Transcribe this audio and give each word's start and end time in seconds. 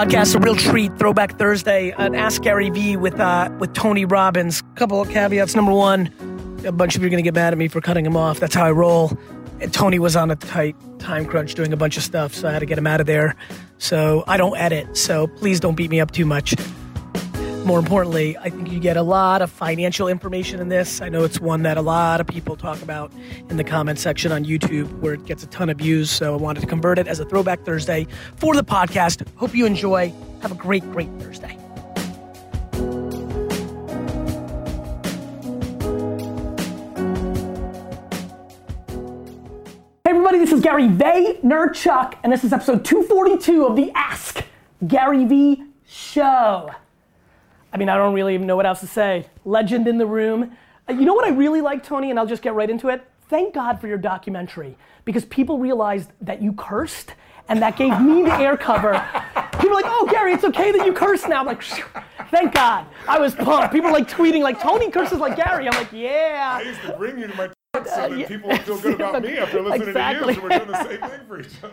podcast, 0.00 0.34
a 0.34 0.38
real 0.38 0.56
treat. 0.56 0.96
Throwback 0.98 1.38
Thursday, 1.38 1.90
an 1.98 2.14
Ask 2.14 2.40
Gary 2.40 2.70
Vee 2.70 2.96
with 2.96 3.20
uh, 3.20 3.50
with 3.58 3.74
Tony 3.74 4.06
Robbins. 4.06 4.60
A 4.60 4.78
couple 4.78 4.98
of 4.98 5.10
caveats. 5.10 5.54
Number 5.54 5.72
one, 5.72 6.10
a 6.64 6.72
bunch 6.72 6.96
of 6.96 7.02
you 7.02 7.08
are 7.08 7.10
going 7.10 7.22
to 7.22 7.26
get 7.26 7.34
mad 7.34 7.52
at 7.52 7.58
me 7.58 7.68
for 7.68 7.82
cutting 7.82 8.06
him 8.06 8.16
off. 8.16 8.40
That's 8.40 8.54
how 8.54 8.64
I 8.64 8.70
roll. 8.70 9.12
And 9.60 9.74
Tony 9.74 9.98
was 9.98 10.16
on 10.16 10.30
a 10.30 10.36
tight 10.36 10.74
time 11.00 11.26
crunch 11.26 11.54
doing 11.54 11.70
a 11.74 11.76
bunch 11.76 11.98
of 11.98 12.02
stuff, 12.02 12.34
so 12.34 12.48
I 12.48 12.52
had 12.52 12.60
to 12.60 12.66
get 12.66 12.78
him 12.78 12.86
out 12.86 13.02
of 13.02 13.06
there. 13.06 13.36
So 13.76 14.24
I 14.26 14.38
don't 14.38 14.56
edit, 14.56 14.96
so 14.96 15.26
please 15.26 15.60
don't 15.60 15.74
beat 15.74 15.90
me 15.90 16.00
up 16.00 16.12
too 16.12 16.24
much. 16.24 16.54
More 17.64 17.78
importantly, 17.78 18.36
I 18.38 18.50
think 18.50 18.72
you 18.72 18.80
get 18.80 18.96
a 18.96 19.02
lot 19.02 19.42
of 19.42 19.50
financial 19.50 20.08
information 20.08 20.60
in 20.60 20.68
this. 20.68 21.00
I 21.00 21.08
know 21.08 21.22
it's 21.22 21.40
one 21.40 21.62
that 21.62 21.76
a 21.76 21.82
lot 21.82 22.20
of 22.20 22.26
people 22.26 22.56
talk 22.56 22.82
about 22.82 23.12
in 23.48 23.56
the 23.56 23.64
comment 23.64 23.98
section 23.98 24.32
on 24.32 24.44
YouTube 24.44 24.90
where 24.98 25.14
it 25.14 25.24
gets 25.24 25.44
a 25.44 25.46
ton 25.46 25.70
of 25.70 25.78
views. 25.78 26.10
So 26.10 26.34
I 26.34 26.36
wanted 26.36 26.60
to 26.60 26.66
convert 26.66 26.98
it 26.98 27.06
as 27.06 27.20
a 27.20 27.24
throwback 27.24 27.64
Thursday 27.64 28.06
for 28.36 28.54
the 28.56 28.64
podcast. 28.64 29.26
Hope 29.36 29.54
you 29.54 29.66
enjoy. 29.66 30.12
Have 30.42 30.50
a 30.50 30.56
great, 30.56 30.82
great 30.90 31.10
Thursday. 31.20 31.56
Hey 40.02 40.10
everybody, 40.16 40.38
this 40.38 40.50
is 40.50 40.60
Gary 40.60 40.88
Vaynerchuk, 40.88 42.14
and 42.24 42.32
this 42.32 42.42
is 42.42 42.52
episode 42.52 42.84
242 42.84 43.64
of 43.64 43.76
the 43.76 43.92
Ask 43.94 44.44
Gary 44.88 45.24
Vee 45.24 45.62
Show. 45.86 46.70
I 47.72 47.76
mean, 47.78 47.88
I 47.88 47.96
don't 47.96 48.14
really 48.14 48.34
even 48.34 48.46
know 48.46 48.56
what 48.56 48.66
else 48.66 48.80
to 48.80 48.86
say. 48.86 49.26
Legend 49.44 49.86
in 49.86 49.98
the 49.98 50.06
room. 50.06 50.56
Uh, 50.88 50.92
You 50.94 51.04
know 51.04 51.14
what 51.14 51.24
I 51.24 51.30
really 51.30 51.60
like, 51.60 51.84
Tony, 51.84 52.10
and 52.10 52.18
I'll 52.18 52.26
just 52.26 52.42
get 52.42 52.54
right 52.54 52.68
into 52.68 52.88
it? 52.88 53.04
Thank 53.28 53.54
God 53.54 53.80
for 53.80 53.86
your 53.86 53.98
documentary 53.98 54.76
because 55.04 55.24
people 55.26 55.58
realized 55.58 56.10
that 56.20 56.42
you 56.42 56.52
cursed 56.52 57.14
and 57.48 57.62
that 57.62 57.76
gave 57.76 58.00
me 58.00 58.22
the 58.22 58.34
air 58.34 58.56
cover. 58.56 58.92
People 59.52 59.70
are 59.70 59.82
like, 59.82 59.84
oh, 59.86 60.06
Gary, 60.10 60.32
it's 60.32 60.44
okay 60.44 60.72
that 60.72 60.84
you 60.86 60.92
curse 60.92 61.26
now. 61.26 61.40
I'm 61.40 61.46
like, 61.46 61.62
"Phew, 61.62 61.84
thank 62.30 62.54
God. 62.54 62.86
I 63.08 63.18
was 63.18 63.34
pumped. 63.34 63.72
People 63.72 63.90
are 63.90 63.92
like 63.92 64.08
tweeting, 64.08 64.42
like, 64.42 64.60
Tony 64.60 64.90
curses 64.90 65.18
like 65.18 65.36
Gary. 65.36 65.68
I'm 65.68 65.74
like, 65.76 65.92
yeah. 65.92 66.58
I 66.60 66.62
used 66.62 66.80
to 66.82 66.92
bring 66.96 67.18
you 67.18 67.26
to 67.28 67.34
my 67.36 67.48
talk 67.72 67.86
so 67.86 68.08
that 68.08 68.18
yeah. 68.18 68.26
people 68.28 68.56
feel 68.58 68.80
good 68.80 68.94
about 69.00 69.22
me 69.22 69.36
after 69.38 69.60
listening 69.62 69.88
Exactly. 69.88 70.34
to 70.34 70.40
you. 70.40 70.48
So 70.48 70.48
we're 70.48 70.58
doing 70.58 70.70
the 70.70 70.84
same 70.84 71.00
thing 71.10 71.20
for 71.28 71.40
each 71.40 71.64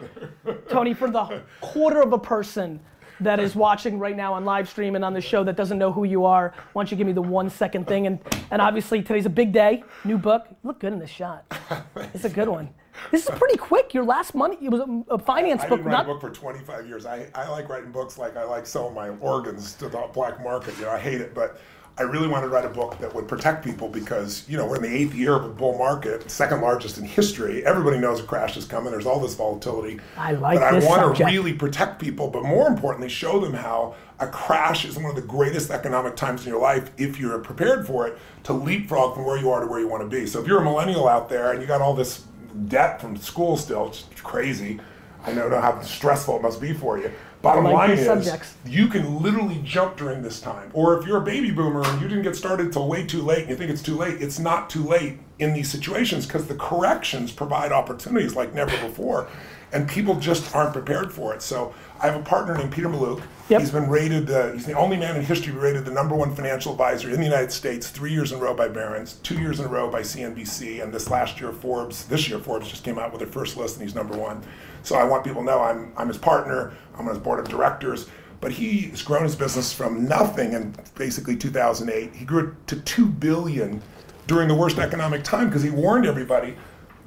other. 0.45 0.61
Tony, 0.69 0.93
for 0.93 1.09
the 1.09 1.41
quarter 1.61 2.01
of 2.01 2.13
a 2.13 2.19
person 2.19 2.79
that 3.19 3.39
is 3.39 3.55
watching 3.55 3.99
right 3.99 4.15
now 4.15 4.33
on 4.33 4.45
live 4.45 4.69
stream 4.69 4.95
and 4.95 5.03
on 5.03 5.13
the 5.13 5.21
show 5.21 5.43
that 5.43 5.55
doesn't 5.55 5.77
know 5.77 5.91
who 5.91 6.03
you 6.03 6.25
are, 6.25 6.53
why 6.73 6.83
don't 6.83 6.91
you 6.91 6.97
give 6.97 7.07
me 7.07 7.13
the 7.13 7.21
one 7.21 7.49
second 7.49 7.87
thing? 7.87 8.07
And, 8.07 8.19
and 8.51 8.61
obviously, 8.61 9.01
today's 9.01 9.25
a 9.25 9.29
big 9.29 9.51
day, 9.51 9.83
new 10.03 10.17
book. 10.17 10.45
You 10.49 10.55
look 10.63 10.79
good 10.79 10.93
in 10.93 10.99
this 10.99 11.09
shot. 11.09 11.45
It's 12.13 12.25
a 12.25 12.29
good 12.29 12.47
one. 12.47 12.69
This 13.11 13.27
is 13.27 13.35
pretty 13.35 13.57
quick. 13.57 13.93
Your 13.93 14.03
last 14.03 14.33
money, 14.33 14.57
it 14.61 14.69
was 14.69 14.81
a, 14.81 15.13
a 15.13 15.19
finance 15.19 15.61
I 15.61 15.69
book. 15.69 15.79
didn't 15.79 15.91
write 15.91 16.07
Not, 16.07 16.09
a 16.09 16.13
book 16.13 16.21
for 16.21 16.29
25 16.31 16.87
years. 16.87 17.05
I, 17.05 17.27
I 17.35 17.47
like 17.49 17.69
writing 17.69 17.91
books 17.91 18.17
like 18.17 18.35
I 18.37 18.43
like 18.43 18.65
selling 18.65 18.95
my 18.95 19.09
organs 19.09 19.73
to 19.75 19.89
the 19.89 20.09
black 20.13 20.41
market. 20.43 20.75
You 20.77 20.85
know, 20.85 20.91
I 20.91 20.99
hate 20.99 21.21
it, 21.21 21.33
but 21.35 21.59
I 21.99 22.03
really 22.03 22.27
wanted 22.27 22.45
to 22.47 22.51
write 22.51 22.65
a 22.65 22.69
book 22.69 22.99
that 22.99 23.13
would 23.15 23.27
protect 23.27 23.65
people 23.65 23.89
because, 23.89 24.47
you 24.47 24.55
know, 24.55 24.67
we're 24.67 24.75
in 24.75 24.83
the 24.83 24.95
eighth 24.95 25.15
year 25.15 25.33
of 25.35 25.45
a 25.45 25.49
bull 25.49 25.79
market, 25.79 26.29
second 26.29 26.61
largest 26.61 26.99
in 26.99 27.05
history. 27.05 27.65
Everybody 27.65 27.97
knows 27.97 28.19
a 28.19 28.23
crash 28.23 28.55
is 28.55 28.65
coming. 28.65 28.91
There's 28.91 29.07
all 29.07 29.19
this 29.19 29.33
volatility. 29.33 29.99
I 30.15 30.33
like 30.33 30.59
But 30.59 30.73
this 30.73 30.85
I 30.85 30.87
want 30.87 31.01
subject. 31.01 31.29
to 31.29 31.35
really 31.35 31.53
protect 31.53 31.99
people, 31.99 32.27
but 32.29 32.43
more 32.43 32.67
importantly, 32.67 33.09
show 33.09 33.39
them 33.39 33.53
how 33.55 33.95
a 34.19 34.27
crash 34.27 34.85
is 34.85 34.95
one 34.95 35.05
of 35.05 35.15
the 35.15 35.23
greatest 35.23 35.71
economic 35.71 36.15
times 36.15 36.45
in 36.45 36.51
your 36.51 36.61
life 36.61 36.91
if 36.97 37.19
you're 37.19 37.39
prepared 37.39 37.87
for 37.87 38.07
it 38.07 38.19
to 38.43 38.53
leapfrog 38.53 39.15
from 39.15 39.25
where 39.25 39.37
you 39.39 39.49
are 39.49 39.61
to 39.61 39.67
where 39.67 39.79
you 39.79 39.87
want 39.87 40.03
to 40.03 40.07
be. 40.07 40.27
So 40.27 40.39
if 40.39 40.45
you're 40.45 40.61
a 40.61 40.63
millennial 40.63 41.07
out 41.07 41.29
there 41.29 41.51
and 41.51 41.61
you 41.61 41.67
got 41.67 41.81
all 41.81 41.95
this 41.95 42.25
debt 42.67 43.01
from 43.01 43.17
school 43.17 43.57
still, 43.57 43.87
it's 43.87 44.05
crazy. 44.21 44.79
I 45.25 45.33
know 45.33 45.49
how 45.59 45.81
stressful 45.81 46.37
it 46.37 46.41
must 46.43 46.61
be 46.61 46.73
for 46.73 46.99
you. 46.99 47.11
Bottom 47.41 47.65
like 47.65 47.73
line 47.73 47.91
is, 47.91 48.05
subjects. 48.05 48.55
you 48.65 48.87
can 48.87 49.21
literally 49.21 49.61
jump 49.63 49.95
during 49.95 50.21
this 50.21 50.41
time. 50.41 50.71
Or 50.73 50.99
if 50.99 51.05
you're 51.05 51.17
a 51.17 51.25
baby 51.25 51.51
boomer 51.51 51.83
and 51.83 52.01
you 52.01 52.07
didn't 52.07 52.23
get 52.23 52.35
started 52.35 52.73
till 52.73 52.87
way 52.87 53.05
too 53.05 53.21
late 53.21 53.41
and 53.41 53.49
you 53.49 53.55
think 53.55 53.69
it's 53.69 53.83
too 53.83 53.95
late, 53.95 54.21
it's 54.21 54.39
not 54.39 54.69
too 54.69 54.83
late 54.83 55.19
in 55.39 55.53
these 55.53 55.69
situations 55.69 56.25
because 56.25 56.47
the 56.47 56.55
corrections 56.55 57.31
provide 57.31 57.71
opportunities 57.71 58.35
like 58.35 58.53
never 58.53 58.71
before. 58.87 59.27
And 59.71 59.87
people 59.87 60.15
just 60.15 60.55
aren't 60.55 60.73
prepared 60.73 61.11
for 61.11 61.33
it. 61.33 61.41
So 61.41 61.75
I 61.99 62.07
have 62.07 62.19
a 62.19 62.23
partner 62.23 62.57
named 62.57 62.71
Peter 62.71 62.89
Mallouk. 62.89 63.21
Yep. 63.49 63.61
He's 63.61 63.71
been 63.71 63.89
rated, 63.89 64.29
uh, 64.29 64.51
he's 64.51 64.65
the 64.65 64.73
only 64.73 64.97
man 64.97 65.15
in 65.15 65.23
history 65.23 65.53
rated 65.53 65.85
the 65.85 65.91
number 65.91 66.13
one 66.15 66.35
financial 66.35 66.73
advisor 66.73 67.09
in 67.09 67.15
the 67.15 67.25
United 67.25 67.53
States 67.53 67.89
three 67.89 68.11
years 68.11 68.33
in 68.33 68.39
a 68.39 68.41
row 68.41 68.53
by 68.53 68.67
Barron's, 68.67 69.13
two 69.23 69.39
years 69.39 69.59
in 69.61 69.65
a 69.65 69.69
row 69.69 69.89
by 69.89 70.01
CNBC, 70.01 70.83
and 70.83 70.93
this 70.93 71.09
last 71.09 71.39
year 71.39 71.53
Forbes, 71.53 72.05
this 72.07 72.27
year 72.27 72.39
Forbes 72.39 72.67
just 72.67 72.83
came 72.83 72.99
out 72.99 73.11
with 73.13 73.19
their 73.19 73.29
first 73.29 73.55
list 73.55 73.77
and 73.77 73.83
he's 73.83 73.95
number 73.95 74.17
one. 74.17 74.43
So 74.83 74.97
I 74.97 75.05
want 75.05 75.23
people 75.23 75.41
to 75.41 75.45
know 75.45 75.61
I'm, 75.61 75.93
I'm 75.95 76.09
his 76.09 76.17
partner, 76.17 76.73
I'm 76.95 77.07
on 77.07 77.13
his 77.13 77.23
board 77.23 77.39
of 77.39 77.47
directors. 77.47 78.07
But 78.41 78.51
he's 78.51 79.01
grown 79.01 79.23
his 79.23 79.35
business 79.35 79.73
from 79.73 80.05
nothing 80.05 80.53
in 80.53 80.75
basically 80.95 81.35
2008. 81.35 82.13
He 82.13 82.25
grew 82.25 82.49
it 82.49 82.67
to 82.67 82.79
two 82.81 83.07
billion 83.07 83.81
during 84.27 84.47
the 84.47 84.55
worst 84.55 84.77
economic 84.77 85.23
time 85.23 85.47
because 85.47 85.63
he 85.63 85.69
warned 85.71 86.05
everybody 86.05 86.55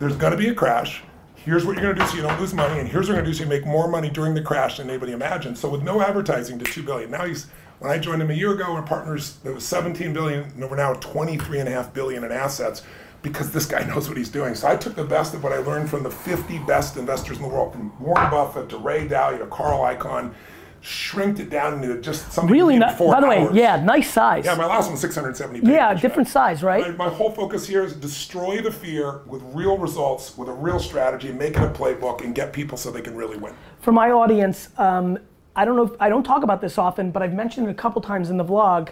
there's 0.01 0.17
going 0.17 0.33
to 0.33 0.39
be 0.39 0.49
a 0.49 0.55
crash. 0.55 1.05
Here's 1.45 1.65
what 1.65 1.77
you're 1.77 1.83
going 1.83 1.97
to 1.97 2.03
do 2.03 2.07
so 2.07 2.17
you 2.17 2.23
don't 2.23 2.39
lose 2.39 2.53
money, 2.53 2.81
and 2.81 2.89
here's 2.89 3.09
what 3.09 3.15
you're 3.15 3.23
going 3.23 3.25
to 3.25 3.31
do 3.31 3.35
so 3.35 3.45
you 3.45 3.49
make 3.49 3.67
more 3.67 3.89
money 3.89 4.11
during 4.11 4.35
the 4.35 4.43
crash 4.43 4.77
than 4.77 4.91
anybody 4.91 5.13
imagined. 5.13 5.57
So 5.57 5.71
with 5.71 5.83
no 5.83 6.03
advertising 6.03 6.59
to 6.59 6.65
two 6.67 6.83
billion. 6.83 7.11
Now 7.11 7.25
he's 7.25 7.47
when 7.79 7.91
I 7.91 7.97
joined 7.97 8.21
him 8.21 8.31
a 8.31 8.35
year 8.35 8.53
ago, 8.53 8.65
our 8.65 8.83
partners 8.83 9.39
there 9.43 9.55
was 9.55 9.65
17 9.67 10.13
billion, 10.13 10.43
and 10.43 10.71
we're 10.71 10.77
now 10.77 10.93
at 10.93 11.01
23 11.01 11.61
and 11.61 11.69
a 11.69 11.73
half 11.73 11.95
billion 11.95 12.25
in 12.25 12.31
assets 12.31 12.83
because 13.23 13.51
this 13.53 13.65
guy 13.65 13.83
knows 13.89 14.07
what 14.07 14.19
he's 14.19 14.29
doing. 14.29 14.55
So 14.55 14.69
I 14.69 14.77
took 14.77 14.95
the 14.95 15.05
best 15.05 15.33
of 15.33 15.43
what 15.43 15.55
I 15.55 15.59
learned 15.59 15.89
from 15.89 16.03
the 16.03 16.11
50 16.11 16.59
best 16.61 16.99
investors 16.99 17.39
in 17.39 17.43
the 17.43 17.49
world, 17.49 17.73
from 17.73 17.99
Warren 17.99 18.31
Buffett 18.31 18.69
to 18.69 18.77
Ray 18.77 19.09
Dalio 19.09 19.39
to 19.39 19.47
Carl 19.47 19.81
Icahn, 19.81 20.35
shrinked 20.83 21.39
it 21.41 21.51
down 21.51 21.83
into 21.83 22.01
just 22.01 22.33
something. 22.33 22.51
really 22.53 22.79
not. 22.79 22.89
do 22.89 22.93
in 22.93 22.99
four 22.99 23.13
By 23.15 23.21
the 23.21 23.29
way, 23.29 23.49
yeah, 23.53 23.83
nice 23.83 24.11
size. 24.11 24.45
Yeah, 24.45 24.55
my 24.55 24.67
last 24.67 24.85
one 24.85 24.93
was 24.93 25.01
670 25.01 25.61
pages. 25.61 25.73
Yeah, 25.73 25.87
right? 25.89 26.01
different 26.01 26.29
size, 26.29 26.63
right? 26.63 26.97
My, 26.97 27.09
my 27.09 27.15
whole 27.15 27.31
focus 27.31 27.67
here 27.67 27.85
is 27.85 27.95
destroy 27.95 28.61
the 28.63 28.73
fear 28.73 29.21
with 29.27 29.43
real 29.55 29.77
results, 29.77 30.37
with 30.39 30.49
a 30.49 30.53
real 30.53 30.79
strategy, 30.79 31.33
make 31.33 31.57
it 31.57 31.63
a 31.63 31.69
playbook, 31.71 32.23
and 32.25 32.35
get 32.35 32.53
people 32.53 32.79
so 32.79 32.91
they 32.91 33.03
can 33.03 33.15
really 33.15 33.37
win. 33.37 33.55
For 33.81 33.93
my 33.93 34.11
audience, 34.11 34.69
um, 34.79 35.19
I 35.57 35.65
don't 35.65 35.77
know. 35.77 35.85
If, 35.85 36.01
I 36.01 36.09
don't 36.09 36.25
talk 36.25 36.43
about 36.43 36.61
this 36.61 36.79
often, 36.79 37.11
but 37.11 37.23
I've 37.23 37.35
mentioned 37.35 37.67
it 37.69 37.71
a 37.71 37.75
couple 37.75 38.01
times 38.01 38.31
in 38.31 38.37
the 38.37 38.45
vlog. 38.45 38.91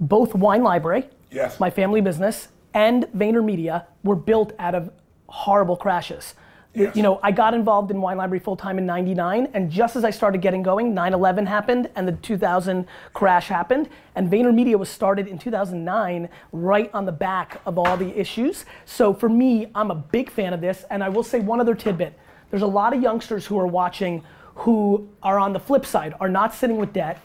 Both 0.00 0.34
Wine 0.34 0.62
Library, 0.62 1.08
Yes. 1.30 1.60
my 1.60 1.70
family 1.70 2.00
business, 2.00 2.48
and 2.74 3.04
VaynerMedia 3.16 3.84
were 4.02 4.16
built 4.16 4.52
out 4.58 4.74
of 4.74 4.90
horrible 5.28 5.76
crashes. 5.76 6.34
Yes. 6.72 6.94
You 6.94 7.02
know, 7.02 7.18
I 7.20 7.32
got 7.32 7.52
involved 7.52 7.90
in 7.90 8.00
Wine 8.00 8.16
Library 8.16 8.38
full 8.38 8.56
time 8.56 8.78
in 8.78 8.86
'99, 8.86 9.48
and 9.54 9.70
just 9.70 9.96
as 9.96 10.04
I 10.04 10.10
started 10.10 10.40
getting 10.40 10.62
going, 10.62 10.94
9/11 10.94 11.46
happened, 11.46 11.90
and 11.96 12.06
the 12.06 12.12
2000 12.12 12.86
crash 13.12 13.48
happened, 13.48 13.88
and 14.14 14.30
VaynerMedia 14.30 14.76
was 14.76 14.88
started 14.88 15.26
in 15.26 15.36
2009, 15.36 16.28
right 16.52 16.88
on 16.94 17.06
the 17.06 17.12
back 17.12 17.60
of 17.66 17.76
all 17.76 17.96
the 17.96 18.16
issues. 18.16 18.64
So 18.84 19.12
for 19.12 19.28
me, 19.28 19.66
I'm 19.74 19.90
a 19.90 19.96
big 19.96 20.30
fan 20.30 20.52
of 20.52 20.60
this, 20.60 20.84
and 20.90 21.02
I 21.02 21.08
will 21.08 21.24
say 21.24 21.40
one 21.40 21.60
other 21.60 21.74
tidbit: 21.74 22.16
there's 22.50 22.62
a 22.62 22.68
lot 22.68 22.94
of 22.94 23.02
youngsters 23.02 23.46
who 23.46 23.58
are 23.58 23.66
watching 23.66 24.22
who 24.54 25.08
are 25.22 25.38
on 25.38 25.52
the 25.52 25.60
flip 25.60 25.84
side, 25.86 26.14
are 26.20 26.28
not 26.28 26.54
sitting 26.54 26.76
with 26.76 26.92
debt, 26.92 27.18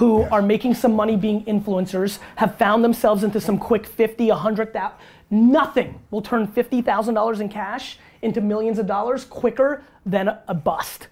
who 0.00 0.22
are 0.32 0.40
making 0.40 0.72
some 0.72 0.94
money 0.96 1.14
being 1.14 1.44
influencers, 1.44 2.20
have 2.36 2.56
found 2.56 2.82
themselves 2.82 3.22
into 3.22 3.38
some 3.38 3.58
quick 3.58 3.84
50, 3.84 4.30
100,000. 4.30 4.96
Nothing 5.30 6.00
will 6.10 6.22
turn 6.22 6.48
$50,000 6.48 7.40
in 7.40 7.48
cash 7.50 7.98
into 8.22 8.40
millions 8.40 8.78
of 8.78 8.86
dollars 8.86 9.26
quicker 9.26 9.82
than 10.06 10.28
a, 10.48 10.54
bust. 10.54 11.08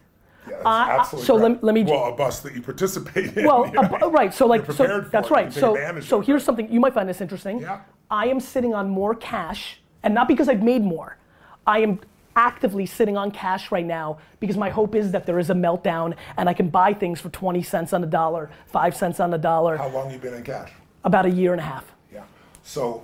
Yeah, 0.49 0.57
Uh, 0.65 0.87
absolutely 1.01 1.27
so 1.27 1.35
let 1.35 1.51
me- 1.53 1.59
let 1.61 1.75
me 1.75 1.83
Well, 1.85 2.15
a 2.15 2.17
bus 2.17 2.41
that 2.41 2.55
you 2.55 2.63
participate 2.63 3.37
in. 3.37 3.45
Well, 3.45 3.71
know, 4.01 4.11
right. 4.11 4.33
So 4.33 4.47
like, 4.47 4.65
so 4.73 5.05
that's 5.13 5.31
right. 5.31 5.53
So, 5.53 6.01
so 6.01 6.23
here's 6.23 6.43
something 6.43 6.73
you 6.73 6.81
might 6.81 6.95
find 6.95 7.07
this 7.07 7.21
interesting. 7.21 7.61
Yeah. 7.61 7.81
I 8.11 8.29
am 8.29 8.41
sitting 8.41 8.73
on 8.73 8.89
more 8.89 9.15
cash, 9.15 9.81
and 10.03 10.15
not 10.15 10.29
because 10.29 10.49
I've 10.49 10.63
made 10.63 10.83
more. 10.83 11.19
I 11.67 11.81
am 11.81 12.01
actively 12.39 12.87
sitting 12.87 13.17
on 13.17 13.33
cash 13.33 13.73
right 13.73 13.85
now 13.85 14.17
because 14.39 14.57
my 14.57 14.71
hope 14.71 14.95
is 14.95 15.11
that 15.11 15.27
there 15.27 15.41
is 15.41 15.51
a 15.51 15.55
meltdown 15.55 16.15
and 16.37 16.49
I 16.49 16.55
can 16.55 16.69
buy 16.69 16.95
things 16.95 17.21
for 17.21 17.31
20 17.31 17.61
cents 17.63 17.93
on 17.93 18.01
the 18.01 18.07
dollar, 18.07 18.49
five 18.67 18.97
cents 18.97 19.19
on 19.19 19.31
the 19.31 19.39
dollar, 19.39 19.77
How 19.77 19.89
long 19.89 20.11
you 20.13 20.19
been 20.19 20.35
in 20.35 20.45
cash? 20.45 20.71
about 21.03 21.27
a 21.27 21.31
year 21.31 21.51
and 21.53 21.61
a 21.61 21.65
half. 21.65 21.85
Yeah. 22.15 22.23
So 22.63 23.03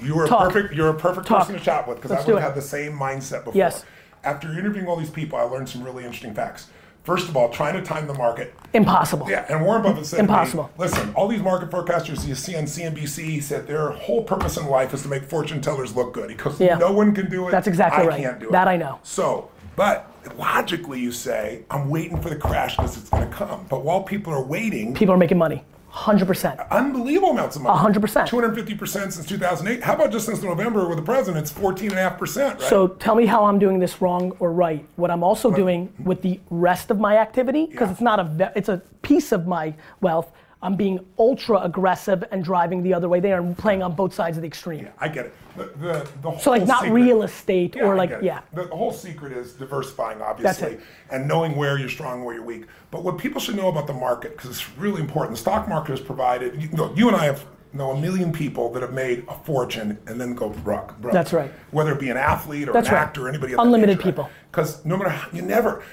you 0.00 0.16
are 0.20 0.26
a 0.26 0.28
Talk. 0.28 0.52
perfect. 0.52 0.74
You're 0.74 0.90
a 0.90 0.94
perfect 0.94 1.26
Talk. 1.26 1.40
person 1.40 1.58
to 1.58 1.60
chat 1.64 1.88
with 1.88 1.96
because 1.96 2.12
I 2.12 2.18
would 2.20 2.40
have 2.40 2.40
had 2.40 2.54
the 2.54 2.62
same 2.62 2.92
mindset 2.92 3.44
before. 3.44 3.54
Yes. 3.56 3.84
After 4.22 4.56
interviewing 4.56 4.86
all 4.86 4.96
these 4.96 5.10
people, 5.10 5.38
I 5.40 5.42
learned 5.42 5.68
some 5.68 5.82
really 5.82 6.04
interesting 6.04 6.32
facts. 6.34 6.68
First 7.08 7.30
of 7.30 7.38
all, 7.38 7.48
trying 7.48 7.72
to 7.72 7.80
time 7.80 8.06
the 8.06 8.12
market. 8.12 8.52
Impossible. 8.74 9.30
Yeah, 9.30 9.46
and 9.48 9.64
Warren 9.64 9.82
Buffett 9.82 10.04
said, 10.04 10.20
Impossible. 10.20 10.68
listen, 10.76 11.10
all 11.14 11.26
these 11.26 11.40
market 11.40 11.70
forecasters 11.70 12.28
you 12.28 12.34
see 12.34 12.54
on 12.54 12.64
CNBC, 12.64 13.24
he 13.24 13.40
said 13.40 13.66
their 13.66 13.88
whole 13.92 14.22
purpose 14.22 14.58
in 14.58 14.66
life 14.66 14.92
is 14.92 15.00
to 15.04 15.08
make 15.08 15.24
fortune 15.24 15.62
tellers 15.62 15.96
look 15.96 16.12
good. 16.12 16.28
He 16.28 16.36
goes, 16.36 16.60
Yeah. 16.60 16.76
no 16.76 16.92
one 16.92 17.14
can 17.14 17.30
do 17.30 17.48
it. 17.48 17.50
That's 17.50 17.66
exactly 17.66 18.04
I 18.04 18.08
right. 18.08 18.20
can't 18.20 18.38
do 18.38 18.48
it. 18.50 18.52
That 18.52 18.68
I 18.68 18.76
know. 18.76 18.98
So, 19.04 19.50
but 19.74 20.12
logically, 20.36 21.00
you 21.00 21.10
say, 21.10 21.62
I'm 21.70 21.88
waiting 21.88 22.20
for 22.20 22.28
the 22.28 22.36
crash 22.36 22.76
because 22.76 22.98
it's 22.98 23.08
going 23.08 23.26
to 23.26 23.34
come. 23.34 23.64
But 23.70 23.84
while 23.84 24.02
people 24.02 24.34
are 24.34 24.44
waiting, 24.44 24.92
People 24.92 25.14
are 25.14 25.18
making 25.18 25.38
money. 25.38 25.64
100%. 25.92 26.68
Unbelievable 26.70 27.30
amounts 27.30 27.56
of 27.56 27.62
money. 27.62 27.94
100%. 27.94 28.28
250% 28.28 29.12
since 29.12 29.26
2008. 29.26 29.82
How 29.82 29.94
about 29.94 30.12
just 30.12 30.26
since 30.26 30.42
November 30.42 30.86
with 30.86 30.98
the 30.98 31.02
president? 31.04 31.42
It's 31.42 31.52
14.5%, 31.52 32.36
right? 32.52 32.60
So 32.60 32.88
tell 32.88 33.14
me 33.14 33.26
how 33.26 33.44
I'm 33.44 33.58
doing 33.58 33.78
this 33.78 34.00
wrong 34.02 34.32
or 34.38 34.52
right. 34.52 34.84
What 34.96 35.10
I'm 35.10 35.22
also 35.24 35.50
doing 35.50 35.92
with 36.04 36.20
the 36.22 36.40
rest 36.50 36.90
of 36.90 36.98
my 37.00 37.16
activity, 37.16 37.66
because 37.66 37.88
Yeah. 37.88 37.92
it's 37.92 38.00
not 38.02 38.20
a, 38.20 38.52
it's 38.54 38.68
a 38.68 38.78
piece 39.02 39.32
of 39.32 39.46
my 39.46 39.74
wealth. 40.00 40.30
I'm 40.60 40.74
being 40.74 40.98
ultra 41.18 41.60
aggressive 41.60 42.24
and 42.32 42.42
driving 42.42 42.82
the 42.82 42.92
other 42.92 43.08
way 43.08 43.20
there 43.20 43.38
and 43.38 43.56
playing 43.56 43.82
on 43.82 43.94
both 43.94 44.12
sides 44.12 44.36
of 44.36 44.42
the 44.42 44.48
extreme. 44.48 44.88
I 44.98 45.06
get 45.08 45.26
it. 45.26 45.34
The, 45.56 45.64
the, 45.78 46.08
the 46.22 46.38
So 46.38 46.50
like 46.50 46.66
not 46.66 46.80
secret- 46.82 46.94
real 46.94 47.22
estate 47.22 47.76
Yeah, 47.76 47.84
or 47.84 47.94
like 47.96 48.10
yeah. 48.22 48.40
The, 48.52 48.64
the 48.64 48.74
whole 48.76 48.92
secret 48.92 49.32
is 49.32 49.52
diversifying, 49.52 50.20
obviously, 50.20 50.78
and 51.10 51.28
knowing 51.28 51.54
where 51.54 51.78
you're 51.78 51.88
strong 51.88 52.16
and 52.16 52.24
where 52.24 52.34
you're 52.34 52.44
weak. 52.44 52.64
But 52.90 53.04
what 53.04 53.18
people 53.18 53.40
should 53.40 53.54
know 53.56 53.68
about 53.68 53.86
the 53.86 53.92
market, 53.92 54.36
because 54.36 54.50
it's 54.50 54.68
really 54.78 55.00
important, 55.00 55.36
the 55.36 55.40
stock 55.40 55.68
market 55.68 55.92
has 55.92 56.00
provided. 56.00 56.60
You, 56.60 56.68
know, 56.70 56.92
you 56.94 57.06
and 57.06 57.16
I 57.16 57.24
have 57.26 57.44
know 57.72 57.90
a 57.92 58.00
million 58.00 58.32
people 58.32 58.72
that 58.72 58.82
have 58.82 58.94
made 58.94 59.24
a 59.28 59.34
fortune 59.34 59.98
and 60.06 60.20
then 60.20 60.34
go 60.34 60.48
broke. 60.48 60.98
broke. 61.00 61.12
That's 61.12 61.32
right. 61.32 61.52
Whether 61.70 61.92
it 61.92 62.00
be 62.00 62.08
an 62.10 62.16
athlete 62.16 62.68
or 62.68 62.72
That's 62.72 62.88
an 62.88 62.94
right. 62.94 63.02
actor 63.02 63.26
or 63.26 63.28
anybody. 63.28 63.52
Unlimited 63.52 64.00
people. 64.00 64.28
Because 64.50 64.84
no 64.84 64.96
matter 64.96 65.10
how, 65.10 65.28
you 65.32 65.42
never. 65.42 65.84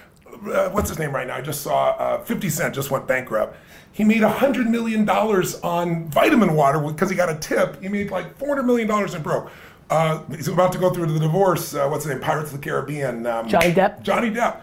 Uh, 0.47 0.69
what's 0.69 0.89
his 0.89 0.99
name 0.99 1.13
right 1.13 1.27
now? 1.27 1.35
I 1.35 1.41
just 1.41 1.61
saw 1.61 1.89
uh, 1.91 2.23
50 2.23 2.49
Cent 2.49 2.75
just 2.75 2.91
went 2.91 3.07
bankrupt. 3.07 3.57
He 3.95 4.03
made 4.03 4.23
$100 4.23 4.67
million 4.67 5.09
on 5.09 6.09
vitamin 6.09 6.53
water 6.53 6.79
because 6.79 7.09
he 7.09 7.15
got 7.15 7.29
a 7.29 7.35
tip. 7.35 7.81
He 7.81 7.87
made 7.87 8.11
like 8.11 8.37
$400 8.37 8.65
million 8.65 8.91
and 8.91 9.23
broke. 9.23 9.49
Uh, 9.89 10.21
he's 10.35 10.49
about 10.49 10.73
to 10.73 10.77
go 10.77 10.89
through 10.93 11.05
the 11.13 11.17
divorce. 11.17 11.73
Uh, 11.73 11.87
what's 11.87 12.03
his 12.03 12.11
name? 12.11 12.21
Pirates 12.21 12.51
of 12.51 12.59
the 12.59 12.63
Caribbean. 12.63 13.25
Um, 13.25 13.47
Johnny 13.47 13.71
Depp? 13.71 14.01
Johnny 14.01 14.29
Depp 14.31 14.59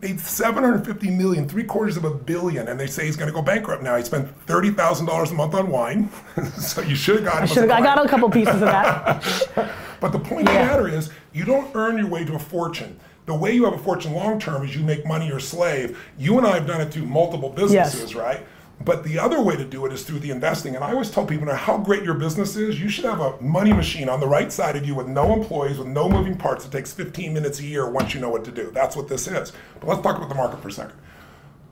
made 0.00 0.18
750 0.18 1.10
million, 1.12 1.48
three 1.48 1.62
quarters 1.62 1.96
of 1.96 2.04
a 2.04 2.10
billion, 2.12 2.66
and 2.66 2.80
they 2.80 2.88
say 2.88 3.06
he's 3.06 3.14
going 3.14 3.28
to 3.28 3.32
go 3.32 3.40
bankrupt 3.40 3.84
now. 3.84 3.96
He 3.96 4.02
spent 4.02 4.28
$30,000 4.46 5.30
a 5.30 5.34
month 5.34 5.54
on 5.54 5.68
wine, 5.70 6.10
so 6.58 6.80
you 6.80 6.96
should 6.96 7.22
have 7.22 7.24
got 7.24 7.48
Should've- 7.48 7.70
I 7.70 7.80
got 7.82 8.04
a 8.04 8.08
couple 8.08 8.28
pieces 8.30 8.54
of 8.54 8.60
that. 8.62 9.70
But 10.00 10.10
the 10.10 10.18
point 10.18 10.48
of 10.48 10.54
the 10.54 10.60
matter 10.60 10.88
is, 10.88 11.10
you 11.32 11.44
don't 11.44 11.70
earn 11.76 11.96
your 11.96 12.08
way 12.08 12.24
to 12.24 12.34
a 12.34 12.38
fortune. 12.40 12.98
The 13.26 13.34
way 13.34 13.52
you 13.52 13.62
have 13.66 13.74
a 13.74 13.78
fortune 13.78 14.12
long 14.14 14.40
term 14.40 14.64
is 14.64 14.74
you 14.74 14.82
make 14.82 15.06
money 15.06 15.28
your 15.28 15.38
slave. 15.38 15.96
You 16.18 16.38
and 16.38 16.44
I 16.44 16.54
have 16.56 16.66
done 16.66 16.80
it 16.80 16.92
through 16.92 17.06
multiple 17.06 17.50
businesses, 17.50 18.16
right? 18.16 18.44
But 18.84 19.04
the 19.04 19.18
other 19.18 19.40
way 19.40 19.56
to 19.56 19.64
do 19.64 19.86
it 19.86 19.92
is 19.92 20.02
through 20.02 20.20
the 20.20 20.30
investing. 20.30 20.74
And 20.74 20.82
I 20.82 20.92
always 20.92 21.10
tell 21.10 21.24
people, 21.24 21.46
no 21.46 21.52
matter 21.52 21.64
how 21.64 21.78
great 21.78 22.02
your 22.02 22.14
business 22.14 22.56
is, 22.56 22.80
you 22.80 22.88
should 22.88 23.04
have 23.04 23.20
a 23.20 23.40
money 23.40 23.72
machine 23.72 24.08
on 24.08 24.18
the 24.18 24.26
right 24.26 24.50
side 24.50 24.76
of 24.76 24.86
you 24.86 24.94
with 24.94 25.06
no 25.06 25.32
employees, 25.32 25.78
with 25.78 25.88
no 25.88 26.08
moving 26.08 26.36
parts. 26.36 26.64
It 26.64 26.72
takes 26.72 26.92
15 26.92 27.32
minutes 27.32 27.60
a 27.60 27.64
year 27.64 27.88
once 27.88 28.14
you 28.14 28.20
know 28.20 28.30
what 28.30 28.44
to 28.44 28.50
do. 28.50 28.70
That's 28.72 28.96
what 28.96 29.08
this 29.08 29.28
is. 29.28 29.52
But 29.80 29.88
let's 29.88 30.02
talk 30.02 30.16
about 30.16 30.28
the 30.28 30.34
market 30.34 30.60
for 30.60 30.68
a 30.68 30.72
second. 30.72 30.96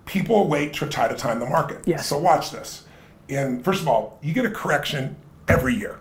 People 0.05 0.47
wait 0.49 0.75
to 0.75 0.87
try 0.87 1.09
to 1.09 1.15
time 1.15 1.41
the 1.41 1.47
market. 1.47 1.83
Yes. 1.87 2.07
So 2.07 2.19
watch 2.19 2.51
this. 2.51 2.85
And 3.29 3.65
first 3.65 3.83
of 3.83 3.89
all, 3.89 4.19
you 4.23 4.33
get 4.33 4.45
a 4.45 4.51
correction 4.51 5.17
every 5.49 5.75
year. 5.75 5.99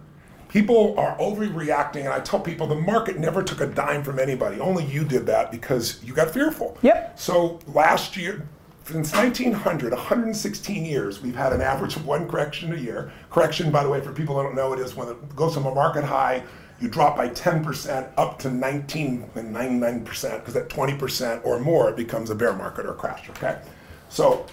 People 0.50 1.00
are 1.00 1.16
overreacting, 1.20 2.06
and 2.06 2.10
I 2.10 2.20
tell 2.22 2.40
people 2.40 2.66
the 2.66 2.74
market 2.74 3.20
never 3.20 3.44
took 3.44 3.62
a 3.62 3.68
dime 3.68 4.04
from 4.04 4.18
anybody. 4.18 4.60
Only 4.60 4.84
you 4.84 5.04
did 5.04 5.28
that 5.28 5.52
because 5.52 6.04
you 6.04 6.14
got 6.14 6.32
fearful. 6.32 6.76
Yep. 6.82 7.20
So 7.20 7.60
last 7.68 8.18
year, 8.18 8.48
since 8.90 9.14
1900, 9.14 9.92
116 9.92 10.86
years, 10.86 11.22
we've 11.22 11.36
had 11.36 11.54
an 11.54 11.62
average 11.62 11.96
of 11.96 12.06
one 12.08 12.28
correction 12.28 12.74
a 12.74 12.76
year. 12.76 13.12
Correction, 13.30 13.70
by 13.72 13.84
the 13.84 13.90
way, 13.90 14.02
for 14.02 14.12
people 14.12 14.36
who 14.36 14.44
don't 14.44 14.56
know, 14.56 14.74
it 14.74 14.80
is 14.80 14.96
when 14.96 15.08
it 15.08 15.36
goes 15.36 15.54
from 15.54 15.68
a 15.68 15.74
market 15.74 16.04
high, 16.04 16.44
you 16.82 16.88
drop 16.88 17.16
by 17.16 17.30
10% 17.30 18.10
up 18.18 18.40
to 18.40 18.50
19 18.50 19.30
and 19.36 19.56
99%, 19.56 20.06
because 20.40 20.56
at 20.56 20.70
20% 20.70 21.46
or 21.46 21.60
more, 21.60 21.90
it 21.90 21.98
becomes 21.98 22.32
a 22.32 22.36
bear 22.36 22.54
market 22.54 22.86
or 22.86 22.92
a 22.92 22.96
crash. 22.96 23.30
Okay. 23.30 23.62
So 24.10 24.46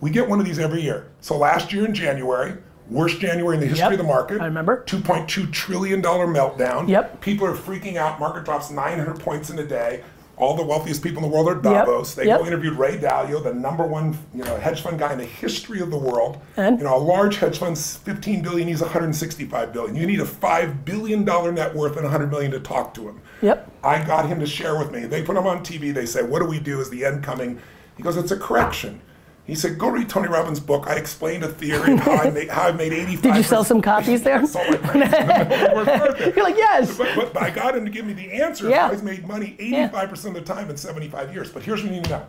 we 0.00 0.10
get 0.10 0.28
one 0.28 0.40
of 0.40 0.46
these 0.46 0.58
every 0.58 0.82
year. 0.82 1.08
So 1.20 1.36
last 1.36 1.72
year 1.72 1.86
in 1.86 1.94
January, 1.94 2.56
worst 2.90 3.20
January 3.20 3.54
in 3.56 3.60
the 3.60 3.66
history 3.66 3.84
Yep, 3.84 3.92
of 3.92 3.98
the 3.98 4.04
market. 4.04 4.40
I 4.40 4.46
remember. 4.46 4.82
$2.2 4.84 5.52
trillion 5.52 6.02
meltdown. 6.02 6.88
Yep. 6.88 7.20
People 7.20 7.46
are 7.46 7.54
freaking 7.54 7.96
out. 7.96 8.18
Market 8.18 8.44
drops 8.44 8.70
900 8.70 9.20
points 9.20 9.50
in 9.50 9.58
a 9.60 9.64
day. 9.64 10.02
All 10.38 10.54
the 10.54 10.62
wealthiest 10.62 11.02
people 11.02 11.24
in 11.24 11.30
the 11.30 11.34
world 11.34 11.48
are 11.48 11.54
Davos. 11.54 12.14
They 12.14 12.26
Yep. 12.26 12.40
go 12.40 12.46
interviewed 12.46 12.78
Ray 12.78 12.98
Dalio, 12.98 13.42
the 13.42 13.54
number 13.54 13.86
one 13.86 14.18
you 14.34 14.44
know 14.44 14.56
hedge 14.56 14.82
fund 14.82 14.98
guy 14.98 15.12
in 15.12 15.18
the 15.18 15.24
history 15.24 15.80
of 15.80 15.90
the 15.90 15.96
world. 15.96 16.38
And? 16.58 16.78
you 16.78 16.84
know 16.84 16.94
a 16.94 16.98
large 16.98 17.38
hedge 17.38 17.58
fund's 17.58 17.96
15 17.96 18.42
billion. 18.42 18.68
He's 18.68 18.82
165 18.82 19.72
billion. 19.72 19.96
You 19.96 20.06
need 20.06 20.20
a 20.20 20.26
five 20.26 20.84
billion 20.84 21.24
dollar 21.24 21.52
net 21.52 21.74
worth 21.74 21.96
and 21.96 22.04
100 22.04 22.30
million 22.30 22.50
to 22.50 22.60
talk 22.60 22.92
to 22.94 23.08
him. 23.08 23.20
Yep. 23.40 23.70
I 23.82 24.04
got 24.04 24.26
him 24.28 24.38
to 24.40 24.46
share 24.46 24.78
with 24.78 24.90
me. 24.92 25.06
They 25.06 25.22
put 25.22 25.36
him 25.36 25.46
on 25.46 25.62
TV. 25.62 25.90
They 25.94 26.06
say, 26.06 26.22
"What 26.22 26.40
do 26.40 26.46
we 26.46 26.58
do? 26.60 26.80
Is 26.80 26.90
the 26.90 27.04
end 27.04 27.22
coming?" 27.22 27.58
He 27.96 28.02
goes, 28.02 28.16
"It's 28.18 28.30
a 28.30 28.36
correction." 28.36 29.00
He 29.46 29.54
said, 29.54 29.78
"Go 29.78 29.88
read 29.88 30.08
Tony 30.08 30.28
Robbins' 30.28 30.58
book. 30.58 30.86
I 30.88 30.96
explained 30.96 31.44
a 31.44 31.48
theory 31.48 31.92
of 31.92 31.98
how 32.06 32.12
I 32.16 32.30
made 32.30 32.48
how 32.50 32.68
I 32.68 32.72
made 32.72 32.92
85." 32.92 33.22
Did 33.22 33.36
you 33.36 33.42
sell 33.44 33.62
some 33.64 33.80
copies 33.80 34.22
there? 34.22 34.44
Sold 34.46 34.68
like 34.70 34.82
crazy. 34.82 36.32
You're 36.34 36.44
like, 36.44 36.56
yes. 36.56 36.96
But, 36.98 37.14
but, 37.14 37.32
but 37.32 37.42
I 37.42 37.50
got 37.50 37.76
him 37.76 37.84
to 37.84 37.90
give 37.90 38.04
me 38.06 38.12
the 38.12 38.32
answer. 38.32 38.68
Yeah. 38.68 38.90
He's 38.90 39.02
made 39.02 39.26
money 39.26 39.56
85% 39.60 40.24
of 40.26 40.34
the 40.34 40.40
time 40.42 40.68
in 40.70 40.76
75 40.76 41.32
years. 41.32 41.50
But 41.50 41.62
here's 41.62 41.82
what 41.82 41.90
you 41.92 41.96
need 41.96 42.04
to 42.04 42.10
know 42.10 42.26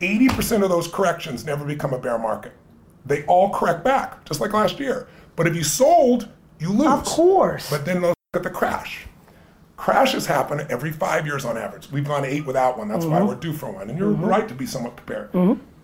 80% 0.00 0.62
of 0.62 0.68
those 0.70 0.88
corrections 0.88 1.44
never 1.44 1.64
become 1.64 1.92
a 1.92 1.98
bear 1.98 2.18
market. 2.18 2.52
They 3.04 3.24
all 3.26 3.50
correct 3.50 3.84
back, 3.84 4.24
just 4.24 4.40
like 4.40 4.52
last 4.52 4.78
year. 4.78 5.08
But 5.36 5.46
if 5.46 5.54
you 5.56 5.64
sold, 5.64 6.28
you 6.60 6.70
lose. 6.70 6.86
Of 6.88 7.04
course. 7.04 7.68
But 7.70 7.84
then 7.84 8.00
look 8.02 8.16
at 8.34 8.42
the 8.42 8.50
crash. 8.50 9.06
Crashes 9.76 10.26
happen 10.26 10.66
every 10.70 10.90
five 10.92 11.24
years 11.26 11.44
on 11.44 11.56
average. 11.56 11.90
We've 11.90 12.04
gone 12.06 12.24
eight 12.24 12.44
without 12.46 12.76
one. 12.78 12.88
That's 12.88 13.04
why 13.04 13.18
Mm-hmm. 13.18 13.28
we're 13.28 13.34
due 13.36 13.52
for 13.52 13.70
one. 13.70 13.88
And 13.90 13.98
you're 13.98 14.10
right 14.10 14.48
to 14.48 14.54
be 14.54 14.66
somewhat 14.66 14.96
prepared. 14.96 15.30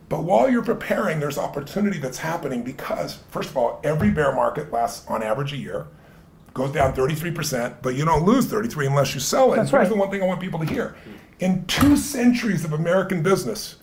But 0.08 0.24
while 0.24 0.50
you're 0.50 0.62
preparing, 0.64 1.18
there's 1.20 1.38
opportunity 1.38 1.98
that's 1.98 2.18
happening 2.18 2.62
because, 2.62 3.18
first 3.30 3.50
of 3.50 3.56
all, 3.56 3.80
every 3.84 4.10
bear 4.10 4.32
market 4.34 4.70
lasts 4.72 5.06
on 5.08 5.22
average 5.22 5.52
a 5.52 5.56
year, 5.56 5.86
goes 6.52 6.72
down 6.72 6.92
33%, 6.94 7.76
but 7.82 7.94
you 7.94 8.04
don't 8.04 8.24
lose 8.24 8.46
33 8.46 8.86
unless 8.86 9.14
you 9.14 9.20
sell 9.20 9.52
it. 9.52 9.56
That's 9.56 9.70
Here's 9.70 9.80
right. 9.80 9.88
the 9.88 9.96
one 9.96 10.10
thing 10.10 10.22
I 10.22 10.26
want 10.26 10.40
people 10.40 10.60
to 10.60 10.66
hear. 10.66 10.94
In 11.40 11.64
two 11.66 11.96
centuries 11.96 12.64
of 12.64 12.72
American 12.74 13.22
business, 13.22 13.76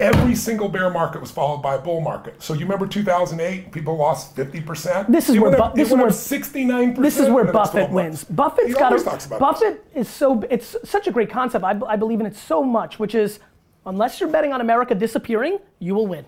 every 0.00 0.34
single 0.34 0.68
bear 0.68 0.90
market 0.90 1.20
was 1.20 1.30
followed 1.30 1.58
by 1.62 1.76
a 1.76 1.78
bull 1.78 2.00
market. 2.00 2.42
So 2.42 2.52
you 2.54 2.60
remember 2.60 2.86
2008, 2.86 3.70
people 3.72 3.96
lost 3.96 4.34
50%. 4.36 5.06
This 5.10 5.28
is 5.28 5.36
It 5.36 5.38
where 5.38 5.62
up- 5.62 5.74
this 5.76 5.88
is 5.88 5.94
up 5.94 6.08
69%. 6.08 6.96
This 7.00 7.18
is 7.18 7.28
where 7.30 7.42
in 7.42 7.46
the 7.46 7.52
next 7.52 7.70
Buffett 7.72 7.90
wins. 7.90 8.24
Buffett's 8.24 8.66
he 8.68 8.74
got 8.74 8.92
a, 8.92 9.02
talks 9.02 9.26
about 9.26 9.38
Buffett 9.40 9.84
is 9.94 10.08
so 10.08 10.42
it's 10.50 10.74
such 10.84 11.06
a 11.06 11.12
great 11.12 11.30
concept. 11.30 11.64
I, 11.64 11.72
b- 11.74 11.86
I 11.88 11.96
believe 11.96 12.18
in 12.20 12.26
it 12.26 12.34
so 12.36 12.62
much, 12.64 12.98
which 12.98 13.14
is 13.14 13.38
unless 13.86 14.20
you're 14.20 14.28
betting 14.30 14.52
on 14.52 14.60
America 14.60 14.94
disappearing, 14.94 15.58
you 15.78 15.94
will 15.94 16.06
win. 16.06 16.24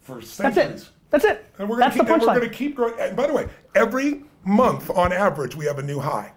for 0.00 0.16
That's 0.16 0.30
centuries. 0.30 0.82
it. 0.82 0.88
That's 1.10 1.24
it. 1.24 1.44
And 1.58 1.68
we're 1.68 1.76
going 1.76 1.80
That's 1.90 1.94
keep, 1.96 2.08
and 2.08 2.20
we're 2.22 2.26
going 2.26 2.40
to 2.40 2.48
keep 2.48 2.76
growing. 2.76 2.94
And 3.00 3.16
by 3.16 3.26
the 3.26 3.32
way, 3.34 3.48
every 3.74 4.22
month 4.44 4.90
on 4.90 5.12
average, 5.12 5.54
we 5.56 5.64
have 5.66 5.78
a 5.78 5.82
new 5.82 5.98
high. 5.98 6.32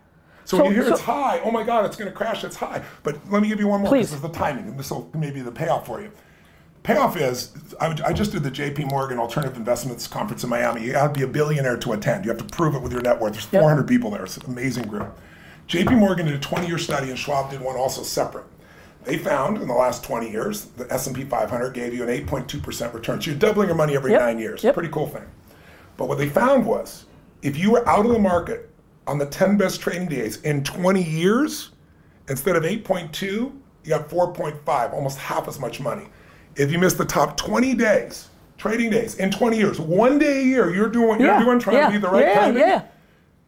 So, 0.46 0.58
So- 0.58 0.64
when 0.64 0.74
you 0.74 0.80
hear 0.82 0.88
so- 0.90 0.94
it's 0.96 1.04
high, 1.04 1.40
oh 1.44 1.52
my 1.52 1.64
God, 1.64 1.86
it's 1.86 1.96
going 1.96 2.10
to 2.10 2.16
crash, 2.16 2.44
it's 2.44 2.56
high. 2.56 2.82
But 3.04 3.18
let 3.30 3.42
me 3.42 3.48
give 3.48 3.60
you 3.60 3.68
one 3.68 3.82
more. 3.82 3.90
Please. 3.90 4.08
This 4.10 4.16
is 4.16 4.22
the 4.22 4.30
timing, 4.30 4.66
and 4.68 4.78
this 4.80 4.90
will 4.92 5.10
maybe 5.14 5.42
the 5.42 5.52
payoff 5.52 5.86
for 5.86 6.02
you. 6.02 6.12
Payoff 6.82 7.16
is, 7.16 7.54
I, 7.80 7.96
I 8.06 8.12
just 8.12 8.34
did 8.34 8.44
the 8.44 8.52
JP 8.52 8.90
Morgan 8.90 9.18
Alternative 9.18 9.56
Investments 9.56 10.06
Conference 10.06 10.44
in 10.44 10.50
Miami. 10.50 10.84
You 10.84 10.94
have 10.96 11.14
to 11.14 11.18
be 11.20 11.24
a 11.24 11.28
billionaire 11.30 11.78
to 11.78 11.94
attend. 11.94 12.26
You 12.26 12.32
have 12.32 12.40
to 12.40 12.44
prove 12.56 12.76
it 12.76 12.82
with 12.82 12.92
your 12.92 13.02
net 13.02 13.22
worth. 13.22 13.34
There's 13.34 13.48
Yep. 13.54 13.62
400 13.62 13.88
people 13.88 14.12
there. 14.12 14.26
It's 14.26 14.36
an 14.36 14.44
amazing 14.48 14.88
group. 14.90 15.18
JP 15.70 15.98
Morgan 15.98 16.26
did 16.26 16.36
a 16.36 16.40
20-year 16.40 16.78
study, 16.78 17.10
and 17.10 17.18
Schwab 17.18 17.52
did 17.52 17.62
one 17.62 17.78
also 17.78 18.04
separate. 18.04 18.44
They 19.06 19.18
found 19.18 19.58
in 19.62 19.68
the 19.68 19.74
last 19.74 20.04
20 20.04 20.30
years, 20.32 20.66
the 20.66 20.92
S&P 20.92 21.24
500 21.26 21.74
gave 21.74 21.94
you 21.94 22.04
an 22.04 22.10
8.2% 22.10 22.94
return. 22.94 23.22
So 23.22 23.32
you're 23.32 23.40
doubling 23.40 23.68
your 23.68 23.76
money 23.76 23.96
every 23.96 24.12
Yep. 24.12 24.22
nine 24.22 24.40
years. 24.40 24.64
Yep. 24.64 24.74
Pretty 24.74 24.90
cool 24.90 25.08
thing. 25.08 25.26
But 25.98 26.08
what 26.08 26.18
they 26.18 26.30
found 26.30 26.66
was, 26.66 27.06
if 27.42 27.58
you 27.58 27.72
were 27.72 27.88
out 27.88 28.06
of 28.06 28.12
the 28.12 28.20
market 28.20 28.70
on 29.06 29.18
the 29.18 29.26
10 29.26 29.58
best 29.58 29.82
trading 29.82 30.08
days 30.08 30.42
in 30.42 30.64
20 30.64 31.04
years, 31.04 31.72
instead 32.30 32.56
of 32.56 32.64
8.2, 32.64 33.22
you 33.84 33.90
got 33.90 34.10
4.5, 34.10 34.94
almost 34.94 35.18
half 35.18 35.48
as 35.48 35.60
much 35.60 35.80
money. 35.82 36.08
If 36.56 36.72
you 36.72 36.80
missed 36.80 36.98
the 36.98 37.06
top 37.06 37.36
20 37.36 37.74
days, 37.74 38.30
trading 38.58 38.90
days 38.90 39.16
in 39.16 39.30
20 39.32 39.58
years, 39.58 39.80
one 39.80 40.18
day 40.20 40.40
a 40.40 40.44
year, 40.44 40.74
you're 40.74 40.88
doing 40.90 41.08
what 41.10 41.20
Yeah, 41.20 41.38
you're 41.38 41.46
doing, 41.48 41.60
trying 41.60 41.78
yeah, 41.78 41.88
to 41.88 41.92
be 41.92 41.98
the 41.98 42.10
right 42.10 42.26
yeah, 42.26 42.34
timing, 42.36 42.58
yeah. 42.60 42.84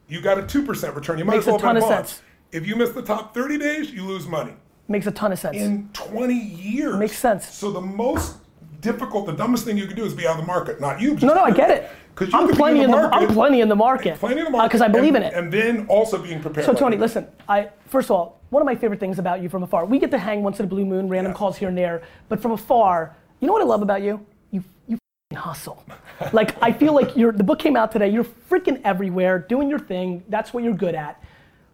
you 0.10 0.20
got 0.20 0.38
a 0.38 0.42
2% 0.44 0.94
return. 0.96 1.18
You 1.18 1.24
might 1.24 1.36
Makes 1.36 1.44
as 1.44 1.48
well 1.48 1.56
a 1.56 1.60
ton 1.62 1.78
of 1.78 1.84
bonds. 1.84 2.10
sense. 2.10 2.22
If 2.52 2.68
you 2.68 2.76
miss 2.76 2.90
the 2.92 3.02
top 3.02 3.34
30 3.34 3.58
days, 3.58 3.92
you 3.92 4.04
lose 4.04 4.28
money 4.28 4.54
Makes 4.88 5.08
a 5.08 5.12
ton 5.12 5.32
of 5.32 5.40
sense. 5.40 5.58
in 5.58 5.90
20 5.94 6.34
years. 6.34 6.96
Makes 6.98 7.18
sense. 7.18 7.48
So 7.50 7.72
the 7.72 7.82
most 7.82 8.38
difficult, 8.82 9.26
the 9.26 9.32
dumbest 9.34 9.66
thing 9.66 9.78
you 9.78 9.88
can 9.88 9.96
do 9.96 10.06
is 10.06 10.14
be 10.14 10.28
out 10.28 10.36
of 10.40 10.42
the 10.42 10.48
market. 10.48 10.80
Not 10.80 11.02
you. 11.02 11.16
no, 11.16 11.34
no, 11.34 11.42
I 11.44 11.52
get 11.52 11.72
it. 11.72 11.90
'Cause 12.16 12.32
you 12.32 12.40
I'm 12.40 12.48
plenty 12.48 12.80
in 12.82 12.92
the 12.92 12.96
the, 12.98 13.04
I'm 13.04 13.10
market. 13.10 13.34
plenty 13.34 13.60
in 13.62 13.68
the 13.68 13.76
market. 13.76 14.18
Plenty 14.20 14.40
in 14.40 14.46
the 14.46 14.50
market. 14.52 14.64
Uh, 14.64 14.68
because 14.70 14.82
I 14.82 14.88
believe 14.88 15.16
and, 15.16 15.26
in 15.26 15.32
it. 15.32 15.34
And 15.34 15.52
then 15.52 15.86
also 15.90 16.18
being 16.18 16.40
prepared. 16.42 16.66
So 16.66 16.74
Tony, 16.74 16.96
listen. 16.96 17.28
I 17.50 17.70
first 17.88 18.08
of 18.08 18.12
all, 18.16 18.40
one 18.52 18.62
of 18.62 18.66
my 18.66 18.76
favorite 18.76 19.02
things 19.02 19.20
about 19.20 19.42
you 19.42 19.50
from 19.50 19.64
afar, 19.64 19.84
we 19.86 20.00
get 20.00 20.12
to 20.12 20.18
hang 20.18 20.42
once 20.42 20.60
in 20.60 20.66
a 20.66 20.70
blue 20.70 20.86
moon, 20.86 21.10
random 21.10 21.34
Yeah. 21.34 21.38
calls 21.38 21.58
here 21.58 21.68
and 21.68 21.78
there. 21.78 22.04
But 22.30 22.42
from 22.42 22.52
afar, 22.54 23.14
you 23.42 23.48
know 23.48 23.54
what 23.54 23.62
I 23.62 23.66
love 23.66 23.82
about 23.82 24.02
you? 24.02 24.26
You 24.52 24.64
you 24.88 24.96
f***ing 24.96 25.38
hustle. 25.38 25.84
like 26.32 26.56
I 26.64 26.72
feel 26.72 26.94
like 26.94 27.18
you're. 27.18 27.34
The 27.34 27.44
book 27.44 27.60
came 27.60 27.76
out 27.76 27.92
today. 27.92 28.08
You're 28.08 28.24
freaking 28.24 28.80
everywhere, 28.86 29.40
doing 29.40 29.70
your 29.70 29.80
thing. 29.80 30.24
That's 30.30 30.54
what 30.54 30.64
you're 30.64 30.74
good 30.74 30.96
at. 30.96 31.22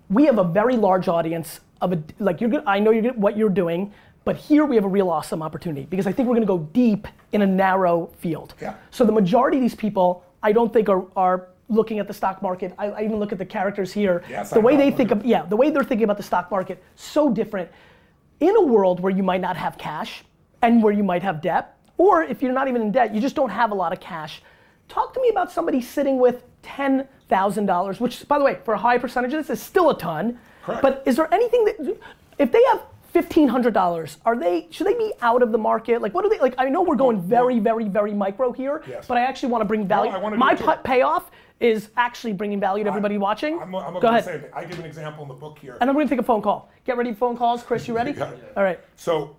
We 0.10 0.26
have 0.26 0.40
a 0.40 0.44
very 0.44 0.76
large 0.76 1.08
audience 1.08 1.60
of 1.82 1.94
a 1.94 2.04
like 2.20 2.40
you're 2.42 2.50
good. 2.50 2.64
I 2.66 2.80
know 2.80 2.92
you're 2.92 3.02
good 3.02 3.18
what 3.18 3.36
you're 3.38 3.50
doing, 3.50 3.92
But 4.24 4.36
here 4.36 4.66
we 4.66 4.76
have 4.76 4.86
a 4.86 4.90
real 4.90 5.10
awesome 5.10 5.42
opportunity 5.42 5.88
because 5.90 6.06
I 6.06 6.12
think 6.12 6.28
we're 6.28 6.36
going 6.36 6.48
to 6.48 6.54
go 6.58 6.60
deep 6.74 7.08
in 7.32 7.42
a 7.42 7.48
narrow 7.48 8.12
field. 8.20 8.54
Yeah. 8.62 8.76
So 8.92 9.04
the 9.04 9.12
majority 9.12 9.58
of 9.58 9.64
these 9.64 9.76
people, 9.76 10.24
I 10.44 10.52
don't 10.52 10.72
think 10.72 10.90
are, 10.90 11.06
are 11.16 11.48
looking 11.70 11.98
at 12.00 12.08
the 12.08 12.14
stock 12.14 12.42
market. 12.42 12.74
I, 12.78 12.88
I 12.90 13.04
even 13.04 13.18
look 13.18 13.32
at 13.32 13.40
the 13.40 13.46
characters 13.46 13.92
here. 13.92 14.24
Yes, 14.30 14.52
the 14.52 14.60
way 14.60 14.78
they 14.78 14.92
think 14.92 15.12
of 15.12 15.26
yeah, 15.26 15.44
the 15.46 15.56
way 15.56 15.72
they're 15.72 15.84
thinking 15.84 16.04
about 16.04 16.18
the 16.18 16.24
stock 16.24 16.52
market, 16.52 16.84
so 16.96 17.32
different. 17.32 17.70
In 18.40 18.56
a 18.56 18.62
world 18.62 19.00
where 19.00 19.12
you 19.12 19.24
might 19.24 19.42
not 19.42 19.58
have 19.58 19.78
cash 19.78 20.24
and 20.62 20.84
where 20.84 20.94
you 20.94 21.04
might 21.04 21.24
have 21.24 21.42
debt, 21.42 21.78
or 21.98 22.24
if 22.24 22.42
you're 22.42 22.54
not 22.54 22.68
even 22.68 22.82
in 22.82 22.92
debt, 22.92 23.14
you 23.14 23.22
just 23.22 23.36
don't 23.36 23.50
have 23.50 23.72
a 23.72 23.76
lot 23.76 23.92
of 23.94 24.00
cash. 24.00 24.44
Talk 24.88 25.14
to 25.14 25.22
me 25.22 25.30
about 25.30 25.52
somebody 25.52 25.82
sitting 25.82 26.20
with 26.20 26.44
ten 26.62 27.08
thousand 27.28 27.66
dollars, 27.66 28.00
which 28.00 28.28
by 28.28 28.38
the 28.38 28.46
way, 28.46 28.60
for 28.66 28.76
a 28.76 28.78
high 28.78 29.00
percentage 29.00 29.34
of 29.34 29.40
this 29.48 29.50
is 29.60 29.64
still 29.64 29.90
a 29.90 29.98
ton. 29.98 30.38
Correct. 30.64 30.82
But 30.82 31.04
is 31.06 31.16
there 31.16 31.34
anything 31.34 31.66
that 31.66 31.98
if 32.38 32.52
they 32.52 32.64
have 32.72 32.82
fifteen 33.12 33.48
hundred 33.48 33.74
dollars, 33.74 34.18
are 34.26 34.38
they 34.38 34.68
should 34.72 34.88
they 34.88 34.94
be 34.94 35.12
out 35.22 35.42
of 35.42 35.52
the 35.52 35.58
market? 35.58 36.02
Like 36.02 36.14
what 36.14 36.24
do 36.24 36.30
they 36.30 36.40
like? 36.40 36.56
I 36.58 36.70
know 36.70 36.82
we're 36.82 36.96
going 36.96 37.18
oh, 37.18 37.22
very, 37.22 37.60
very, 37.60 37.88
very 37.88 38.14
micro 38.14 38.52
here, 38.52 38.84
Yes. 38.88 39.06
but 39.08 39.18
I 39.18 39.22
actually 39.22 39.50
want 39.50 39.62
to 39.62 39.66
bring 39.66 39.88
value. 39.88 40.12
I 40.12 40.30
My 40.36 40.54
it 40.54 40.58
too. 40.60 40.66
pu- 40.66 40.78
payoff 40.84 41.32
is 41.60 41.90
actually 41.98 42.34
bringing 42.34 42.60
value 42.60 42.84
to 42.84 42.90
everybody 42.90 43.18
watching. 43.20 43.60
I'm, 43.62 43.76
I'm 43.76 44.00
Go 44.00 44.08
ahead. 44.08 44.24
say, 44.26 44.42
I 44.54 44.66
give 44.66 44.80
an 44.80 44.86
example 44.86 45.22
in 45.24 45.28
the 45.28 45.36
book 45.36 45.60
here. 45.60 45.78
And 45.80 45.88
then 45.88 45.96
we're 45.96 46.02
gonna 46.02 46.10
take 46.10 46.20
a 46.20 46.24
phone 46.24 46.42
call. 46.42 46.70
Get 46.86 46.98
ready 46.98 47.12
for 47.12 47.18
phone 47.18 47.38
calls. 47.38 47.62
Chris, 47.64 47.88
you 47.88 47.96
ready? 47.96 48.12
it. 48.20 48.54
All 48.58 48.64
right. 48.64 48.80
So 48.96 49.36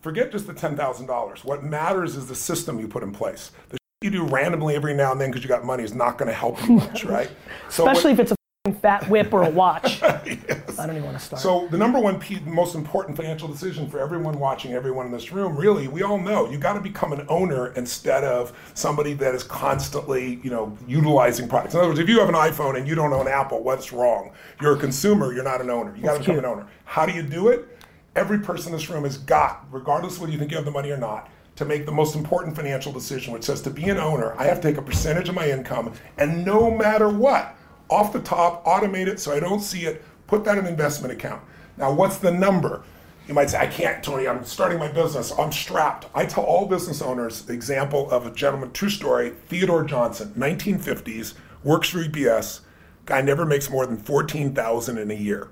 forget 0.00 0.32
just 0.32 0.46
the 0.46 0.54
ten 0.54 0.76
thousand 0.76 1.06
dollars. 1.06 1.44
What 1.44 1.62
matters 1.64 2.16
is 2.16 2.26
the 2.26 2.34
system 2.34 2.78
you 2.80 2.88
put 2.88 3.02
in 3.02 3.12
place. 3.12 3.52
The 3.70 3.78
you 4.02 4.10
do 4.10 4.24
randomly 4.24 4.74
every 4.74 4.94
now 4.94 5.12
and 5.12 5.20
then 5.20 5.30
because 5.30 5.44
you 5.44 5.48
got 5.48 5.64
money 5.64 5.84
is 5.84 5.94
not 5.94 6.18
going 6.18 6.28
to 6.28 6.34
help 6.34 6.60
you 6.66 6.74
much, 6.74 7.04
right? 7.16 7.30
So 7.68 7.84
what- 7.84 7.92
Especially 7.92 8.12
if 8.12 8.18
it's 8.18 8.32
a 8.32 8.72
fat 8.80 9.08
whip 9.08 9.32
or 9.32 9.44
a 9.44 9.50
watch. 9.50 10.02
I 10.82 10.86
don't 10.86 10.96
even 10.96 11.06
want 11.06 11.18
to 11.18 11.24
start. 11.24 11.40
So 11.40 11.68
the 11.70 11.78
number 11.78 12.00
one 12.00 12.18
p- 12.18 12.40
most 12.40 12.74
important 12.74 13.16
financial 13.16 13.48
decision 13.48 13.88
for 13.88 14.00
everyone 14.00 14.38
watching, 14.38 14.72
everyone 14.72 15.06
in 15.06 15.12
this 15.12 15.32
room, 15.32 15.56
really, 15.56 15.88
we 15.88 16.02
all 16.02 16.18
know 16.18 16.50
you 16.50 16.58
got 16.58 16.72
to 16.74 16.80
become 16.80 17.12
an 17.12 17.24
owner 17.28 17.72
instead 17.74 18.24
of 18.24 18.52
somebody 18.74 19.14
that 19.14 19.34
is 19.34 19.44
constantly, 19.44 20.40
you 20.42 20.50
know, 20.50 20.76
utilizing 20.86 21.48
products. 21.48 21.74
In 21.74 21.80
other 21.80 21.88
words, 21.88 22.00
if 22.00 22.08
you 22.08 22.18
have 22.18 22.28
an 22.28 22.34
iPhone 22.34 22.76
and 22.76 22.88
you 22.88 22.94
don't 22.94 23.12
own 23.12 23.28
Apple, 23.28 23.62
what's 23.62 23.92
wrong? 23.92 24.32
You're 24.60 24.76
a 24.76 24.78
consumer. 24.78 25.32
You're 25.32 25.44
not 25.44 25.60
an 25.60 25.70
owner. 25.70 25.94
You 25.96 26.02
got 26.02 26.14
to 26.14 26.18
become 26.18 26.34
cute. 26.34 26.44
an 26.44 26.50
owner. 26.50 26.66
How 26.84 27.06
do 27.06 27.12
you 27.12 27.22
do 27.22 27.48
it? 27.48 27.78
Every 28.16 28.40
person 28.40 28.72
in 28.72 28.78
this 28.78 28.90
room 28.90 29.04
has 29.04 29.16
got, 29.16 29.66
regardless 29.70 30.18
whether 30.18 30.32
you 30.32 30.38
think 30.38 30.50
you 30.50 30.56
have 30.56 30.66
the 30.66 30.70
money 30.70 30.90
or 30.90 30.98
not, 30.98 31.30
to 31.56 31.64
make 31.64 31.86
the 31.86 31.92
most 31.92 32.16
important 32.16 32.56
financial 32.56 32.92
decision, 32.92 33.32
which 33.32 33.44
says 33.44 33.60
to 33.62 33.70
be 33.70 33.84
an 33.84 33.98
owner, 33.98 34.34
I 34.38 34.44
have 34.44 34.60
to 34.60 34.68
take 34.68 34.78
a 34.78 34.82
percentage 34.82 35.28
of 35.28 35.34
my 35.34 35.48
income, 35.50 35.92
and 36.18 36.44
no 36.44 36.70
matter 36.70 37.08
what, 37.08 37.54
off 37.90 38.12
the 38.12 38.20
top, 38.20 38.64
automate 38.64 39.06
it 39.06 39.20
so 39.20 39.32
I 39.32 39.40
don't 39.40 39.60
see 39.60 39.84
it, 39.84 40.02
put 40.32 40.44
that 40.44 40.56
in 40.56 40.64
an 40.64 40.70
investment 40.70 41.12
account. 41.12 41.42
Now, 41.76 41.92
what's 41.92 42.16
the 42.16 42.30
number? 42.30 42.82
You 43.28 43.34
might 43.34 43.50
say, 43.50 43.58
I 43.58 43.66
can't, 43.66 44.02
Tony, 44.02 44.26
I'm 44.26 44.44
starting 44.46 44.78
my 44.78 44.90
business, 44.90 45.30
I'm 45.38 45.52
strapped. 45.52 46.06
I 46.14 46.24
tell 46.24 46.42
all 46.44 46.64
business 46.66 47.02
owners 47.02 47.42
the 47.42 47.52
example 47.52 48.10
of 48.10 48.24
a 48.26 48.30
gentleman, 48.30 48.72
true 48.72 48.88
story, 48.88 49.34
Theodore 49.48 49.84
Johnson, 49.84 50.32
1950s, 50.38 51.34
works 51.62 51.90
for 51.90 52.00
UPS, 52.02 52.62
guy 53.04 53.20
never 53.20 53.44
makes 53.44 53.68
more 53.68 53.84
than 53.84 53.98
14,000 53.98 54.96
in 54.96 55.10
a 55.10 55.14
year. 55.14 55.48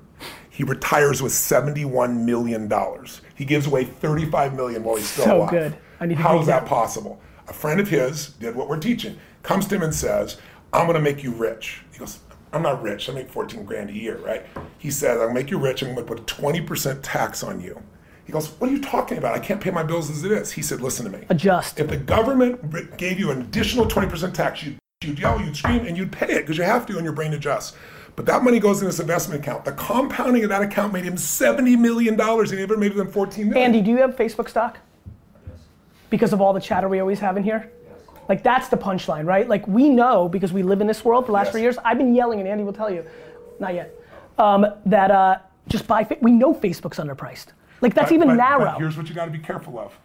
He 0.49 0.65
retires 0.65 1.21
with 1.23 1.33
71 1.33 2.25
million 2.25 2.67
dollars. 2.67 3.21
He 3.35 3.45
gives 3.45 3.67
away 3.67 3.85
35 3.85 4.55
million 4.55 4.83
while 4.83 4.97
he's 4.97 5.09
still 5.11 5.25
So 5.27 5.37
alive. 5.41 5.51
good. 5.51 5.77
I 6.01 6.07
need 6.07 6.17
to 6.17 6.23
How 6.23 6.41
is 6.41 6.47
that 6.47 6.63
that. 6.63 6.69
possible? 6.71 7.21
A 7.49 7.53
friend 7.53 7.81
of 7.81 7.89
his 7.89 8.29
did 8.41 8.57
what 8.57 8.67
we're 8.69 8.79
teaching. 8.79 9.19
Comes 9.43 9.67
to 9.69 9.75
him 9.77 9.83
and 9.83 9.95
says, 9.95 10.39
"I'm 10.73 10.87
going 10.87 10.97
to 10.97 11.03
make 11.03 11.23
you 11.23 11.33
rich." 11.33 11.83
He 11.93 11.99
goes, 11.99 12.19
"I'm 12.53 12.63
not 12.63 12.83
rich. 12.83 13.09
I 13.09 13.13
make 13.13 13.31
14 13.31 13.65
grand 13.65 13.91
a 13.91 13.93
year, 13.93 14.19
right?" 14.19 14.45
He 14.79 14.91
says, 14.91 15.21
"I'll 15.21 15.33
make 15.33 15.51
you 15.51 15.59
rich. 15.59 15.83
I'm 15.83 15.95
going 15.95 16.07
to 16.07 16.15
put 16.15 16.21
a 16.21 16.35
20% 16.35 17.01
tax 17.03 17.43
on 17.43 17.61
you." 17.61 17.83
He 18.25 18.33
goes, 18.33 18.49
"What 18.59 18.71
are 18.71 18.73
you 18.73 18.81
talking 18.81 19.19
about? 19.19 19.35
I 19.35 19.39
can't 19.39 19.61
pay 19.61 19.71
my 19.71 19.83
bills 19.83 20.11
as 20.11 20.25
it 20.25 20.33
is." 20.33 20.53
He 20.53 20.63
said, 20.63 20.81
"Listen 20.81 21.11
to 21.11 21.17
me. 21.17 21.25
Adjust. 21.29 21.81
If 21.81 21.89
the 21.89 21.97
government 21.97 22.97
gave 22.97 23.19
you 23.19 23.31
an 23.31 23.41
additional 23.41 23.87
20% 23.87 24.35
tax, 24.35 24.63
you'd, 24.63 24.79
you'd 25.03 25.19
yell, 25.19 25.41
you'd 25.41 25.57
scream, 25.57 25.87
and 25.87 25.97
you'd 25.97 26.13
pay 26.13 26.33
it 26.33 26.41
because 26.43 26.59
you 26.59 26.65
have 26.65 26.87
to, 26.87 26.97
and 26.97 27.05
your 27.05 27.15
brain 27.15 27.33
adjusts. 27.33 27.75
But 28.17 28.27
that 28.27 28.43
money 28.43 28.59
goes 28.59 28.81
in 28.81 28.87
this 28.87 29.01
investment 29.01 29.41
account. 29.41 29.65
The 29.65 29.73
compounding 29.73 30.43
of 30.45 30.51
that 30.51 30.63
account 30.63 30.93
made 30.93 31.05
him 31.05 31.15
$70 31.15 31.79
million, 31.79 32.21
and 32.21 32.49
he 32.49 32.57
never 32.57 32.77
made 32.77 32.95
them 32.95 33.11
14 33.11 33.49
million. 33.49 33.65
Andy, 33.65 33.81
do 33.81 33.91
you 33.91 33.97
have 33.99 34.17
Facebook 34.17 34.49
stock? 34.49 34.79
Because 36.11 36.33
of 36.33 36.41
all 36.41 36.53
the 36.53 36.61
chatter 36.61 36.89
we 36.89 37.01
always 37.01 37.21
have 37.21 37.37
in 37.37 37.45
here? 37.45 37.71
Like 38.31 38.45
that's 38.45 38.69
the 38.69 38.77
punchline, 38.77 39.27
right? 39.27 39.49
Like 39.49 39.67
we 39.67 39.89
know 39.89 40.29
because 40.29 40.53
we 40.53 40.63
live 40.63 40.81
in 40.81 40.87
this 40.87 41.05
world 41.05 41.25
for 41.25 41.31
the 41.31 41.33
last 41.33 41.47
Yes. 41.47 41.53
three 41.53 41.63
years. 41.63 41.79
I've 41.85 41.99
been 41.99 42.15
yelling, 42.15 42.39
and 42.39 42.49
Andy 42.49 42.63
will 42.63 42.73
tell 42.73 42.89
you, 42.89 43.05
not 43.59 43.75
yet, 43.75 43.93
um, 44.39 44.65
that 44.87 45.11
uh, 45.11 45.39
just 45.67 45.89
buy. 45.89 46.05
Fa- 46.05 46.17
we 46.23 46.31
know 46.31 46.55
Facebook's 46.55 46.99
underpriced. 46.99 47.47
Like 47.81 47.93
that's 47.93 48.11
But- 48.11 48.15
even 48.15 48.29
but- 48.29 48.35
narrow. 48.37 48.67
But 48.67 48.79
here's 48.79 48.97
what 48.97 49.09
you 49.09 49.17
got 49.17 49.25
to 49.25 49.33
be 49.33 49.41
careful 49.41 49.81
of. 49.81 49.99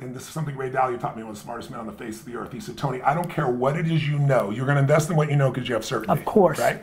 And 0.00 0.12
this 0.16 0.22
is 0.24 0.30
something 0.30 0.56
Ray 0.56 0.68
Dalio 0.68 0.98
taught 0.98 1.16
me, 1.16 1.22
one 1.22 1.30
of 1.30 1.36
the 1.36 1.42
smartest 1.44 1.70
men 1.70 1.78
on 1.78 1.86
the 1.86 1.92
face 1.92 2.18
of 2.18 2.26
the 2.26 2.34
earth. 2.34 2.50
He 2.50 2.58
said, 2.58 2.76
Tony, 2.76 3.00
I 3.02 3.14
don't 3.14 3.30
care 3.30 3.46
what 3.46 3.76
it 3.76 3.88
is 3.88 4.04
you 4.08 4.18
know. 4.18 4.50
You're 4.50 4.66
going 4.66 4.74
to 4.74 4.82
invest 4.82 5.08
in 5.10 5.14
what 5.16 5.30
you 5.30 5.36
know 5.36 5.52
because 5.52 5.68
you 5.68 5.76
have 5.76 5.84
certainty. 5.84 6.10
Of 6.10 6.24
course. 6.24 6.58
Right? 6.58 6.82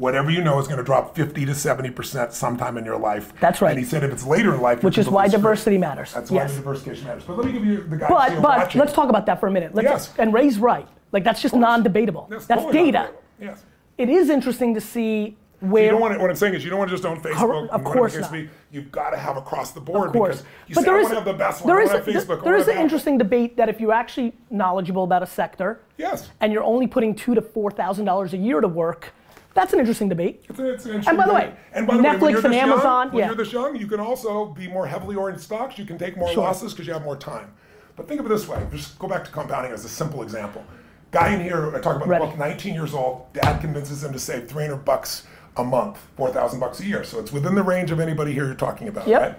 Whatever 0.00 0.30
you 0.30 0.40
know 0.42 0.58
is 0.58 0.66
going 0.66 0.78
to 0.78 0.82
drop 0.82 1.14
50 1.14 1.44
to 1.44 1.52
70% 1.52 2.32
sometime 2.32 2.78
in 2.78 2.86
your 2.86 2.98
life. 2.98 3.34
That's 3.38 3.60
right. 3.60 3.72
And 3.72 3.78
he 3.78 3.84
said 3.84 4.02
if 4.02 4.10
it's 4.10 4.24
later 4.24 4.54
in 4.54 4.62
life, 4.62 4.82
which 4.82 4.96
is 4.96 5.10
why 5.10 5.28
diversity 5.28 5.76
matters. 5.76 6.14
That's 6.14 6.30
why 6.30 6.38
yes. 6.38 6.52
the 6.52 6.60
diversification 6.60 7.06
matters. 7.06 7.24
But 7.24 7.36
let 7.36 7.44
me 7.44 7.52
give 7.52 7.66
you 7.66 7.82
the 7.82 7.98
guys 7.98 8.08
But 8.08 8.40
but 8.40 8.58
watching. 8.58 8.78
let's 8.78 8.94
talk 8.94 9.10
about 9.10 9.26
that 9.26 9.38
for 9.40 9.48
a 9.48 9.50
minute. 9.50 9.74
Let's, 9.74 9.84
Yes. 9.84 10.12
And 10.16 10.32
Ray's 10.32 10.58
right. 10.58 10.88
Like 11.12 11.22
that's 11.22 11.42
just 11.42 11.54
non-debatable. 11.54 12.28
That's 12.30 12.46
That's 12.46 12.62
totally 12.62 12.92
data. 12.92 13.10
Yes. 13.38 13.62
It 13.98 14.08
is 14.08 14.30
interesting 14.30 14.72
to 14.72 14.80
see 14.80 15.36
where. 15.60 15.84
You 15.84 15.90
don't 15.90 16.00
want 16.00 16.14
to, 16.14 16.20
what 16.20 16.30
I'm 16.30 16.36
saying 16.36 16.54
is 16.54 16.64
you 16.64 16.70
don't 16.70 16.78
want 16.78 16.90
to 16.90 16.96
just 16.96 17.04
own 17.04 17.20
Facebook. 17.20 17.68
of 17.68 17.84
course 17.84 18.14
whatever 18.14 18.36
the 18.38 18.38
case 18.38 18.48
not. 18.48 18.72
be, 18.72 18.76
You've 18.76 18.90
got 18.90 19.10
to 19.10 19.18
have 19.18 19.36
across 19.36 19.72
the 19.72 19.82
board 19.82 20.06
Of 20.06 20.12
course. 20.14 20.36
because 20.40 20.46
you 20.68 20.74
but 20.76 20.80
say, 20.80 20.86
there 20.86 20.98
is 20.98 21.04
want 21.04 21.12
to 21.12 21.16
have 21.16 21.24
the 21.26 21.34
best 21.34 21.60
one. 21.62 21.68
there 21.68 21.76
I 21.82 21.84
want 21.84 22.04
to 22.06 22.12
have 22.14 22.24
Facebook. 22.26 22.42
There 22.42 22.56
is 22.56 22.68
an 22.68 22.78
interesting 22.78 23.18
debate 23.18 23.58
that 23.58 23.68
if 23.68 23.78
you're 23.80 23.92
actually 23.92 24.32
knowledgeable 24.48 25.04
about 25.04 25.22
a 25.22 25.26
sector, 25.26 25.80
Yes. 25.98 26.30
and 26.40 26.54
you're 26.54 26.64
only 26.64 26.86
putting 26.86 27.14
two 27.14 27.34
to 27.34 27.42
four 27.42 27.70
thousand 27.70 28.06
dollars 28.06 28.32
a 28.32 28.38
year 28.38 28.62
to 28.62 28.68
work, 28.68 29.12
that's 29.54 29.72
an 29.72 29.80
interesting 29.80 30.08
debate. 30.08 30.44
It's, 30.48 30.58
it's 30.58 30.86
an 30.86 31.02
And 31.06 31.16
by 31.16 31.26
the 31.26 31.34
way, 31.34 31.52
and 31.72 31.86
by 31.86 31.96
the 31.96 32.02
way, 32.02 32.08
when 32.08 32.18
Netflix 32.20 32.30
you're 32.30 32.44
and 32.44 32.52
this 32.52 32.60
young- 32.60 32.70
Amazon, 32.70 33.08
when 33.10 33.18
yeah. 33.18 33.26
you're 33.26 33.34
this 33.36 33.52
young, 33.52 33.76
you 33.76 33.86
can 33.86 34.00
also 34.00 34.46
be 34.46 34.68
more 34.68 34.86
heavily 34.86 35.16
oriented 35.16 35.42
stocks. 35.42 35.78
You 35.78 35.84
can 35.84 35.98
take 35.98 36.16
more 36.16 36.30
Sure. 36.32 36.44
losses 36.44 36.72
because 36.72 36.86
you 36.86 36.92
have 36.92 37.02
more 37.04 37.16
time. 37.16 37.52
But 37.96 38.08
think 38.08 38.20
of 38.20 38.26
it 38.26 38.28
this 38.30 38.46
way: 38.48 38.64
just 38.72 38.98
go 38.98 39.08
back 39.08 39.24
to 39.24 39.30
compounding 39.30 39.72
as 39.72 39.84
a 39.84 39.88
simple 39.88 40.22
example. 40.22 40.64
Guy 41.10 41.34
in 41.34 41.40
here, 41.40 41.74
I 41.74 41.80
talk 41.80 41.96
about 41.96 42.06
Ready. 42.08 42.24
the 42.24 42.30
book, 42.30 42.38
19 42.38 42.72
years 42.74 42.94
old. 42.94 43.32
Dad 43.32 43.60
convinces 43.60 44.04
him 44.04 44.12
to 44.12 44.18
save 44.18 44.48
300 44.48 44.84
bucks 44.84 45.26
a 45.56 45.64
month, 45.64 45.98
4,000 46.16 46.60
bucks 46.60 46.78
a 46.78 46.84
year. 46.86 47.02
So 47.02 47.18
it's 47.18 47.32
within 47.32 47.56
the 47.56 47.64
range 47.64 47.90
of 47.90 47.98
anybody 47.98 48.32
here 48.32 48.46
you're 48.46 48.54
talking 48.54 48.86
about. 48.86 49.08
Yep. 49.08 49.20
Right? 49.20 49.38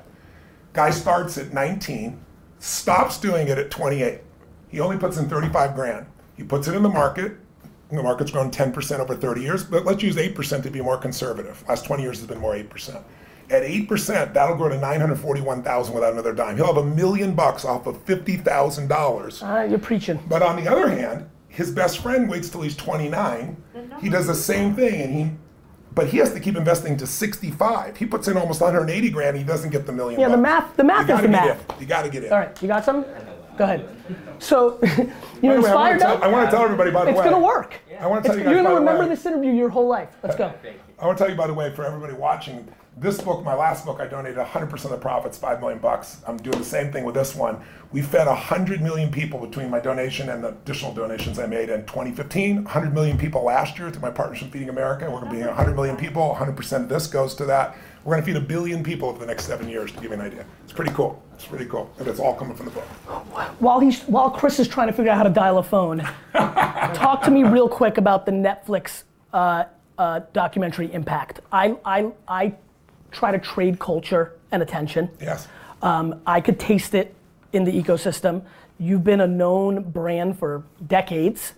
Guy 0.74 0.90
starts 0.90 1.38
at 1.38 1.54
19, 1.54 2.20
stops 2.60 3.18
doing 3.18 3.48
it 3.48 3.58
at 3.58 3.72
28. 3.72 4.20
He 4.68 4.80
only 4.82 4.98
puts 4.98 5.16
in 5.18 5.30
35 5.30 5.74
grand. 5.74 6.06
He 6.36 6.44
puts 6.44 6.68
it 6.68 6.76
in 6.76 6.84
the 6.84 6.90
market. 6.90 7.38
The 7.92 8.02
market's 8.02 8.32
grown 8.32 8.52
10% 8.52 9.00
over 9.00 9.16
30 9.16 9.42
years, 9.42 9.64
but 9.66 9.86
let's 9.86 10.02
use 10.02 10.16
8% 10.16 10.64
to 10.64 10.72
be 10.72 10.82
more 10.82 10.98
conservative. 10.98 11.62
Last 11.68 11.86
20 11.86 12.02
years 12.04 12.20
has 12.20 12.28
been 12.28 12.40
more 12.40 12.54
8%. 12.56 13.04
At 13.50 13.64
8%, 13.64 14.34
that'll 14.34 14.56
grow 14.56 14.70
to 14.70 14.78
941,000 14.80 15.94
without 15.94 16.14
another 16.14 16.34
dime. 16.34 16.56
He'll 16.56 16.68
have 16.74 16.78
a 16.78 16.86
million 16.86 17.36
bucks 17.36 17.66
off 17.66 17.88
of 17.88 18.04
$50,000. 18.06 19.44
Uh, 19.44 19.68
you're 19.68 19.78
preaching. 19.78 20.24
But 20.30 20.42
on 20.42 20.56
the 20.64 20.72
other 20.72 20.88
hand, 20.90 21.30
his 21.50 21.70
best 21.70 22.00
friend 22.00 22.30
waits 22.30 22.48
till 22.48 22.62
he's 22.62 22.78
29. 22.78 23.62
He 24.02 24.08
does 24.08 24.26
the 24.28 24.36
same 24.36 24.74
thing, 24.74 25.02
and 25.02 25.14
he, 25.14 25.32
but 25.94 26.08
he 26.08 26.20
has 26.20 26.32
to 26.34 26.40
keep 26.40 26.56
investing 26.56 26.96
to 26.96 27.06
65. 27.06 27.98
He 27.98 28.06
puts 28.06 28.30
in 28.30 28.38
almost 28.38 28.62
180 28.62 29.10
grand. 29.10 29.30
And 29.36 29.38
he 29.40 29.44
doesn't 29.44 29.72
get 29.72 29.86
the 29.86 29.92
million. 29.92 30.22
Yeah, 30.22 30.30
the 30.30 30.38
math- 30.38 30.78
the 30.78 30.86
math 30.86 31.10
You 31.10 31.16
is 31.16 31.22
the 31.22 31.28
get 31.28 31.32
math. 31.32 31.70
in. 31.76 31.82
You 31.82 31.86
got 31.88 32.04
to 32.04 32.10
get 32.10 32.24
in. 32.24 32.32
All 32.32 32.40
right, 32.40 32.62
you 32.62 32.70
got 32.70 32.86
some? 32.86 33.04
Go 33.58 33.64
ahead. 33.66 33.88
So 34.40 34.80
you're 34.82 34.90
By 34.90 35.02
the 35.06 35.08
way, 35.08 35.12
I 35.44 35.50
wanna 35.52 35.56
inspired 35.58 36.00
tell- 36.00 36.24
I 36.24 36.28
want 36.28 36.50
to 36.50 36.56
tell 36.56 36.64
everybody, 36.66 36.92
by 36.92 37.04
the 37.06 37.12
It's 37.12 37.20
way. 37.20 37.26
gonna 37.26 37.40
work. 37.46 37.76
I 38.00 38.08
want 38.08 38.24
to 38.24 38.30
tell 38.30 38.38
It's- 38.38 38.38
you 38.38 38.44
guys, 38.44 38.54
you're 38.54 38.64
gonna 38.64 38.76
remember 38.80 39.08
this 39.08 39.26
interview 39.26 39.52
your 39.52 39.70
whole 39.70 39.88
life. 39.88 40.10
Let's 40.24 40.36
go. 40.36 40.52
I 41.00 41.06
want 41.06 41.18
to 41.18 41.24
tell 41.24 41.32
you, 41.32 41.38
by 41.38 41.48
the 41.48 41.54
way, 41.54 41.74
for 41.74 41.84
everybody 41.86 42.14
watching, 42.14 42.68
this 42.98 43.20
book, 43.22 43.44
my 43.44 43.56
last 43.56 43.86
book, 43.86 44.00
I 44.02 44.06
donated 44.06 44.38
100% 44.38 44.86
of 44.86 44.92
the 44.92 44.98
profits, 44.98 45.38
five 45.38 45.60
million 45.62 45.80
bucks. 45.80 46.18
I'm 46.28 46.38
doing 46.38 46.60
the 46.60 46.66
same 46.66 46.92
thing 46.92 47.06
with 47.06 47.16
this 47.16 47.36
one. 47.36 47.58
We 47.92 48.02
fed 48.02 48.28
100 48.28 48.82
million 48.82 49.10
people 49.10 49.40
between 49.40 49.70
my 49.70 49.80
donation 49.80 50.30
and 50.30 50.44
the 50.44 50.50
additional 50.50 50.94
donations 50.94 51.40
I 51.40 51.46
made 51.48 51.70
in 51.70 51.86
2015. 51.86 52.66
100 52.66 52.94
million 52.94 53.18
people 53.18 53.44
last 53.44 53.80
year 53.80 53.90
through 53.90 54.02
my 54.02 54.12
partnership 54.12 54.52
Feeding 54.52 54.70
America. 54.70 55.06
We're 55.10 55.22
going 55.22 55.32
to 55.32 55.38
be 55.40 55.44
100 55.46 55.76
million 55.76 55.96
people. 55.96 56.36
100% 56.38 56.84
of 56.84 56.90
this 56.90 57.08
goes 57.08 57.34
to 57.36 57.46
that. 57.46 57.76
We're 58.04 58.16
going 58.16 58.26
to 58.26 58.34
feed 58.34 58.38
a 58.38 58.46
billion 58.46 58.84
people 58.84 59.10
over 59.10 59.20
the 59.20 59.28
next 59.28 59.46
seven 59.46 59.70
years. 59.70 59.92
To 59.92 60.00
give 60.00 60.06
you 60.06 60.14
an 60.14 60.22
idea, 60.22 60.44
it's 60.64 60.74
pretty 60.74 60.92
cool. 60.92 61.22
It's 61.36 61.46
pretty 61.46 61.66
cool, 61.66 61.92
and 62.00 62.08
it's 62.08 62.20
all 62.20 62.34
coming 62.34 62.56
from 62.56 62.66
the 62.66 62.72
book. 62.72 62.84
While 63.60 63.80
he's 63.80 64.02
while 64.04 64.32
Chris 64.32 64.60
is 64.60 64.68
trying 64.68 64.88
to 64.88 64.94
figure 64.94 65.12
out 65.12 65.18
how 65.18 65.24
to 65.24 65.30
dial 65.30 65.60
a 65.60 65.64
phone, 65.64 66.00
talk 66.34 67.22
to 67.24 67.32
me 67.32 67.44
real 67.44 67.70
quick 67.70 67.98
about 67.98 68.26
the 68.26 68.32
Netflix 68.32 69.04
uh, 69.34 69.66
uh, 69.98 70.22
documentary 70.34 70.92
Impact. 70.94 71.42
I, 71.52 71.78
I 71.86 72.12
I 72.28 72.54
try 73.12 73.32
to 73.32 73.40
trade 73.40 73.78
culture 73.78 74.34
and 74.52 74.64
attention. 74.64 75.10
Yes. 75.20 75.48
Um, 75.84 76.22
I 76.26 76.42
could 76.42 76.60
taste 76.60 76.96
it 76.96 77.14
in 77.54 77.64
the 77.64 77.72
ecosystem. 77.72 78.44
You've 78.80 79.04
been 79.04 79.22
a 79.22 79.28
known 79.28 79.84
brand 79.84 80.40
for 80.40 80.64
decades. 80.88 81.54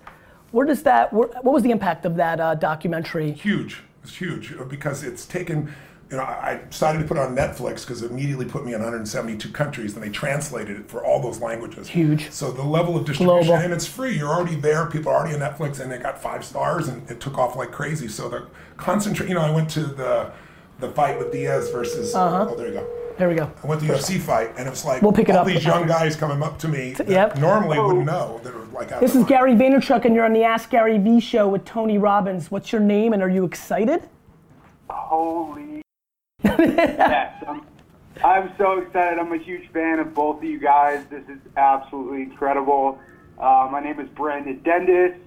Where 0.51 0.65
does 0.65 0.83
that? 0.83 1.13
Where, 1.13 1.29
what 1.41 1.53
was 1.53 1.63
the 1.63 1.71
impact 1.71 2.05
of 2.05 2.17
that 2.17 2.39
uh, 2.41 2.55
documentary? 2.55 3.31
huge. 3.31 3.83
It's 4.03 4.17
huge 4.17 4.53
because 4.67 5.03
it's 5.03 5.25
taken 5.25 5.73
you 6.12 6.17
know, 6.17 6.24
I 6.24 6.62
decided 6.69 7.00
to 7.00 7.07
put 7.07 7.17
it 7.17 7.22
on 7.22 7.36
Netflix 7.36 7.81
because 7.81 8.03
it 8.03 8.12
immediately 8.12 8.45
put 8.45 8.65
me 8.65 8.74
in 8.74 8.79
172 8.79 9.50
countries, 9.50 9.95
and 9.95 10.03
they 10.03 10.10
translated 10.10 10.77
it 10.77 10.88
for 10.88 11.03
all 11.03 11.19
those 11.22 11.39
languages. 11.39 11.88
Huge. 11.88 12.29
So 12.29 12.51
the 12.51 12.63
level 12.63 12.95
of 12.95 13.05
distribution, 13.05 13.48
Global. 13.48 13.63
and 13.63 13.74
it's 13.74 13.88
free. 13.88 14.17
You're 14.17 14.29
already 14.29 14.55
there. 14.55 14.86
People 14.86 15.12
are 15.12 15.15
already 15.15 15.33
on 15.33 15.39
Netflix, 15.39 15.79
and 15.79 15.91
they 15.91 15.98
got 15.98 16.22
five 16.22 16.45
stars, 16.45 16.88
and 16.88 17.10
it 17.10 17.19
took 17.19 17.38
off 17.38 17.55
like 17.55 17.72
crazy. 17.72 18.07
So 18.07 18.29
the 18.29 18.48
concentrate. 18.77 19.27
You 19.27 19.36
know, 19.36 19.41
I 19.41 19.50
went 19.50 19.69
to 19.72 19.86
the 19.86 20.31
the 20.79 20.91
fight 20.91 21.17
with 21.17 21.31
Diaz 21.31 21.69
versus. 21.72 22.13
uh-oh 22.13 22.55
there 22.55 22.67
you 22.67 22.74
go. 22.74 22.88
There 23.17 23.29
we 23.29 23.36
go. 23.36 23.51
I 23.63 23.67
went 23.67 23.81
to 23.81 23.88
the 23.88 23.93
UFC 23.93 24.19
fight, 24.19 24.51
and 24.57 24.67
it's 24.67 24.86
like 24.86 25.01
We'll 25.01 25.12
pick 25.12 25.29
it 25.29 25.36
all 25.36 25.41
up 25.41 25.48
these 25.48 25.63
young 25.63 25.88
guys 25.88 26.15
coming 26.15 26.41
up 26.41 26.57
to 26.60 26.67
me 26.67 26.93
that 26.93 27.07
yep. 27.07 27.38
normally 27.38 27.79
wouldn't 27.79 28.10
oh. 28.10 28.12
know 28.12 28.41
that 28.43 28.53
are 28.53 28.65
like. 28.65 28.89
This 29.00 29.12
is 29.12 29.17
line. 29.17 29.25
Gary 29.25 29.53
Vaynerchuk, 29.53 30.05
and 30.05 30.15
you're 30.15 30.25
on 30.25 30.33
the 30.33 30.43
Ask 30.43 30.69
Gary 30.69 30.98
Vee 30.98 31.19
show 31.19 31.48
with 31.48 31.65
Tony 31.65 31.98
Robbins. 31.98 32.51
What's 32.51 32.72
your 32.72 32.81
name, 32.81 33.13
and 33.13 33.22
are 33.22 33.29
you 33.29 33.45
excited? 33.45 34.10
Holy 34.89 35.82
yes, 36.43 37.43
I'm, 37.47 37.65
I'm 38.23 38.51
so 38.57 38.79
excited. 38.79 39.19
I'm 39.19 39.31
a 39.33 39.38
huge 39.38 39.69
fan 39.71 40.00
of 40.00 40.13
both 40.13 40.38
of 40.38 40.43
you 40.43 40.59
guys. 40.59 41.05
This 41.09 41.23
is 41.29 41.39
absolutely 41.57 42.23
incredible. 42.23 43.00
Uh, 43.39 43.67
my 43.71 43.79
name 43.81 44.00
is 44.00 44.07
Brandon 44.09 44.59
Dendis, 44.63 45.17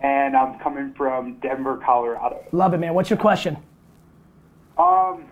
and 0.00 0.36
I'm 0.36 0.58
coming 0.60 0.94
from 0.94 1.34
Denver, 1.40 1.80
Colorado. 1.84 2.44
Love 2.52 2.74
it, 2.74 2.78
man. 2.78 2.94
What's 2.94 3.10
your 3.10 3.18
question? 3.18 3.56
Um, 4.78 5.24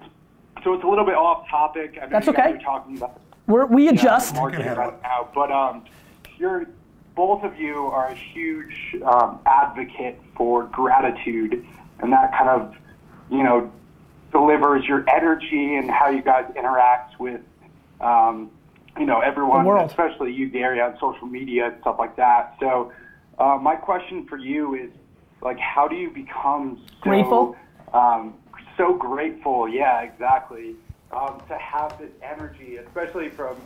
so 0.62 0.74
it's 0.74 0.84
a 0.84 0.86
little 0.86 1.06
bit 1.06 1.14
off 1.14 1.48
topic. 1.48 1.98
I 2.00 2.04
know 2.04 2.10
That's 2.12 2.26
you 2.26 2.32
guys 2.34 2.48
okay. 2.50 2.56
are 2.56 2.60
talking 2.60 2.96
about 2.98 3.20
We're, 3.46 3.66
we 3.66 3.88
adjust. 3.88 4.34
marketing 4.34 4.66
handle 4.66 4.84
right 4.90 5.02
now, 5.02 5.28
but 5.34 5.50
um, 5.50 5.84
you're 6.38 6.66
both 7.16 7.42
of 7.42 7.58
you 7.58 7.86
are 7.86 8.08
a 8.08 8.14
huge 8.14 8.96
um, 9.04 9.40
advocate 9.46 10.20
for 10.36 10.64
gratitude, 10.64 11.66
and 12.00 12.12
that 12.12 12.32
kind 12.32 12.48
of 12.50 12.74
you 13.30 13.42
know 13.42 13.72
delivers 14.32 14.84
your 14.84 15.04
energy 15.08 15.76
and 15.76 15.90
how 15.90 16.08
you 16.08 16.22
guys 16.22 16.44
interact 16.56 17.18
with 17.20 17.40
um, 18.00 18.50
you 18.98 19.06
know 19.06 19.20
everyone, 19.20 19.66
especially 19.78 20.32
you, 20.32 20.48
Gary, 20.48 20.80
on 20.80 20.96
social 21.00 21.26
media 21.26 21.66
and 21.66 21.80
stuff 21.80 21.96
like 21.98 22.16
that. 22.16 22.56
So, 22.60 22.92
uh, 23.38 23.58
my 23.60 23.76
question 23.76 24.26
for 24.26 24.36
you 24.36 24.74
is 24.74 24.90
like, 25.42 25.58
how 25.58 25.88
do 25.88 25.96
you 25.96 26.10
become 26.10 26.80
so 26.88 27.00
Grateful? 27.00 27.56
um, 27.92 28.34
so 28.76 28.94
grateful. 28.94 29.68
Yeah, 29.68 30.02
exactly. 30.02 30.74
Um, 31.12 31.42
to 31.48 31.58
have 31.58 31.98
this 31.98 32.10
energy, 32.22 32.76
especially 32.76 33.30
from 33.30 33.56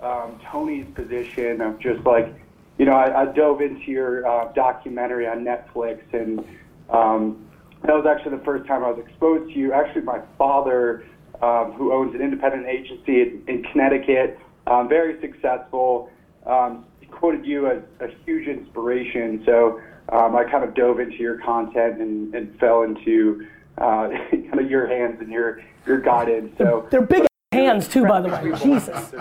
um, 0.00 0.40
Tony's 0.50 0.86
position 0.94 1.60
of 1.60 1.78
just 1.78 2.04
like, 2.06 2.34
you 2.78 2.86
know, 2.86 2.92
I, 2.92 3.22
I 3.22 3.26
dove 3.26 3.60
into 3.60 3.90
your 3.90 4.26
uh, 4.26 4.52
documentary 4.52 5.26
on 5.26 5.44
Netflix, 5.44 6.00
and 6.12 6.44
um, 6.90 7.45
that 7.86 7.94
was 7.94 8.06
actually 8.06 8.36
the 8.36 8.44
first 8.44 8.66
time 8.66 8.84
I 8.84 8.90
was 8.90 9.04
exposed 9.04 9.52
to 9.52 9.58
you. 9.58 9.72
Actually, 9.72 10.02
my 10.02 10.20
father, 10.38 11.04
um, 11.42 11.72
who 11.72 11.92
owns 11.92 12.14
an 12.14 12.20
independent 12.20 12.66
agency 12.66 13.22
in, 13.22 13.42
in 13.46 13.62
Connecticut, 13.64 14.38
um, 14.66 14.88
very 14.88 15.20
successful, 15.20 16.10
um, 16.46 16.84
quoted 17.10 17.44
you 17.46 17.66
as 17.68 17.82
a 18.00 18.08
huge 18.24 18.48
inspiration. 18.48 19.42
So 19.46 19.80
um, 20.10 20.36
I 20.36 20.44
kind 20.44 20.64
of 20.64 20.74
dove 20.74 21.00
into 21.00 21.16
your 21.16 21.38
content 21.38 22.00
and, 22.00 22.34
and 22.34 22.58
fell 22.58 22.82
into 22.82 23.46
uh, 23.78 24.08
kind 24.30 24.58
of 24.58 24.70
your 24.70 24.86
hands 24.86 25.20
and 25.20 25.30
your 25.30 25.62
your 25.86 26.00
guidance. 26.00 26.52
So 26.58 26.86
They're 26.90 27.00
big 27.00 27.26
hands, 27.52 27.88
too, 27.88 28.04
by 28.06 28.20
the 28.20 28.28
way. 28.28 28.52
Jesus. 28.62 29.12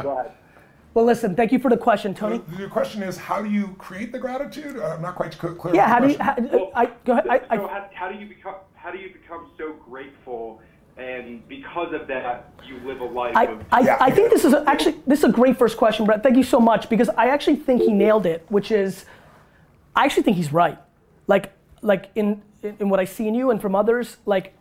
So 0.95 1.01
go 1.01 1.03
ahead. 1.03 1.05
Well, 1.05 1.05
listen, 1.05 1.35
thank 1.35 1.51
you 1.51 1.59
for 1.59 1.69
the 1.69 1.77
question, 1.77 2.13
Tony. 2.13 2.41
Your 2.57 2.69
question 2.69 3.03
is, 3.03 3.17
how 3.17 3.41
do 3.41 3.49
you 3.49 3.75
create 3.77 4.13
the 4.13 4.19
gratitude? 4.19 4.77
Uh, 4.77 4.95
I'm 4.95 5.01
not 5.01 5.15
quite 5.15 5.33
cl- 5.33 5.53
clear. 5.53 5.75
Yeah, 5.75 5.89
how 5.89 5.99
do 5.99 6.07
you, 6.07 6.15
question. 6.15 6.47
how, 6.47 6.71
I, 6.73 6.85
go 7.03 7.13
ahead. 7.13 7.27
I, 7.29 7.39
so 7.39 7.45
I, 7.49 7.57
how, 7.57 7.89
how 7.93 8.11
do 8.11 8.17
you 8.17 8.25
become 8.25 8.55
how 8.75 8.91
do 8.91 8.99
you 8.99 9.11
become 9.11 9.49
so 9.57 9.73
grateful 9.73 10.61
and 10.95 11.45
because 11.49 11.91
of 11.93 12.07
that 12.07 12.53
you 12.65 12.77
live 12.85 13.01
a 13.01 13.03
life 13.03 13.35
I, 13.35 13.45
of 13.45 13.65
I, 13.71 13.79
Yeah. 13.81 13.97
I 13.99 14.11
think 14.11 14.29
this 14.29 14.45
is 14.45 14.53
a, 14.53 14.63
actually 14.69 14.95
this 15.05 15.19
is 15.19 15.25
a 15.25 15.31
great 15.31 15.57
first 15.57 15.75
question, 15.75 16.05
Brett. 16.05 16.23
Thank 16.23 16.37
you 16.37 16.43
so 16.43 16.59
much 16.59 16.87
because 16.87 17.09
I 17.09 17.27
actually 17.27 17.57
think 17.57 17.81
he 17.81 17.91
nailed 17.91 18.25
it, 18.25 18.45
which 18.47 18.71
is 18.71 19.05
I 19.95 20.05
actually 20.05 20.23
think 20.23 20.37
he's 20.37 20.53
right. 20.53 20.77
Like 21.27 21.51
like 21.81 22.11
in 22.15 22.41
in 22.63 22.87
what 22.89 22.99
I 22.99 23.05
see 23.05 23.27
in 23.27 23.35
you 23.35 23.51
and 23.51 23.61
from 23.61 23.75
others, 23.75 24.17
like 24.25 24.55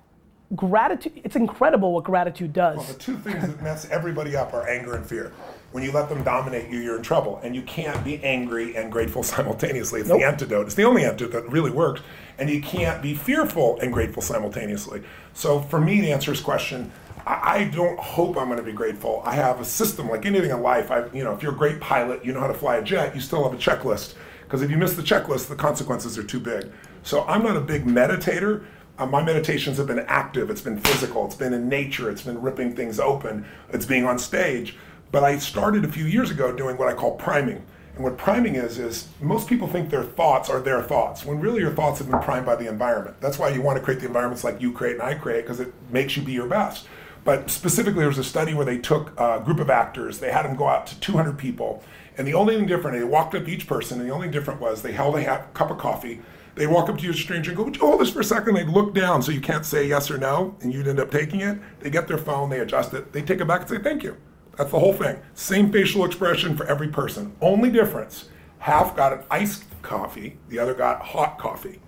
gratitude. 0.56 1.12
It's 1.22 1.36
incredible 1.36 1.92
what 1.92 2.04
gratitude 2.04 2.52
does. 2.52 2.88
The 2.88 2.98
two 2.98 3.16
things 3.18 3.46
that 3.46 3.62
mess 3.62 3.88
everybody 3.90 4.34
up 4.36 4.52
are 4.52 4.68
anger 4.68 4.94
and 4.94 5.06
fear. 5.06 5.32
When 5.74 5.82
you 5.82 5.90
let 5.90 6.08
them 6.08 6.22
dominate 6.22 6.70
you, 6.70 6.78
you're 6.78 6.94
in 6.96 7.02
trouble. 7.02 7.40
And 7.42 7.52
you 7.52 7.62
can't 7.62 8.04
be 8.04 8.22
angry 8.22 8.76
and 8.76 8.92
grateful 8.92 9.22
simultaneously. 9.34 9.98
It's 9.98 10.08
Nope. 10.08 10.20
the 10.20 10.24
antidote. 10.24 10.66
It's 10.66 10.76
the 10.76 10.84
only 10.84 11.04
antidote 11.04 11.32
that 11.32 11.50
really 11.50 11.72
works. 11.72 12.00
And 12.38 12.48
you 12.48 12.62
can't 12.62 13.02
be 13.02 13.12
fearful 13.12 13.80
and 13.80 13.92
grateful 13.92 14.22
simultaneously. 14.22 15.02
So 15.32 15.60
for 15.62 15.80
me, 15.80 16.00
to 16.00 16.06
answer 16.08 16.30
his 16.30 16.40
question, 16.40 16.92
I 17.26 17.40
I 17.56 17.64
don't 17.64 17.98
hope 17.98 18.36
I'm 18.38 18.46
going 18.46 18.58
to 18.58 18.62
be 18.64 18.70
grateful. 18.70 19.20
I 19.24 19.34
have 19.34 19.60
a 19.60 19.64
system 19.64 20.08
like 20.08 20.24
anything 20.24 20.50
in 20.52 20.62
life. 20.62 20.92
I, 20.92 21.08
you 21.12 21.24
know, 21.24 21.34
if 21.34 21.42
you're 21.42 21.52
a 21.52 21.56
great 21.56 21.80
pilot, 21.80 22.24
you 22.24 22.32
know 22.32 22.38
how 22.38 22.46
to 22.46 22.54
fly 22.54 22.76
a 22.76 22.82
jet. 22.84 23.12
You 23.12 23.20
still 23.20 23.42
have 23.42 23.52
a 23.52 23.56
checklist 23.60 24.14
because 24.44 24.62
if 24.62 24.70
you 24.70 24.76
miss 24.76 24.94
the 24.94 25.02
checklist, 25.02 25.48
the 25.48 25.56
consequences 25.56 26.16
are 26.16 26.22
too 26.22 26.38
big. 26.38 26.70
So 27.02 27.24
I'm 27.24 27.42
not 27.42 27.56
a 27.56 27.60
big 27.60 27.84
meditator. 27.84 28.64
Uh, 28.96 29.06
my 29.06 29.24
meditations 29.24 29.78
have 29.78 29.88
been 29.88 30.04
active. 30.06 30.50
It's 30.50 30.60
been 30.60 30.78
physical. 30.78 31.26
It's 31.26 31.34
been 31.34 31.52
in 31.52 31.68
nature. 31.68 32.10
It's 32.10 32.22
been 32.22 32.40
ripping 32.40 32.76
things 32.76 33.00
open. 33.00 33.44
It's 33.72 33.86
being 33.86 34.04
on 34.04 34.20
stage. 34.20 34.76
But 35.12 35.24
I 35.24 35.38
started 35.38 35.84
a 35.84 35.88
few 35.88 36.04
years 36.04 36.30
ago 36.30 36.52
doing 36.52 36.76
what 36.76 36.88
I 36.88 36.94
call 36.94 37.12
priming. 37.12 37.64
And 37.94 38.02
what 38.02 38.18
priming 38.18 38.56
is, 38.56 38.78
is 38.78 39.06
most 39.20 39.48
people 39.48 39.68
think 39.68 39.88
their 39.88 40.02
thoughts 40.02 40.50
are 40.50 40.60
their 40.60 40.82
thoughts, 40.82 41.24
when 41.24 41.38
really 41.38 41.60
your 41.60 41.70
thoughts 41.72 42.00
have 42.00 42.10
been 42.10 42.20
primed 42.20 42.44
by 42.44 42.56
the 42.56 42.68
environment. 42.68 43.16
That's 43.20 43.38
why 43.38 43.50
you 43.50 43.62
want 43.62 43.78
to 43.78 43.84
create 43.84 44.00
the 44.00 44.06
environments 44.06 44.42
like 44.42 44.60
you 44.60 44.72
create 44.72 44.94
and 44.94 45.02
I 45.02 45.14
create, 45.14 45.42
because 45.42 45.60
it 45.60 45.72
makes 45.90 46.16
you 46.16 46.22
be 46.24 46.32
your 46.32 46.48
best. 46.48 46.88
But 47.22 47.50
specifically, 47.50 48.00
there 48.00 48.08
was 48.08 48.18
a 48.18 48.24
study 48.24 48.52
where 48.52 48.66
they 48.66 48.78
took 48.78 49.18
a 49.18 49.40
group 49.44 49.60
of 49.60 49.70
actors, 49.70 50.18
they 50.18 50.32
had 50.32 50.44
them 50.44 50.56
go 50.56 50.68
out 50.68 50.88
to 50.88 51.00
200 51.00 51.38
people, 51.38 51.84
and 52.18 52.26
the 52.26 52.34
only 52.34 52.56
thing 52.56 52.66
different, 52.66 52.98
they 52.98 53.04
walked 53.04 53.34
up 53.34 53.44
to 53.44 53.50
each 53.50 53.66
person, 53.66 54.00
and 54.00 54.08
the 54.08 54.12
only 54.12 54.28
different 54.28 54.60
was 54.60 54.82
they 54.82 54.92
held 54.92 55.16
a 55.16 55.24
ha- 55.24 55.46
cup 55.54 55.70
of 55.70 55.78
coffee. 55.78 56.20
They'd 56.54 56.68
walk 56.68 56.88
up 56.88 56.98
to 56.98 57.04
you, 57.04 57.10
a 57.10 57.14
stranger, 57.14 57.50
and 57.50 57.56
go, 57.56 57.64
Would 57.64 57.76
you 57.76 57.82
hold 57.82 58.00
this 58.00 58.10
for 58.10 58.20
a 58.20 58.24
second? 58.24 58.54
They'd 58.54 58.68
look 58.68 58.94
down 58.94 59.22
so 59.22 59.32
you 59.32 59.40
can't 59.40 59.64
say 59.64 59.88
yes 59.88 60.10
or 60.10 60.18
no, 60.18 60.56
and 60.60 60.72
you'd 60.72 60.86
end 60.86 61.00
up 61.00 61.10
taking 61.10 61.40
it. 61.40 61.58
They 61.80 61.90
get 61.90 62.06
their 62.06 62.18
phone, 62.18 62.50
they 62.50 62.60
adjust 62.60 62.92
it, 62.94 63.12
they 63.12 63.22
take 63.22 63.40
it 63.40 63.46
back 63.46 63.62
and 63.62 63.70
say, 63.70 63.78
Thank 63.78 64.02
you. 64.02 64.16
That's 64.56 64.70
the 64.70 64.78
whole 64.78 64.92
thing. 64.92 65.18
Same 65.34 65.72
facial 65.72 66.04
expression 66.04 66.56
for 66.56 66.66
every 66.66 66.88
person. 66.88 67.34
Only 67.40 67.70
difference 67.70 68.28
half 68.64 68.96
got 68.96 69.12
an 69.12 69.22
iced 69.30 69.64
coffee, 69.82 70.38
the 70.48 70.58
other 70.58 70.72
got 70.72 71.02
hot 71.02 71.38
coffee. 71.38 71.80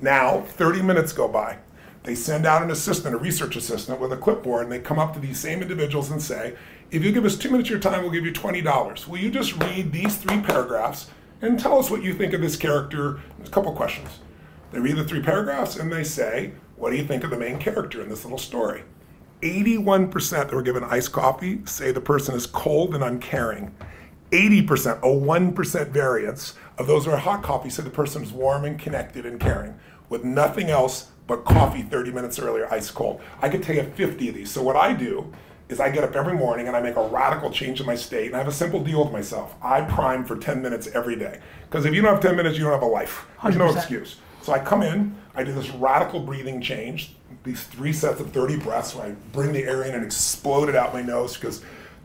Now, 0.00 0.40
30 0.40 0.82
minutes 0.82 1.12
go 1.12 1.28
by. 1.28 1.58
They 2.02 2.16
send 2.16 2.44
out 2.44 2.62
an 2.62 2.72
assistant, 2.72 3.14
a 3.14 3.18
research 3.18 3.54
assistant, 3.54 4.00
with 4.00 4.12
a 4.12 4.16
clipboard, 4.16 4.64
and 4.64 4.72
they 4.72 4.80
come 4.80 4.98
up 4.98 5.14
to 5.14 5.20
these 5.20 5.38
same 5.38 5.62
individuals 5.62 6.10
and 6.10 6.20
say, 6.20 6.56
If 6.90 7.04
you 7.04 7.12
give 7.12 7.24
us 7.24 7.36
two 7.36 7.50
minutes 7.50 7.68
of 7.68 7.70
your 7.70 7.80
time, 7.80 8.02
we'll 8.02 8.10
give 8.10 8.26
you 8.26 8.32
$20. 8.32 9.06
Will 9.06 9.18
you 9.18 9.30
just 9.30 9.56
read 9.62 9.92
these 9.92 10.16
three 10.16 10.40
paragraphs 10.40 11.08
and 11.40 11.60
tell 11.60 11.78
us 11.78 11.88
what 11.88 12.02
you 12.02 12.14
think 12.14 12.32
of 12.32 12.40
this 12.40 12.56
character? 12.56 13.20
There's 13.36 13.48
a 13.48 13.52
couple 13.52 13.72
questions. 13.72 14.18
They 14.72 14.80
read 14.80 14.96
the 14.96 15.04
three 15.04 15.22
paragraphs 15.22 15.76
and 15.76 15.92
they 15.92 16.02
say, 16.02 16.54
What 16.74 16.90
do 16.90 16.96
you 16.96 17.04
think 17.04 17.22
of 17.22 17.30
the 17.30 17.38
main 17.38 17.60
character 17.60 18.02
in 18.02 18.08
this 18.08 18.24
little 18.24 18.38
story? 18.38 18.82
81% 19.42 20.30
that 20.30 20.52
were 20.52 20.62
given 20.62 20.84
iced 20.84 21.12
coffee 21.12 21.60
say 21.64 21.90
the 21.90 22.00
person 22.00 22.34
is 22.34 22.46
cold 22.46 22.94
and 22.94 23.02
uncaring. 23.02 23.74
80%, 24.30 24.98
a 24.98 25.02
1% 25.02 25.88
variance 25.88 26.54
of 26.78 26.86
those 26.86 27.04
who 27.04 27.10
are 27.10 27.18
hot 27.18 27.42
coffee 27.42 27.68
say 27.68 27.82
the 27.82 27.90
person 27.90 28.22
is 28.22 28.32
warm 28.32 28.64
and 28.64 28.78
connected 28.78 29.26
and 29.26 29.38
caring 29.38 29.78
with 30.08 30.24
nothing 30.24 30.70
else 30.70 31.10
but 31.26 31.44
coffee 31.44 31.82
30 31.82 32.12
minutes 32.12 32.38
earlier, 32.38 32.72
ice 32.72 32.90
cold. 32.90 33.20
I 33.40 33.48
could 33.48 33.62
tell 33.62 33.74
you 33.74 33.82
50 33.82 34.28
of 34.28 34.34
these. 34.34 34.50
So 34.50 34.62
what 34.62 34.76
I 34.76 34.92
do 34.92 35.32
is 35.68 35.80
I 35.80 35.90
get 35.90 36.04
up 36.04 36.14
every 36.14 36.34
morning 36.34 36.68
and 36.68 36.76
I 36.76 36.80
make 36.80 36.96
a 36.96 37.06
radical 37.08 37.50
change 37.50 37.80
in 37.80 37.86
my 37.86 37.94
state 37.94 38.26
and 38.26 38.34
I 38.34 38.38
have 38.38 38.48
a 38.48 38.52
simple 38.52 38.82
deal 38.82 39.02
with 39.02 39.12
myself. 39.12 39.54
I 39.62 39.80
prime 39.82 40.24
for 40.24 40.36
10 40.36 40.62
minutes 40.62 40.88
every 40.88 41.16
day. 41.16 41.40
Because 41.68 41.84
if 41.84 41.94
you 41.94 42.02
don't 42.02 42.12
have 42.12 42.22
10 42.22 42.36
minutes, 42.36 42.58
you 42.58 42.64
don't 42.64 42.72
have 42.72 42.82
a 42.82 42.86
life. 42.86 43.26
There's 43.42 43.56
no 43.56 43.68
100%. 43.68 43.76
excuse. 43.76 44.16
So 44.42 44.52
I 44.52 44.58
come 44.58 44.82
in, 44.82 45.16
I 45.34 45.44
do 45.44 45.52
this 45.52 45.70
radical 45.70 46.20
breathing 46.20 46.60
change, 46.60 47.14
these 47.44 47.64
three 47.64 47.92
sets 47.92 48.20
of 48.20 48.30
30 48.30 48.58
breaths 48.58 48.94
where 48.94 49.06
I 49.06 49.10
bring 49.32 49.52
the 49.52 49.64
air 49.64 49.82
in 49.82 49.94
and 49.94 50.04
explode 50.04 50.68
it 50.68 50.76
out 50.76 50.92
my 50.92 51.02
nose 51.02 51.36
because, 51.36 51.62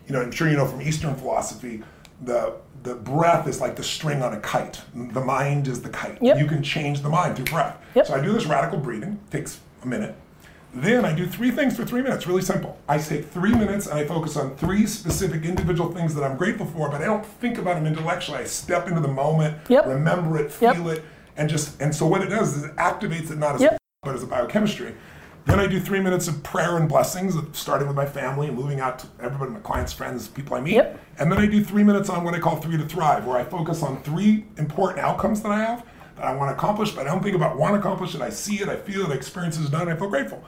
you 0.07 0.13
know, 0.13 0.21
I'm 0.21 0.31
sure 0.31 0.49
you 0.49 0.57
know 0.57 0.65
from 0.65 0.81
Eastern 0.81 1.15
philosophy, 1.15 1.83
the 2.21 2.55
the 2.83 2.95
breath 2.95 3.47
is 3.47 3.59
like 3.59 3.75
the 3.75 3.83
string 3.83 4.21
on 4.21 4.33
a 4.33 4.39
kite. 4.39 4.79
The 4.93 5.19
mind 5.19 5.67
is 5.67 5.81
the 5.81 5.89
kite. 5.89 6.19
Yep. 6.21 6.37
You 6.37 6.45
can 6.45 6.63
change 6.63 7.01
the 7.01 7.09
mind 7.09 7.35
through 7.35 7.45
breath. 7.45 7.75
Yep. 7.95 8.07
So 8.07 8.13
I 8.13 8.21
do 8.21 8.31
this 8.31 8.45
radical 8.45 8.79
breathing, 8.79 9.19
takes 9.29 9.59
a 9.83 9.87
minute. 9.87 10.15
Then 10.73 11.03
I 11.05 11.13
do 11.13 11.25
three 11.25 11.51
things 11.51 11.75
for 11.75 11.85
three 11.85 12.01
minutes, 12.01 12.27
really 12.27 12.41
simple. 12.43 12.77
I 12.87 12.97
take 12.99 13.25
three 13.29 13.51
minutes 13.51 13.87
and 13.87 13.97
I 13.97 14.05
focus 14.05 14.37
on 14.37 14.55
three 14.57 14.85
specific 14.85 15.43
individual 15.43 15.91
things 15.91 16.13
that 16.15 16.23
I'm 16.23 16.37
grateful 16.37 16.67
for, 16.67 16.89
but 16.89 17.01
I 17.01 17.05
don't 17.05 17.25
think 17.25 17.57
about 17.57 17.75
them 17.75 17.87
intellectually. 17.87 18.39
I 18.39 18.43
step 18.45 18.87
into 18.87 19.01
the 19.01 19.07
moment, 19.07 19.57
Yep. 19.69 19.85
remember 19.87 20.37
it, 20.37 20.51
feel 20.51 20.89
it, 20.89 21.03
and 21.35 21.49
just 21.49 21.81
and 21.81 21.93
so 21.93 22.05
what 22.05 22.21
it 22.21 22.27
does 22.27 22.55
is 22.55 22.63
it 22.65 22.75
activates 22.75 23.31
it 23.31 23.37
not 23.37 23.61
as 23.61 23.77
but 24.03 24.15
as 24.15 24.23
a 24.23 24.27
biochemistry. 24.27 24.93
Then 25.47 25.61
I 25.61 25.67
do 25.67 25.79
three 25.79 26.01
minutes 26.01 26.27
of 26.27 26.43
prayer 26.43 26.75
and 26.75 26.89
blessings, 26.89 27.35
starting 27.57 27.87
with 27.87 27.95
my 27.95 28.05
family 28.05 28.47
and 28.47 28.57
moving 28.57 28.81
out 28.81 28.99
to 28.99 29.07
everybody, 29.21 29.51
my 29.51 29.59
clients, 29.61 29.93
friends, 29.93 30.27
people 30.27 30.55
I 30.55 30.59
meet. 30.59 30.73
Yep. 30.73 30.99
And 31.19 31.31
then 31.31 31.39
I 31.39 31.45
do 31.45 31.63
three 31.63 31.83
minutes 31.85 32.09
on 32.09 32.25
what 32.25 32.33
I 32.33 32.39
call 32.39 32.57
three 32.57 32.75
to 32.77 32.85
thrive, 32.85 33.25
where 33.25 33.37
I 33.37 33.45
focus 33.45 33.81
on 33.81 34.03
three 34.03 34.45
important 34.57 34.99
outcomes 34.99 35.41
that 35.43 35.51
I 35.53 35.59
have 35.59 35.85
that 36.17 36.25
I 36.25 36.35
want 36.35 36.49
to 36.49 36.53
accomplish, 36.55 36.91
but 36.91 37.07
I 37.07 37.11
don't 37.11 37.23
think 37.23 37.35
about 37.35 37.57
want 37.57 37.75
to 37.75 37.79
accomplish 37.79 38.13
it. 38.13 38.21
I 38.21 38.29
see 38.29 38.55
it, 38.59 38.67
I 38.67 38.75
feel 38.75 39.03
it, 39.09 39.11
I 39.11 39.15
experience 39.15 39.57
it 39.57 39.61
is 39.63 39.69
done, 39.69 39.87
I 39.87 39.95
feel 39.95 40.09
grateful. 40.09 40.43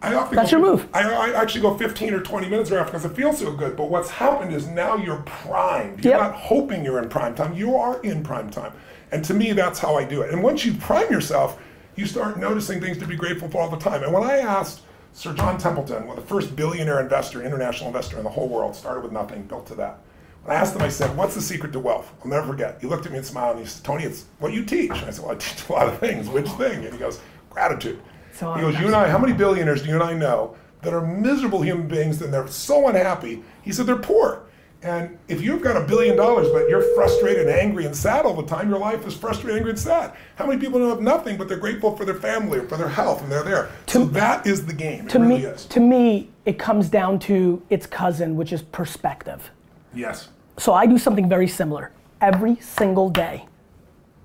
I 0.00 0.14
often 0.14 0.34
That's 0.34 0.50
go, 0.50 0.56
your 0.58 0.66
move. 0.66 0.88
I, 0.94 1.02
I 1.12 1.40
actually 1.40 1.60
go 1.60 1.76
15 1.76 2.14
or 2.14 2.20
20 2.22 2.48
minutes 2.48 2.70
right 2.70 2.80
after 2.80 2.92
because 2.92 3.04
it 3.04 3.14
feels 3.14 3.38
so 3.38 3.52
good. 3.52 3.76
But 3.76 3.90
what's 3.90 4.10
happened 4.10 4.52
is 4.52 4.66
now 4.66 4.96
you're 4.96 5.22
primed. 5.26 6.04
You're 6.04 6.14
Yep. 6.14 6.20
not 6.20 6.34
hoping 6.34 6.84
you're 6.84 7.00
in 7.02 7.08
prime 7.08 7.34
time. 7.36 7.54
You 7.54 7.76
are 7.76 8.00
in 8.02 8.24
prime 8.24 8.50
time. 8.50 8.72
And 9.12 9.24
to 9.26 9.34
me, 9.34 9.52
that's 9.52 9.78
how 9.78 9.94
I 9.96 10.04
do 10.04 10.22
it. 10.22 10.32
And 10.32 10.42
once 10.42 10.64
you 10.64 10.72
prime 10.74 11.08
yourself, 11.12 11.60
you 11.96 12.06
start 12.06 12.38
noticing 12.38 12.80
things 12.80 12.98
to 12.98 13.06
be 13.06 13.16
grateful 13.16 13.48
for 13.48 13.60
all 13.60 13.68
the 13.68 13.76
time. 13.76 14.02
And 14.02 14.12
when 14.12 14.22
I 14.22 14.38
asked 14.38 14.82
Sir 15.12 15.34
John 15.34 15.58
Templeton, 15.58 16.06
well, 16.06 16.16
the 16.16 16.22
first 16.22 16.56
billionaire 16.56 17.00
investor, 17.00 17.42
international 17.42 17.88
investor 17.88 18.16
in 18.16 18.24
the 18.24 18.30
whole 18.30 18.48
world, 18.48 18.74
started 18.74 19.02
with 19.02 19.12
nothing, 19.12 19.42
built 19.42 19.66
to 19.66 19.74
that. 19.76 19.98
When 20.44 20.56
I 20.56 20.60
asked 20.60 20.74
him, 20.74 20.82
I 20.82 20.88
said, 20.88 21.16
What's 21.16 21.34
the 21.34 21.42
secret 21.42 21.72
to 21.72 21.78
wealth? 21.78 22.10
I'll 22.22 22.30
never 22.30 22.46
forget. 22.46 22.78
He 22.80 22.86
looked 22.86 23.06
at 23.06 23.12
me 23.12 23.18
and 23.18 23.26
smiled 23.26 23.56
and 23.56 23.66
he 23.66 23.70
said, 23.70 23.84
Tony, 23.84 24.04
it's 24.04 24.24
what 24.38 24.52
you 24.52 24.64
teach. 24.64 24.90
And 24.90 25.04
I 25.04 25.10
said, 25.10 25.24
Well, 25.24 25.34
I 25.34 25.38
teach 25.38 25.68
a 25.68 25.72
lot 25.72 25.88
of 25.88 25.98
things. 25.98 26.28
Which 26.28 26.48
thing? 26.48 26.84
And 26.84 26.92
he 26.92 26.98
goes, 26.98 27.20
Gratitude. 27.50 28.00
So 28.32 28.54
he 28.54 28.62
goes, 28.62 28.78
You 28.80 28.86
and 28.86 28.94
I, 28.94 29.08
how 29.08 29.18
many 29.18 29.34
billionaires 29.34 29.82
do 29.82 29.88
you 29.88 29.94
and 29.94 30.02
I 30.02 30.14
know 30.14 30.56
that 30.80 30.92
are 30.92 31.06
miserable 31.06 31.62
human 31.62 31.86
beings 31.86 32.20
and 32.22 32.32
they're 32.34 32.48
so 32.48 32.88
unhappy? 32.88 33.44
He 33.62 33.72
said, 33.72 33.86
They're 33.86 33.96
poor. 33.96 34.42
And 34.82 35.16
if 35.28 35.40
you've 35.40 35.62
got 35.62 35.76
a 35.76 35.86
billion 35.86 36.16
dollars, 36.16 36.48
but 36.50 36.68
you're 36.68 36.82
frustrated 36.94 37.46
and 37.46 37.50
angry 37.50 37.86
and 37.86 37.96
sad 37.96 38.26
all 38.26 38.34
the 38.34 38.46
time, 38.46 38.68
your 38.68 38.80
life 38.80 39.06
is 39.06 39.14
frustrated, 39.14 39.56
angry, 39.56 39.70
and 39.70 39.78
sad. 39.78 40.12
How 40.34 40.46
many 40.46 40.60
people 40.60 40.80
don't 40.80 40.88
have 40.88 41.00
nothing, 41.00 41.36
but 41.36 41.48
they're 41.48 41.58
grateful 41.58 41.96
for 41.96 42.04
their 42.04 42.16
family 42.16 42.58
or 42.58 42.66
for 42.66 42.76
their 42.76 42.88
health, 42.88 43.22
and 43.22 43.30
they're 43.30 43.44
there? 43.44 43.70
so 43.86 44.04
that 44.06 44.44
is 44.44 44.66
the 44.66 44.72
game. 44.72 45.06
To 45.08 45.20
really 45.20 45.38
me, 45.38 45.44
is. 45.44 45.66
to 45.66 45.80
me, 45.80 46.30
it 46.46 46.58
comes 46.58 46.88
down 46.88 47.20
to 47.20 47.62
its 47.70 47.86
cousin, 47.86 48.36
which 48.36 48.52
is 48.52 48.62
perspective. 48.62 49.50
yes. 49.94 50.28
So 50.58 50.74
I 50.74 50.84
do 50.84 50.98
something 50.98 51.28
very 51.28 51.48
similar. 51.48 51.92
Every 52.20 52.56
single 52.56 53.08
day, 53.08 53.46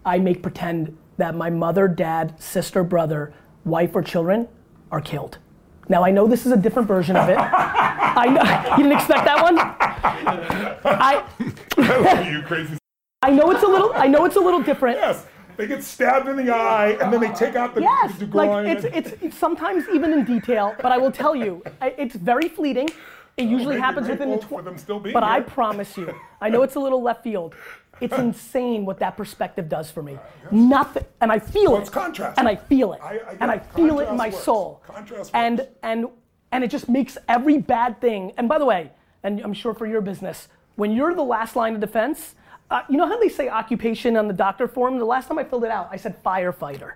I 0.06 0.20
make 0.20 0.42
pretend 0.42 0.98
that 1.18 1.36
my 1.36 1.50
mother, 1.50 1.88
dad, 1.88 2.34
sister, 2.42 2.84
brother, 2.84 3.34
wife, 3.64 3.96
or 3.96 4.02
children 4.02 4.48
are 4.92 5.02
killed. 5.02 5.38
Now 5.90 6.04
I 6.04 6.12
know 6.12 6.28
this 6.28 6.46
is 6.46 6.52
a 6.52 6.58
different 6.58 6.88
version 6.88 7.16
of 7.16 7.30
it. 7.30 7.38
I 7.38 8.26
know 8.26 8.72
you 8.78 8.84
didn't 8.84 8.98
expect 8.98 9.26
that 9.26 9.42
one. 9.42 9.58
I 10.86 11.24
you 12.30 12.42
crazy. 12.44 12.78
I 13.22 13.32
know 13.32 13.52
it's 13.52 13.64
a 13.64 13.68
little 13.68 13.94
I 13.94 14.08
know 14.08 14.26
it's 14.26 14.36
a 14.36 14.40
little 14.42 14.62
different. 14.62 14.98
Yes. 14.98 15.26
They 15.58 15.66
get 15.66 15.84
stabbed 15.84 16.28
in 16.28 16.36
the 16.36 16.54
eye, 16.54 16.98
and 17.02 17.12
then 17.12 17.20
they 17.20 17.34
take 17.34 17.56
out 17.56 17.74
the, 17.74 17.82
Yes, 17.82 18.16
the 18.20 18.28
like 18.28 18.68
it's, 18.68 18.86
it's 18.86 19.24
it's 19.24 19.36
sometimes 19.36 19.86
even 19.92 20.14
in 20.14 20.24
detail, 20.24 20.76
but 20.84 20.92
I 20.92 21.00
will 21.00 21.12
tell 21.12 21.36
you, 21.36 21.64
it's 21.82 22.16
very 22.16 22.48
fleeting. 22.48 22.90
It 23.38 23.46
usually 23.46 23.80
happens 23.80 24.08
within 24.08 24.30
the 24.30 24.38
grateful 24.38 24.58
for 24.60 24.64
them 24.64 24.78
still 24.78 25.00
being 25.00 25.14
But 25.14 25.24
I 25.24 25.42
promise 25.42 25.98
you, 25.98 26.14
I 26.42 26.50
know 26.50 26.62
it's 26.62 26.76
a 26.76 26.80
little 26.80 27.02
left 27.02 27.24
field. 27.24 27.56
It's 28.00 28.18
insane 28.18 28.86
what 28.86 29.00
that 29.00 29.18
perspective 29.18 29.68
does 29.70 29.90
for 29.92 30.04
me. 30.04 30.18
Nothing, 30.52 31.06
and 31.22 31.32
I 31.32 31.40
feel 31.40 31.72
Well, 31.72 31.78
it. 31.80 31.82
it's 31.82 31.90
contrast. 31.90 32.38
And 32.40 32.48
I 32.48 32.56
feel 32.56 32.94
it. 32.94 33.02
I- 33.04 33.20
I 33.30 33.38
and 33.40 33.50
I 33.52 33.60
feel 33.60 34.00
it 34.00 34.10
in 34.10 34.18
my 34.18 34.28
works. 34.30 34.44
soul. 34.44 34.82
Contrast 34.86 35.32
and 35.34 35.60
works. 35.60 35.72
and 35.84 36.08
and 36.52 36.64
it 36.64 36.70
just 36.72 36.88
makes 36.88 37.18
every 37.28 37.58
bad 37.58 38.00
thing. 38.00 38.32
And 38.38 38.48
by 38.48 38.58
the 38.58 38.66
way, 38.66 38.92
and 39.24 39.42
I'm 39.42 39.54
sure 39.54 39.74
for 39.74 39.86
your 39.86 40.00
business, 40.02 40.48
when 40.76 40.92
you're 40.92 41.14
the 41.14 41.24
last 41.24 41.56
line 41.56 41.74
of 41.76 41.82
defense, 41.82 42.36
uh, 42.72 42.84
you 42.88 42.98
know 42.98 43.08
how 43.08 43.20
they 43.20 43.30
say 43.30 43.50
occupation 43.50 44.16
on 44.16 44.28
the 44.28 44.34
doctor 44.34 44.68
form? 44.68 44.98
The 44.98 45.06
last 45.06 45.28
time 45.28 45.40
I 45.40 45.44
filled 45.44 45.64
it 45.66 45.72
out, 45.72 45.90
I 45.92 45.98
said 45.98 46.22
firefighter. 46.24 46.94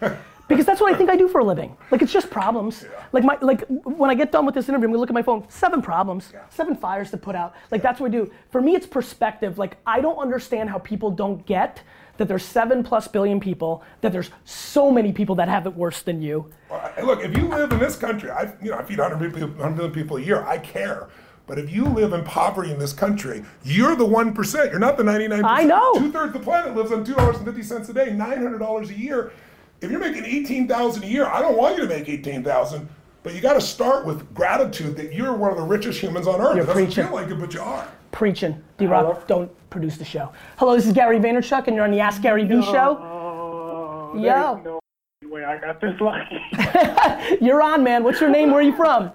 because 0.48 0.66
that's 0.66 0.80
what 0.80 0.92
I 0.92 0.96
think 0.96 1.10
I 1.10 1.16
do 1.16 1.28
for 1.28 1.40
a 1.40 1.44
living. 1.44 1.76
Like 1.90 2.02
it's 2.02 2.12
just 2.12 2.30
problems. 2.30 2.84
Like 3.12 3.24
my 3.24 3.38
like 3.40 3.64
when 3.68 4.10
I 4.10 4.14
get 4.14 4.32
done 4.32 4.46
with 4.46 4.54
this 4.54 4.68
interview, 4.68 4.86
I'm 4.86 4.92
gonna 4.92 5.00
look 5.00 5.10
at 5.10 5.14
my 5.14 5.22
phone. 5.22 5.44
Seven 5.48 5.80
problems, 5.80 6.32
seven 6.50 6.76
fires 6.76 7.10
to 7.12 7.16
put 7.16 7.34
out. 7.34 7.54
Like 7.70 7.82
that's 7.82 8.00
what 8.00 8.08
I 8.08 8.10
do. 8.10 8.30
For 8.50 8.60
me, 8.60 8.74
it's 8.74 8.86
perspective. 8.86 9.58
Like 9.58 9.78
I 9.86 10.00
don't 10.00 10.18
understand 10.18 10.70
how 10.70 10.78
people 10.78 11.10
don't 11.10 11.44
get 11.46 11.82
that 12.16 12.28
there's 12.28 12.44
seven 12.44 12.82
plus 12.82 13.08
billion 13.08 13.40
people, 13.40 13.82
that 14.00 14.12
there's 14.12 14.30
so 14.44 14.90
many 14.90 15.12
people 15.12 15.34
that 15.36 15.48
have 15.48 15.66
it 15.66 15.74
worse 15.74 16.02
than 16.02 16.22
you. 16.22 16.50
Well, 16.70 16.92
Look, 17.02 17.24
if 17.24 17.36
you 17.36 17.48
live 17.48 17.72
in 17.72 17.78
this 17.78 17.96
country, 17.96 18.30
I, 18.30 18.52
you 18.62 18.70
know, 18.70 18.78
I 18.78 18.84
feed 18.84 18.98
100 18.98 19.34
people, 19.34 19.48
100 19.48 19.76
million 19.76 19.92
people 19.92 20.16
a 20.18 20.20
year. 20.20 20.44
I 20.44 20.58
care. 20.58 21.08
But 21.46 21.58
if 21.58 21.70
you 21.70 21.84
live 21.84 22.12
in 22.12 22.24
poverty 22.24 22.70
in 22.70 22.78
this 22.78 22.92
country, 22.92 23.44
you're 23.64 23.96
the 23.96 24.06
1%. 24.06 24.70
You're 24.70 24.78
not 24.78 24.96
the 24.96 25.02
99%. 25.02 25.42
I 25.44 25.64
know. 25.64 25.94
Two 25.94 26.10
thirds 26.10 26.34
of 26.34 26.40
the 26.40 26.44
planet 26.44 26.74
lives 26.74 26.90
on 26.90 27.04
$2.50 27.04 27.88
a 27.88 27.92
day, 27.92 28.06
$900 28.10 28.88
a 28.88 28.94
year. 28.94 29.32
If 29.84 29.90
you're 29.90 30.00
making 30.00 30.24
18000 30.24 31.04
a 31.04 31.06
year, 31.06 31.26
I 31.26 31.40
don't 31.40 31.56
want 31.56 31.76
you 31.76 31.82
to 31.82 31.88
make 31.88 32.08
18000 32.08 32.88
but 33.24 33.34
you 33.34 33.40
got 33.40 33.54
to 33.54 33.60
start 33.60 34.04
with 34.04 34.32
gratitude 34.34 34.96
that 34.98 35.14
you're 35.14 35.34
one 35.34 35.50
of 35.50 35.56
the 35.56 35.64
richest 35.64 35.98
humans 35.98 36.26
on 36.26 36.42
earth. 36.42 36.56
You're 36.56 36.64
it 36.64 36.66
doesn't 36.66 36.84
preaching. 36.84 37.04
feel 37.06 37.14
like 37.14 37.30
it, 37.30 37.40
but 37.40 37.54
you 37.54 37.60
are. 37.60 37.88
Preaching. 38.12 38.62
D 38.76 38.86
Rock, 38.86 39.26
don't 39.26 39.50
produce 39.70 39.96
the 39.96 40.04
show. 40.04 40.30
Hello, 40.58 40.76
this 40.76 40.86
is 40.86 40.92
Gary 40.92 41.18
Vaynerchuk, 41.18 41.66
and 41.66 41.74
you're 41.74 41.86
on 41.86 41.90
the 41.90 42.00
Ask 42.00 42.20
Gary 42.20 42.44
Vee 42.44 42.60
show. 42.60 42.98
Oh, 43.00 44.12
Yo. 44.14 44.60
there's 44.62 44.80
no 45.22 45.28
way 45.30 45.42
I 45.42 45.58
got 45.58 45.80
this 45.80 45.98
lucky. 46.00 46.38
You're 47.44 47.62
on, 47.62 47.82
man. 47.82 48.04
What's 48.04 48.20
your 48.20 48.28
name? 48.30 48.50
Where 48.50 48.60
are 48.60 48.62
you 48.62 48.76
from? 48.76 49.10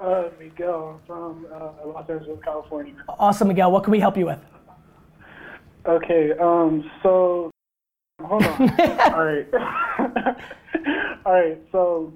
uh, 0.00 0.28
Miguel 0.38 1.00
from 1.06 1.46
uh, 1.52 1.86
Los 1.86 2.08
Angeles, 2.08 2.38
California. 2.44 2.94
Awesome, 3.08 3.48
Miguel. 3.48 3.72
What 3.72 3.82
can 3.84 3.90
we 3.90 3.98
help 4.00 4.16
you 4.16 4.26
with? 4.26 4.38
Okay, 5.86 6.32
um, 6.40 6.88
so 7.02 7.50
hold 8.24 8.44
on. 8.44 8.60
All 9.12 9.24
right. 9.24 9.46
All 11.26 11.32
right, 11.32 11.58
so 11.72 12.12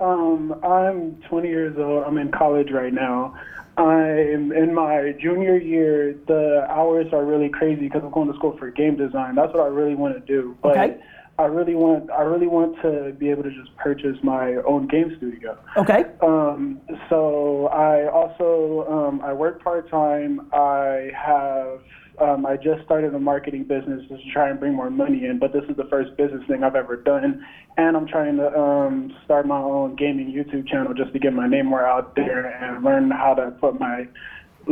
um, 0.00 0.54
I'm 0.64 1.16
20 1.28 1.48
years 1.48 1.76
old. 1.78 2.04
I'm 2.04 2.18
in 2.18 2.30
college 2.30 2.70
right 2.70 2.92
now. 2.92 3.38
I'm 3.76 4.52
in 4.52 4.74
my 4.74 5.14
junior 5.20 5.56
year. 5.56 6.14
The 6.26 6.66
hours 6.68 7.12
are 7.12 7.24
really 7.24 7.48
crazy 7.48 7.82
because 7.82 8.02
I'm 8.04 8.10
going 8.10 8.30
to 8.30 8.34
school 8.36 8.56
for 8.58 8.70
game 8.70 8.96
design. 8.96 9.34
That's 9.34 9.52
what 9.52 9.62
I 9.62 9.68
really 9.68 9.94
want 9.94 10.14
to 10.14 10.20
do. 10.20 10.56
But 10.62 10.76
Okay. 10.76 11.00
I 11.40 11.46
really 11.46 11.74
want 11.74 12.10
I 12.10 12.20
really 12.22 12.46
want 12.46 12.76
to 12.82 13.14
be 13.18 13.30
able 13.30 13.44
to 13.44 13.50
just 13.50 13.74
purchase 13.78 14.16
my 14.22 14.56
own 14.68 14.86
game 14.88 15.14
studio. 15.16 15.58
Okay. 15.78 16.04
Um, 16.20 16.82
so 17.08 17.68
I 17.68 18.08
also 18.10 18.86
um, 18.90 19.22
I 19.22 19.32
work 19.32 19.64
part 19.64 19.90
time. 19.90 20.50
I 20.52 21.10
have 21.16 21.80
um, 22.20 22.44
I 22.44 22.56
just 22.56 22.84
started 22.84 23.14
a 23.14 23.18
marketing 23.18 23.64
business 23.64 24.02
just 24.10 24.22
to 24.22 24.30
try 24.30 24.50
and 24.50 24.60
bring 24.60 24.74
more 24.74 24.90
money 24.90 25.24
in. 25.24 25.38
But 25.38 25.54
this 25.54 25.64
is 25.70 25.78
the 25.78 25.88
first 25.88 26.14
business 26.18 26.42
thing 26.46 26.62
I've 26.62 26.76
ever 26.76 26.96
done, 26.96 27.42
and 27.78 27.96
I'm 27.96 28.06
trying 28.06 28.36
to 28.36 28.54
um, 28.54 29.16
start 29.24 29.46
my 29.46 29.60
own 29.60 29.96
gaming 29.96 30.30
YouTube 30.30 30.68
channel 30.68 30.92
just 30.92 31.14
to 31.14 31.18
get 31.18 31.32
my 31.32 31.48
name 31.48 31.66
more 31.66 31.86
out 31.86 32.14
there 32.16 32.46
and 32.46 32.84
learn 32.84 33.10
how 33.10 33.32
to 33.32 33.50
put 33.52 33.80
my 33.80 34.06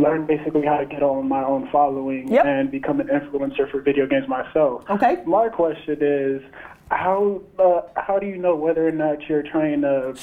learn 0.01 0.27
basically 0.27 0.65
how 0.65 0.79
to 0.79 0.87
get 0.87 1.03
on 1.03 1.29
my 1.29 1.43
own 1.45 1.69
following 1.71 2.29
Yep. 2.33 2.45
and 2.45 2.71
become 2.71 3.01
an 3.01 3.09
influencer 3.09 3.71
for 3.71 3.81
video 3.81 4.07
games 4.07 4.29
myself. 4.29 4.85
Okay. 4.89 5.23
My 5.27 5.49
question 5.49 5.99
is, 6.01 6.43
how 6.91 7.41
uh, 7.59 7.83
how 7.97 8.19
do 8.19 8.27
you 8.27 8.39
know 8.39 8.55
whether 8.57 8.87
or 8.87 8.93
not 8.93 9.29
you're 9.29 9.43
trying 9.43 9.83
to 9.83 10.15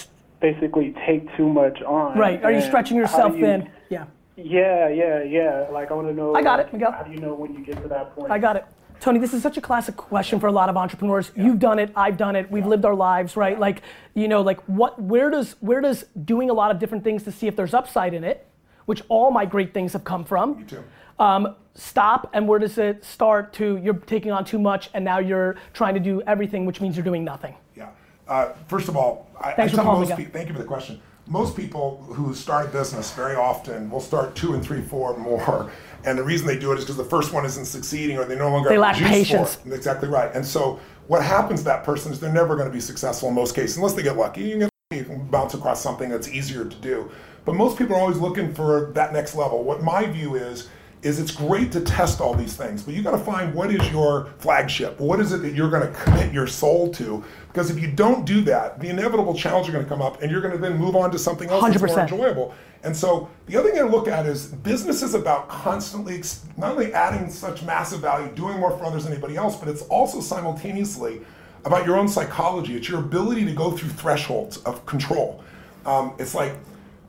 basically 0.42 0.96
take 1.06 1.36
too 1.38 1.48
much 1.48 1.82
on? 1.84 2.18
Right. 2.18 2.44
Are 2.44 2.52
you 2.52 2.62
stretching 2.62 2.98
yourself 2.98 3.36
you- 3.36 3.42
thin? 3.46 3.70
Yeah. 3.90 4.06
Yeah, 4.38 4.90
yeah, 4.90 5.24
yeah. 5.24 5.68
Like 5.72 5.92
I 5.92 5.94
want 5.94 6.08
to 6.10 6.14
know. 6.14 6.36
I 6.36 6.42
got 6.42 6.58
like, 6.60 6.68
it, 6.68 6.74
Miguel. 6.74 6.92
How 6.92 7.04
do 7.04 7.12
you 7.12 7.20
know 7.20 7.34
when 7.34 7.54
you 7.54 7.64
get 7.64 7.82
to 7.82 7.88
that 7.88 8.14
point? 8.16 8.32
I 8.32 8.38
got 8.38 8.58
it. 8.58 8.66
Tony, 9.00 9.20
this 9.20 9.34
is 9.34 9.42
such 9.42 9.58
a 9.58 9.62
classic 9.62 9.96
question 9.96 10.40
for 10.40 10.48
a 10.48 10.52
lot 10.52 10.68
of 10.70 10.76
entrepreneurs. 10.78 11.32
You've 11.36 11.60
done 11.60 11.80
it, 11.80 11.92
I've 11.96 12.18
done 12.18 12.36
it, 12.36 12.50
we've 12.50 12.66
lived 12.66 12.86
our 12.86 12.96
lives, 12.96 13.36
right? 13.38 13.60
Like, 13.60 13.82
you 14.14 14.28
know, 14.28 14.42
like 14.42 14.60
what 14.64 15.02
where 15.02 15.30
does 15.30 15.56
where 15.60 15.80
does 15.82 16.04
doing 16.24 16.50
a 16.50 16.54
lot 16.54 16.72
of 16.72 16.80
different 16.80 17.04
things 17.04 17.24
to 17.24 17.32
see 17.32 17.48
if 17.48 17.56
there's 17.56 17.74
upside 17.74 18.14
in 18.14 18.24
it, 18.24 18.46
which 18.86 19.02
all 19.10 19.32
my 19.32 19.46
great 19.46 19.74
things 19.74 19.94
have 19.94 20.04
come 20.04 20.24
from. 20.24 20.58
Me 20.60 20.64
too. 20.64 20.84
Um, 21.20 21.56
stop 21.76 22.30
and 22.34 22.48
where 22.48 22.60
does 22.60 22.78
it 22.78 23.04
start 23.04 23.54
to 23.54 23.78
you're 23.78 23.94
taking 23.94 24.32
on 24.32 24.46
too 24.46 24.60
much 24.60 24.90
and 24.94 25.04
now 25.04 25.20
you're 25.20 25.56
trying 25.74 25.94
to 25.94 26.00
do 26.00 26.22
everything, 26.24 26.66
which 26.66 26.82
means 26.82 26.96
you're 26.96 27.06
doing 27.06 27.24
nothing. 27.24 27.56
Yeah. 27.76 27.90
Uh, 28.28 28.54
first 28.68 28.88
of 28.90 28.96
all, 28.98 29.30
I, 29.40 29.52
Thanks 29.54 29.74
I 29.74 29.78
for 29.78 29.84
tell 29.84 30.00
most 30.00 30.16
people, 30.16 30.34
thank 30.34 30.48
you 30.48 30.54
for 30.54 30.60
the 30.60 30.68
question. 30.68 31.02
Most 31.28 31.56
people 31.56 32.04
who 32.10 32.36
start 32.36 32.68
a 32.68 32.70
business 32.70 33.12
very 33.14 33.36
often 33.36 33.90
will 33.90 34.00
start 34.00 34.36
two 34.36 34.54
and 34.54 34.64
three, 34.64 34.82
four 34.82 35.18
more. 35.18 35.72
And 36.04 36.18
the 36.20 36.24
reason 36.24 36.46
they 36.46 36.60
do 36.60 36.72
it 36.72 36.78
is 36.78 36.84
because 36.84 36.98
the 36.98 37.04
first 37.04 37.34
one 37.34 37.46
isn't 37.46 37.66
succeeding 37.66 38.18
or 38.18 38.26
they 38.26 38.38
no 38.38 38.52
longer 38.52 38.70
They 38.70 38.76
have 38.76 38.82
lack 38.82 38.96
patience. 38.98 39.56
For 39.56 39.70
it. 39.70 39.74
Exactly 39.74 40.08
right. 40.08 40.32
And 40.36 40.46
so 40.46 40.80
what 41.08 41.24
happens 41.24 41.62
to 41.62 41.66
that 41.66 41.84
person 41.84 42.12
is 42.12 42.20
they're 42.20 42.32
never 42.32 42.56
going 42.56 42.68
to 42.68 42.74
be 42.74 42.80
successful 42.80 43.30
in 43.30 43.36
most 43.36 43.56
cases, 43.56 43.78
unless 43.78 43.94
they 43.94 44.04
get 44.04 44.18
lucky. 44.18 44.42
You 44.42 44.50
can, 44.52 44.60
get 44.60 44.70
lucky, 44.92 45.00
you 45.02 45.06
can 45.06 45.28
bounce 45.28 45.56
across 45.56 45.82
something 45.82 46.10
that's 46.10 46.28
easier 46.28 46.64
to 46.64 46.76
do. 46.78 47.10
But 47.46 47.56
most 47.56 47.78
people 47.78 47.96
are 47.96 48.00
always 48.00 48.18
looking 48.18 48.54
for 48.54 48.92
that 48.94 49.14
next 49.14 49.36
level. 49.36 49.64
What 49.64 49.84
my 49.84 50.06
view 50.06 50.36
is, 50.36 50.70
is 51.04 51.20
it's 51.20 51.32
great 51.32 51.72
to 51.72 51.82
test 51.82 52.20
all 52.20 52.34
these 52.34 52.56
things, 52.56 52.82
but 52.82 52.96
you 52.96 53.04
got 53.04 53.12
to 53.12 53.20
find 53.20 53.54
what 53.54 53.72
is 53.72 53.92
your 53.92 54.34
flagship. 54.40 55.00
What 55.00 55.20
is 55.20 55.32
it 55.34 55.44
that 55.44 55.54
you're 55.54 55.70
going 55.70 55.84
to 55.84 55.94
commit 56.00 56.34
your 56.34 56.48
soul 56.48 56.92
to? 56.94 57.24
Because 57.48 57.70
if 57.70 57.80
you 57.80 57.92
don't 57.92 58.26
do 58.26 58.42
that, 58.42 58.80
the 58.80 58.90
inevitable 58.90 59.36
challenges 59.36 59.70
are 59.70 59.74
going 59.74 59.86
to 59.86 59.90
come 59.90 60.02
up, 60.02 60.24
and 60.24 60.32
you're 60.32 60.42
going 60.42 60.54
to 60.54 60.58
then 60.58 60.78
move 60.80 60.96
on 60.96 61.12
to 61.12 61.20
something 61.20 61.48
else 61.48 61.64
that's 61.64 61.80
more 61.80 62.00
enjoyable. 62.00 62.56
And 62.82 62.98
so 62.98 63.30
the 63.46 63.56
other 63.56 63.70
thing 63.70 63.80
I 63.80 63.84
look 63.84 64.08
at 64.08 64.26
is 64.26 64.48
business 64.48 65.04
is 65.04 65.14
about 65.14 65.48
constantly 65.48 66.24
not 66.58 66.72
only 66.72 66.92
adding 66.94 67.30
such 67.30 67.62
massive 67.62 68.00
value, 68.00 68.34
doing 68.34 68.60
more 68.60 68.76
for 68.76 68.86
others 68.86 69.04
than 69.04 69.14
anybody 69.14 69.36
else, 69.36 69.56
but 69.56 69.68
it's 69.68 69.84
also 69.84 70.22
simultaneously 70.22 71.22
about 71.66 71.86
your 71.86 71.98
own 71.98 72.08
psychology. 72.08 72.76
It's 72.76 72.90
your 72.90 73.00
ability 73.00 73.46
to 73.46 73.54
go 73.54 73.70
through 73.72 73.90
thresholds 73.90 74.58
of 74.58 74.84
control. 74.88 75.44
Um, 75.86 76.14
it's 76.18 76.34
like 76.34 76.54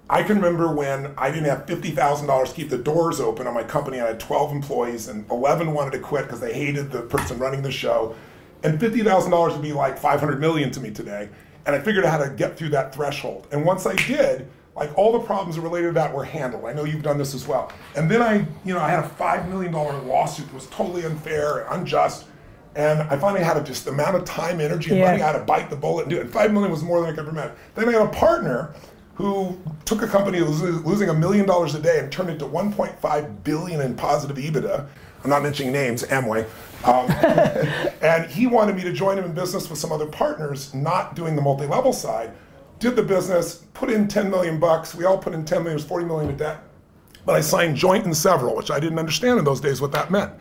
I 0.09 0.23
can 0.23 0.37
remember 0.37 0.73
when 0.73 1.13
I 1.19 1.31
didn't 1.31 1.47
have 1.47 1.67
fifty 1.67 1.91
thousand 1.91 2.29
dollars 2.29 2.51
to 2.51 2.55
keep 2.57 2.71
the 2.71 2.79
doors 2.79 3.21
open 3.21 3.47
on 3.47 3.55
my 3.55 3.65
company. 3.65 4.01
I 4.01 4.07
had 4.09 4.21
twelve 4.21 4.53
employees, 4.53 5.09
and 5.09 5.29
eleven 5.31 5.73
wanted 5.75 5.93
to 5.93 5.99
quit 5.99 6.25
because 6.25 6.41
they 6.41 6.53
hated 6.53 6.93
the 6.93 7.03
person 7.03 7.39
running 7.39 7.63
the 7.63 7.73
show. 7.73 8.15
And 8.63 8.79
fifty 8.79 9.03
thousand 9.03 9.33
dollars 9.33 9.53
would 9.55 9.63
be 9.63 9.73
like 9.73 9.99
five 9.99 10.21
hundred 10.21 10.41
million 10.41 10.71
to 10.73 10.81
me 10.81 10.91
today. 10.91 11.29
and 11.67 11.75
I 11.75 11.81
figured 11.81 12.05
out 12.05 12.13
how 12.21 12.25
to 12.25 12.31
get 12.31 12.57
through 12.57 12.69
that 12.71 12.95
threshold. 12.95 13.49
And 13.51 13.65
once 13.65 13.87
I 13.87 13.97
did, 13.97 14.49
like 14.77 14.97
all 14.97 15.11
the 15.13 15.19
problems 15.27 15.59
related 15.59 15.89
to 15.89 15.93
that 15.95 16.15
were 16.15 16.23
handled. 16.25 16.65
I 16.67 16.73
know 16.73 16.85
you've 16.85 17.03
done 17.03 17.19
this 17.19 17.35
as 17.35 17.49
well. 17.49 17.73
And 17.97 18.09
then 18.09 18.23
I, 18.23 18.47
you 18.65 18.75
know, 18.75 18.79
I 18.81 18.89
had 18.91 19.05
a 19.05 19.09
five 19.09 19.49
million 19.49 19.73
dollar 19.73 19.99
lawsuit 20.03 20.47
that 20.47 20.55
was 20.55 20.67
totally 20.69 21.05
unfair 21.05 21.61
and 21.67 21.81
unjust. 21.81 22.27
And 22.77 23.01
I 23.03 23.17
finally 23.19 23.43
had 23.43 23.57
a, 23.57 23.65
just 23.65 23.87
the 23.87 23.91
amount 23.91 24.15
of 24.17 24.25
time, 24.25 24.61
energy, 24.61 24.91
and 24.91 24.99
Yeah. 25.01 25.11
money 25.11 25.23
I 25.23 25.33
had 25.33 25.39
to 25.39 25.45
bite 25.45 25.71
the 25.71 25.77
bullet 25.77 26.03
and 26.03 26.11
do 26.11 26.19
it. 26.19 26.21
And 26.21 26.31
5 26.31 26.53
million 26.53 26.71
was 26.71 26.83
more 26.83 27.01
than 27.01 27.09
I 27.09 27.13
could 27.13 27.21
ever 27.21 27.31
imagine. 27.31 27.57
Then 27.75 27.89
I 27.89 27.93
had 27.93 28.03
a 28.03 28.09
partner 28.11 28.75
who 29.17 29.59
took 29.85 30.03
a 30.03 30.07
company 30.07 30.39
that 30.39 30.47
was 30.47 30.63
losing 30.63 31.09
a 31.09 31.15
million 31.15 31.47
dollars 31.47 31.75
a 31.75 31.81
day 31.81 31.99
and 31.99 32.13
turned 32.13 32.29
it 32.29 32.39
to 32.39 32.45
1.5 32.45 33.45
billion 33.45 33.81
in 33.81 33.97
positive 33.97 34.37
EBITDA. 34.37 34.87
I'm 35.25 35.31
not 35.31 35.43
mentioning 35.43 35.73
names, 35.73 36.05
Amway. 36.05 36.47
Um, 36.85 37.11
and 38.03 38.31
he 38.31 38.47
wanted 38.47 38.77
me 38.77 38.83
to 38.83 38.93
join 38.93 39.19
him 39.19 39.25
in 39.25 39.33
business 39.33 39.69
with 39.71 39.79
some 39.79 39.91
other 39.91 40.07
partners, 40.07 40.73
not 40.75 41.17
doing 41.17 41.35
the 41.35 41.43
multi-level 41.43 41.93
side. 41.93 42.31
Did 42.79 42.95
the 42.95 43.03
business, 43.03 43.65
put 43.73 43.91
in 43.91 44.07
10 44.07 44.31
million 44.31 44.61
bucks. 44.61 44.95
We 44.95 45.07
all 45.07 45.17
put 45.17 45.33
in 45.33 45.47
10 45.47 45.59
million, 45.63 45.73
it 45.73 45.83
was 45.83 45.85
40 45.85 46.05
million 46.05 46.31
in 46.31 46.37
debt. 46.37 46.63
But 47.25 47.37
I 47.37 47.41
signed 47.41 47.77
joint 47.77 48.05
and 48.05 48.17
several, 48.17 48.55
which 48.55 48.71
I 48.71 48.79
didn't 48.79 48.99
understand 48.99 49.39
in 49.39 49.45
those 49.45 49.61
days 49.61 49.81
what 49.81 49.93
that 49.93 50.11
meant. 50.11 50.33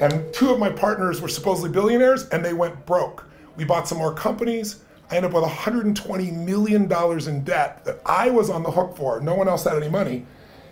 And 0.00 0.32
two 0.32 0.50
of 0.50 0.58
my 0.58 0.70
partners 0.70 1.20
were 1.20 1.28
supposedly 1.28 1.70
billionaires, 1.70 2.28
and 2.30 2.42
they 2.44 2.54
went 2.54 2.86
broke. 2.86 3.28
We 3.56 3.64
bought 3.64 3.86
some 3.86 3.98
more 3.98 4.14
companies. 4.14 4.82
I 5.10 5.16
ended 5.16 5.30
up 5.30 5.34
with 5.34 5.42
120 5.44 6.30
million 6.32 6.86
dollars 6.86 7.28
in 7.28 7.42
debt 7.44 7.84
that 7.84 8.00
I 8.04 8.30
was 8.30 8.50
on 8.50 8.62
the 8.62 8.70
hook 8.70 8.96
for. 8.96 9.20
No 9.20 9.34
one 9.34 9.48
else 9.48 9.64
had 9.64 9.76
any 9.76 9.88
money, 9.88 10.26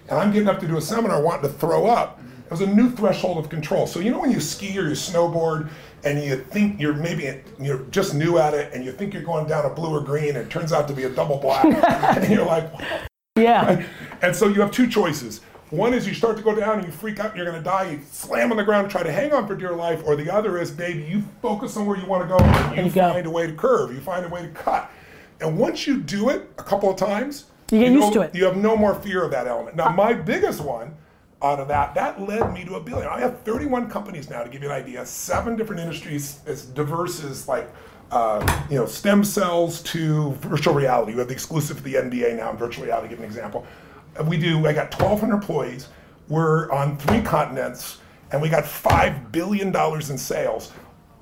and 0.08 0.18
I'm 0.18 0.32
getting 0.32 0.48
up 0.48 0.60
to 0.60 0.68
do 0.68 0.76
a 0.76 0.80
seminar, 0.80 1.22
wanting 1.22 1.50
to 1.50 1.56
throw 1.56 1.86
up. 1.86 2.20
It 2.44 2.50
was 2.50 2.60
a 2.60 2.66
new 2.66 2.90
threshold 2.90 3.38
of 3.38 3.48
control. 3.50 3.86
So 3.88 3.98
you 3.98 4.10
know 4.10 4.20
when 4.20 4.30
you 4.30 4.38
ski 4.40 4.78
or 4.78 4.82
you 4.84 4.90
snowboard, 4.90 5.68
and 6.04 6.22
you 6.22 6.36
think 6.36 6.80
you're 6.80 6.92
maybe 6.94 7.40
you're 7.58 7.78
just 7.90 8.14
new 8.14 8.38
at 8.38 8.54
it, 8.54 8.72
and 8.72 8.84
you 8.84 8.92
think 8.92 9.14
you're 9.14 9.22
going 9.24 9.46
down 9.46 9.64
a 9.64 9.70
blue 9.70 9.90
or 9.96 10.00
green, 10.00 10.28
and 10.36 10.38
it 10.38 10.50
turns 10.50 10.72
out 10.72 10.86
to 10.88 10.94
be 10.94 11.04
a 11.04 11.10
double 11.10 11.38
black, 11.38 11.64
and 12.16 12.32
you're 12.32 12.46
like, 12.46 12.70
Yeah. 13.36 13.84
and 14.22 14.36
so 14.36 14.48
you 14.48 14.60
have 14.60 14.70
two 14.70 14.86
choices. 14.86 15.40
One 15.70 15.94
is 15.94 16.06
you 16.06 16.14
start 16.14 16.36
to 16.36 16.42
go 16.42 16.54
down 16.54 16.78
and 16.78 16.86
you 16.86 16.92
freak 16.92 17.18
out 17.18 17.28
and 17.28 17.36
you're 17.36 17.44
going 17.46 17.58
to 17.58 17.64
die. 17.64 17.90
You 17.90 18.00
slam 18.10 18.50
on 18.52 18.56
the 18.56 18.62
ground 18.64 18.84
and 18.84 18.90
try 18.90 19.02
to 19.02 19.10
hang 19.10 19.32
on 19.32 19.46
for 19.48 19.56
dear 19.56 19.72
life. 19.72 20.02
Or 20.06 20.14
the 20.14 20.32
other 20.32 20.58
is, 20.58 20.70
baby, 20.70 21.02
you 21.02 21.22
focus 21.42 21.76
on 21.76 21.86
where 21.86 21.98
you 21.98 22.06
want 22.06 22.22
to 22.22 22.28
go 22.28 22.36
and 22.38 22.76
you, 22.76 22.84
you 22.84 22.90
go. 22.90 23.12
find 23.12 23.26
a 23.26 23.30
way 23.30 23.46
to 23.48 23.52
curve. 23.52 23.92
You 23.92 24.00
find 24.00 24.24
a 24.24 24.28
way 24.28 24.42
to 24.42 24.48
cut. 24.48 24.90
And 25.40 25.58
once 25.58 25.86
you 25.86 26.00
do 26.00 26.28
it 26.30 26.48
a 26.58 26.62
couple 26.62 26.88
of 26.90 26.96
times, 26.96 27.46
You 27.72 27.80
get 27.80 27.90
used 27.92 28.04
don't- 28.04 28.12
to 28.14 28.20
it. 28.22 28.34
You 28.34 28.44
have 28.44 28.56
no 28.56 28.76
more 28.76 28.94
fear 28.94 29.24
of 29.24 29.32
that 29.32 29.46
element. 29.48 29.76
Now, 29.76 29.88
my 29.90 30.12
biggest 30.14 30.60
one 30.60 30.94
out 31.42 31.58
of 31.60 31.68
that, 31.68 31.94
that 31.96 32.20
led 32.22 32.52
me 32.54 32.64
to 32.64 32.76
a 32.76 32.80
billion. 32.80 33.08
I 33.08 33.20
have 33.20 33.40
31 33.40 33.90
companies 33.90 34.30
now, 34.30 34.42
to 34.44 34.48
give 34.48 34.62
you 34.62 34.70
an 34.70 34.74
idea. 34.74 35.04
Seven 35.04 35.56
different 35.56 35.82
industries, 35.82 36.38
as 36.46 36.64
diverse 36.64 37.22
as 37.24 37.46
like, 37.48 37.68
uh, 38.12 38.62
you 38.70 38.76
know, 38.78 38.86
stem 38.86 39.24
cells 39.24 39.82
to 39.82 40.32
virtual 40.40 40.72
reality. 40.74 41.12
We 41.12 41.18
have 41.18 41.28
the 41.28 41.34
exclusive 41.34 41.78
to 41.78 41.82
the 41.82 41.94
NBA 41.96 42.36
now 42.36 42.50
in 42.52 42.56
virtual 42.56 42.84
reality. 42.84 43.08
Give 43.08 43.18
an 43.18 43.24
example. 43.24 43.66
We 44.24 44.36
do. 44.38 44.66
I 44.66 44.72
got 44.72 44.92
1,200 44.98 45.34
employees. 45.34 45.88
We're 46.28 46.70
on 46.72 46.96
three 46.98 47.20
continents, 47.22 47.98
and 48.32 48.40
we 48.42 48.48
got 48.48 48.64
five 48.66 49.30
billion 49.32 49.70
dollars 49.70 50.10
in 50.10 50.18
sales. 50.18 50.72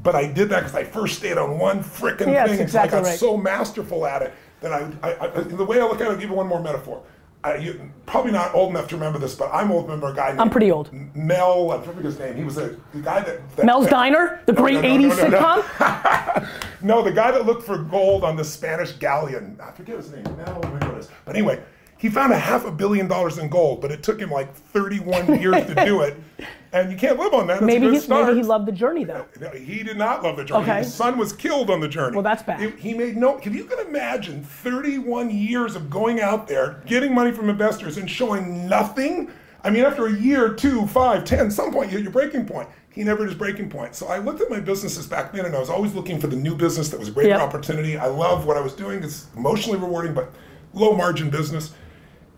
But 0.02 0.14
I 0.14 0.26
did 0.26 0.48
that 0.50 0.60
because 0.60 0.74
I 0.74 0.84
first 0.84 1.16
stayed 1.18 1.38
on 1.38 1.58
one 1.58 1.82
frickin' 1.82 2.26
Yeah, 2.32 2.46
thing. 2.46 2.60
exactly 2.60 2.98
I 2.98 3.02
got 3.02 3.08
right. 3.08 3.18
so 3.18 3.36
masterful 3.36 4.06
at 4.06 4.22
it 4.22 4.32
that 4.60 4.72
I, 4.72 4.90
I, 5.02 5.26
I 5.26 5.28
the 5.40 5.64
way 5.64 5.80
I 5.80 5.84
look 5.84 6.00
at 6.00 6.02
it, 6.02 6.10
I'll 6.10 6.16
give 6.16 6.30
you 6.30 6.36
one 6.36 6.46
more 6.46 6.60
metaphor. 6.60 7.02
I, 7.42 7.56
you, 7.56 7.90
probably 8.06 8.32
not 8.32 8.54
old 8.54 8.70
enough 8.70 8.88
to 8.88 8.96
remember 8.96 9.18
this, 9.18 9.34
but 9.34 9.50
I'm 9.52 9.70
old. 9.70 9.84
Remember 9.84 10.08
a 10.08 10.14
guy 10.14 10.28
named 10.28 10.40
I'm 10.40 10.48
pretty 10.48 10.70
old. 10.70 10.90
Mel. 11.14 11.70
I 11.72 11.82
forget 11.82 12.02
his 12.04 12.18
name. 12.18 12.36
He 12.36 12.44
was 12.44 12.56
a 12.56 12.76
the 12.94 13.00
guy 13.02 13.20
that, 13.20 13.56
that 13.56 13.66
Mel's 13.66 13.84
that- 13.84 13.90
Diner, 13.90 14.40
the 14.46 14.52
No, 14.52 14.62
great 14.62 14.74
no, 14.76 14.80
no, 14.82 14.88
80s 14.88 15.08
no, 15.08 15.28
no, 15.28 15.28
no. 15.28 15.62
sitcom. 15.62 16.48
No, 16.82 17.00
the 17.02 17.12
guy 17.12 17.30
that 17.30 17.46
looked 17.46 17.62
for 17.64 17.78
gold 17.78 18.24
on 18.24 18.36
the 18.36 18.44
Spanish 18.44 18.92
galleon. 18.92 19.58
I 19.62 19.70
forget 19.70 19.96
his 19.96 20.10
name. 20.10 20.24
Mel, 20.36 20.54
whatever 20.56 20.96
it 20.96 20.98
is. 20.98 21.08
But 21.24 21.34
anyway, 21.34 21.62
he 22.04 22.10
found 22.10 22.34
a 22.34 22.38
half 22.38 22.66
a 22.66 22.70
billion 22.70 23.08
dollars 23.08 23.38
in 23.38 23.48
gold, 23.48 23.80
but 23.80 23.90
it 23.90 24.02
took 24.02 24.20
him 24.20 24.30
like 24.30 24.54
31 24.54 25.40
years 25.40 25.64
to 25.64 25.74
do 25.86 26.02
it. 26.02 26.14
And 26.74 26.90
you 26.90 26.98
can't 26.98 27.20
live 27.20 27.32
on 27.32 27.46
that. 27.46 27.58
It's 27.58 27.62
Maybe 27.62 27.88
he, 27.88 28.00
start. 28.00 28.26
maybe 28.26 28.38
he 28.40 28.44
loved 28.44 28.66
the 28.66 28.72
journey 28.72 29.04
though. 29.04 29.26
No, 29.40 29.48
He 29.50 29.84
did 29.84 29.96
not 29.96 30.24
love 30.24 30.36
the 30.36 30.44
journey. 30.44 30.64
Okay. 30.64 30.78
His 30.78 30.92
son 30.92 31.16
was 31.16 31.32
killed 31.32 31.70
on 31.70 31.78
the 31.78 31.86
journey. 31.86 32.16
Well, 32.16 32.24
that's 32.24 32.42
bad. 32.42 32.58
He, 32.60 32.70
he 32.90 32.94
made 32.94 33.16
no. 33.16 33.38
If 33.38 33.54
you 33.54 33.62
can 33.62 33.78
imagine 33.86 34.42
31 34.42 35.30
years 35.30 35.76
of 35.76 35.88
going 35.88 36.20
out 36.20 36.48
there, 36.48 36.82
getting 36.84 37.14
money 37.14 37.30
from 37.30 37.48
investors, 37.48 37.96
and 37.96 38.10
showing 38.10 38.68
nothing. 38.68 39.30
I 39.62 39.70
mean, 39.70 39.84
after 39.84 40.06
a 40.08 40.12
year, 40.12 40.52
two, 40.52 40.84
five, 40.88 41.24
ten, 41.24 41.48
some 41.48 41.72
point 41.72 41.92
you 41.92 41.98
hit 41.98 42.02
your 42.02 42.12
breaking 42.12 42.44
point. 42.44 42.68
He 42.90 43.04
never 43.04 43.20
hit 43.22 43.28
his 43.28 43.38
breaking 43.38 43.70
point. 43.70 43.94
So 43.94 44.08
I 44.08 44.18
looked 44.18 44.40
at 44.40 44.50
my 44.50 44.58
businesses 44.58 45.06
back 45.06 45.32
then, 45.32 45.44
and 45.46 45.54
I 45.54 45.60
was 45.60 45.70
always 45.70 45.94
looking 45.94 46.18
for 46.20 46.26
the 46.26 46.36
new 46.36 46.56
business 46.56 46.88
that 46.88 46.98
was 46.98 47.06
a 47.08 47.12
greater 47.12 47.28
Yep. 47.30 47.40
opportunity. 47.40 47.96
I 47.96 48.08
love 48.08 48.46
what 48.46 48.56
I 48.56 48.60
was 48.60 48.72
doing. 48.72 49.00
It's 49.04 49.28
emotionally 49.36 49.78
rewarding, 49.78 50.12
but 50.12 50.32
low 50.72 50.92
margin 50.96 51.30
business. 51.30 51.72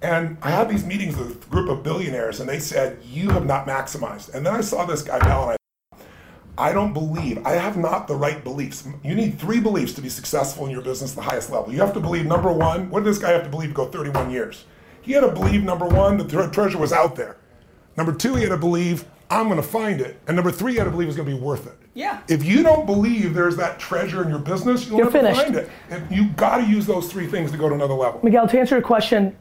And 0.07 0.39
I 0.41 0.51
had 0.51 0.69
these 0.69 0.87
meetings 0.87 1.17
with 1.17 1.45
a 1.45 1.51
group 1.51 1.69
of 1.69 1.83
billionaires, 1.83 2.39
and 2.39 2.49
they 2.49 2.61
said, 2.61 2.99
"You 3.05 3.31
have 3.31 3.45
not 3.45 3.67
maximized." 3.67 4.33
And 4.33 4.47
then 4.47 4.55
I 4.55 4.61
saw 4.61 4.85
this 4.85 5.03
guy 5.03 5.19
Mel, 5.27 5.43
and 5.43 5.51
I 5.53 5.57
I 6.59 6.73
don't 6.73 6.95
believe, 6.95 7.45
I 7.45 7.53
have 7.53 7.77
not 7.77 8.07
the 8.09 8.15
right 8.15 8.43
beliefs. 8.43 8.89
You 9.03 9.15
need 9.15 9.39
three 9.39 9.61
beliefs 9.61 9.93
to 9.95 10.01
be 10.01 10.09
successful 10.09 10.65
in 10.65 10.71
your 10.71 10.81
business 10.81 11.11
at 11.11 11.17
the 11.17 11.23
highest 11.31 11.51
level. 11.51 11.71
You 11.71 11.81
have 11.81 11.93
to 11.93 12.01
believe, 12.01 12.25
number 12.25 12.51
one, 12.51 12.89
what 12.89 13.01
did 13.01 13.11
this 13.11 13.19
guy 13.19 13.33
have 13.33 13.43
to 13.43 13.51
believe 13.51 13.71
to 13.71 13.75
go 13.75 13.87
31 13.87 14.31
years? 14.31 14.65
He 15.03 15.13
had 15.13 15.21
to 15.21 15.33
believe, 15.33 15.63
number 15.65 15.87
one, 15.87 16.17
that 16.17 16.31
the 16.31 16.49
treasure 16.49 16.79
was 16.79 16.93
out 16.93 17.15
there. 17.17 17.37
Number 17.99 18.13
two, 18.13 18.37
he 18.37 18.43
had 18.43 18.51
to 18.51 18.57
believe, 18.57 19.05
I'm 19.29 19.49
going 19.49 19.61
to 19.61 19.69
find 19.69 20.01
it. 20.01 20.19
And 20.27 20.35
number 20.35 20.51
three, 20.51 20.73
he 20.73 20.79
had 20.79 20.85
to 20.85 20.91
believe 20.91 21.09
it 21.09 21.09
was 21.09 21.17
going 21.17 21.29
to 21.29 21.35
be 21.35 21.41
worth 21.41 21.67
it. 21.67 21.77
Yeah. 21.93 22.21
If 22.27 22.43
you 22.43 22.63
don't 22.63 22.87
believe 22.87 23.35
there's 23.35 23.57
that 23.57 23.79
treasure 23.79 24.23
in 24.23 24.31
your 24.31 24.39
business, 24.39 24.87
you'll 24.87 24.99
You're 24.99 25.11
never 25.11 25.19
finished. 25.19 25.43
find 25.43 25.57
it. 25.57 25.69
And 25.91 26.11
you 26.11 26.29
got 26.37 26.59
to 26.59 26.65
use 26.65 26.87
those 26.87 27.13
three 27.13 27.27
things 27.27 27.51
to 27.51 27.59
go 27.59 27.69
to 27.69 27.75
another 27.75 27.95
level. 27.95 28.21
Miguel, 28.23 28.49
to 28.49 28.59
answer 28.59 28.77
your 28.77 28.83
question, 28.83 29.37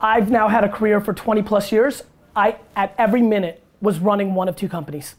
I've 0.00 0.30
now 0.30 0.48
had 0.48 0.64
a 0.64 0.68
career 0.68 1.00
for 1.00 1.12
20 1.12 1.42
plus 1.42 1.70
years. 1.70 2.02
I, 2.34 2.56
at 2.76 2.94
every 2.96 3.22
minute, 3.22 3.62
was 3.80 3.98
running 3.98 4.34
one 4.34 4.48
of 4.48 4.56
two 4.56 4.68
companies 4.68 5.14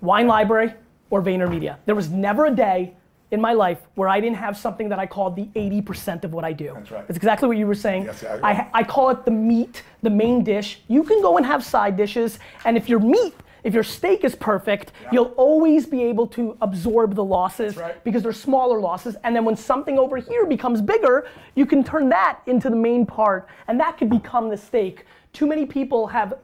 Wine 0.00 0.26
Library 0.26 0.74
or 1.10 1.22
VaynerMedia. 1.22 1.76
There 1.86 1.94
was 1.94 2.08
never 2.10 2.46
a 2.46 2.50
day 2.50 2.94
in 3.30 3.40
my 3.40 3.52
life 3.52 3.78
where 3.94 4.08
I 4.08 4.20
didn't 4.20 4.36
have 4.36 4.56
something 4.56 4.88
that 4.88 4.98
I 4.98 5.06
called 5.06 5.36
the 5.36 5.46
80% 5.54 6.24
of 6.24 6.32
what 6.32 6.44
I 6.44 6.52
do. 6.52 6.72
That's 6.74 6.90
right. 6.90 7.04
It's 7.08 7.16
exactly 7.16 7.46
what 7.48 7.58
you 7.58 7.66
were 7.66 7.74
saying. 7.74 8.04
Yes, 8.04 8.24
I. 8.24 8.38
I, 8.42 8.70
I 8.72 8.84
call 8.84 9.10
it 9.10 9.24
the 9.24 9.30
meat, 9.30 9.82
the 10.02 10.10
main 10.10 10.42
dish. 10.42 10.80
You 10.88 11.02
can 11.02 11.20
go 11.20 11.36
and 11.36 11.44
have 11.44 11.64
side 11.64 11.96
dishes, 11.96 12.38
and 12.64 12.76
if 12.76 12.88
your 12.88 13.00
meat, 13.00 13.34
if 13.64 13.74
your 13.74 13.82
steak 13.82 14.24
is 14.24 14.34
perfect, 14.34 14.92
you'll 15.12 15.34
always 15.36 15.86
be 15.86 16.02
able 16.02 16.26
to 16.28 16.56
absorb 16.60 17.14
the 17.14 17.24
losses 17.24 17.76
right. 17.76 18.02
because 18.04 18.22
they're 18.22 18.32
smaller 18.32 18.80
losses. 18.80 19.16
And 19.24 19.34
then 19.34 19.44
when 19.44 19.56
something 19.56 19.98
over 19.98 20.16
here 20.16 20.46
becomes 20.46 20.80
bigger, 20.80 21.28
you 21.54 21.66
can 21.66 21.82
turn 21.82 22.08
that 22.10 22.40
into 22.46 22.70
the 22.70 22.76
main 22.76 23.06
part, 23.06 23.48
and 23.66 23.78
that 23.80 23.98
could 23.98 24.10
become 24.10 24.48
the 24.48 24.56
steak. 24.56 25.04
Too 25.32 25.46
many 25.46 25.66
people 25.66 26.06
have 26.06 26.34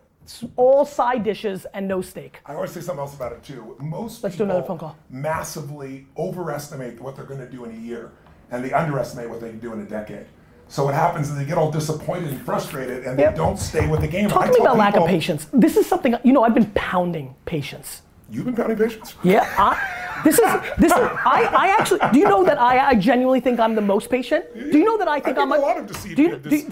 all 0.56 0.84
side 0.84 1.22
dishes 1.22 1.66
and 1.74 1.86
no 1.86 2.00
steak. 2.00 2.40
I 2.46 2.54
always 2.54 2.70
say 2.70 2.80
something 2.80 3.00
else 3.00 3.14
about 3.14 3.32
it 3.32 3.42
too. 3.42 3.76
Most 3.80 4.22
Let's 4.22 4.36
do 4.36 4.44
another 4.44 4.62
phone 4.62 4.78
call. 4.78 4.96
massively 5.10 6.06
overestimate 6.16 7.00
what 7.00 7.14
they're 7.14 7.26
going 7.26 7.40
to 7.40 7.50
do 7.50 7.64
in 7.64 7.72
a 7.72 7.78
year, 7.78 8.12
and 8.50 8.64
they 8.64 8.72
underestimate 8.72 9.28
what 9.28 9.40
they 9.40 9.50
can 9.50 9.58
do 9.58 9.72
in 9.72 9.80
a 9.80 9.84
decade. 9.84 10.26
So 10.68 10.84
what 10.84 10.94
happens 10.94 11.30
is 11.30 11.36
they 11.36 11.44
get 11.44 11.58
all 11.58 11.70
disappointed 11.70 12.30
and 12.30 12.40
frustrated, 12.42 13.04
and 13.04 13.18
Yep. 13.18 13.32
they 13.34 13.36
don't 13.36 13.58
stay 13.58 13.86
with 13.86 14.00
the 14.00 14.08
game. 14.08 14.28
Talk 14.28 14.44
I 14.44 14.46
to 14.46 14.52
me 14.52 14.58
about 14.60 14.76
lack 14.76 14.96
of 14.96 15.06
patience. 15.06 15.46
This 15.52 15.76
is 15.76 15.86
something 15.86 16.14
you 16.24 16.32
know. 16.32 16.42
I've 16.42 16.54
been 16.54 16.70
pounding 16.74 17.34
patience. 17.44 18.02
You've 18.30 18.46
been 18.46 18.56
pounding 18.56 18.78
patience. 18.78 19.14
Yeah, 19.22 19.46
I, 19.58 20.20
this 20.24 20.38
is 20.38 20.44
this 20.78 20.90
is. 20.92 20.98
I, 20.98 21.48
I 21.56 21.76
actually. 21.78 22.00
Do 22.12 22.18
you 22.18 22.28
know 22.28 22.44
that 22.44 22.58
I, 22.60 22.88
I 22.88 22.94
genuinely 22.94 23.40
think 23.40 23.60
I'm 23.60 23.74
the 23.74 23.82
most 23.82 24.10
patient? 24.10 24.46
Do 24.54 24.78
you 24.78 24.84
know 24.84 24.96
that 24.98 25.06
I 25.08 25.20
think 25.20 25.38
I 25.38 25.42
am 25.42 25.52
a 25.52 25.56
lot 25.58 25.76
of 25.78 25.86
deceived 25.86 26.16
do 26.16 26.22
you, 26.22 26.28
people- 26.38 26.50
do, 26.50 26.56
you- 26.56 26.70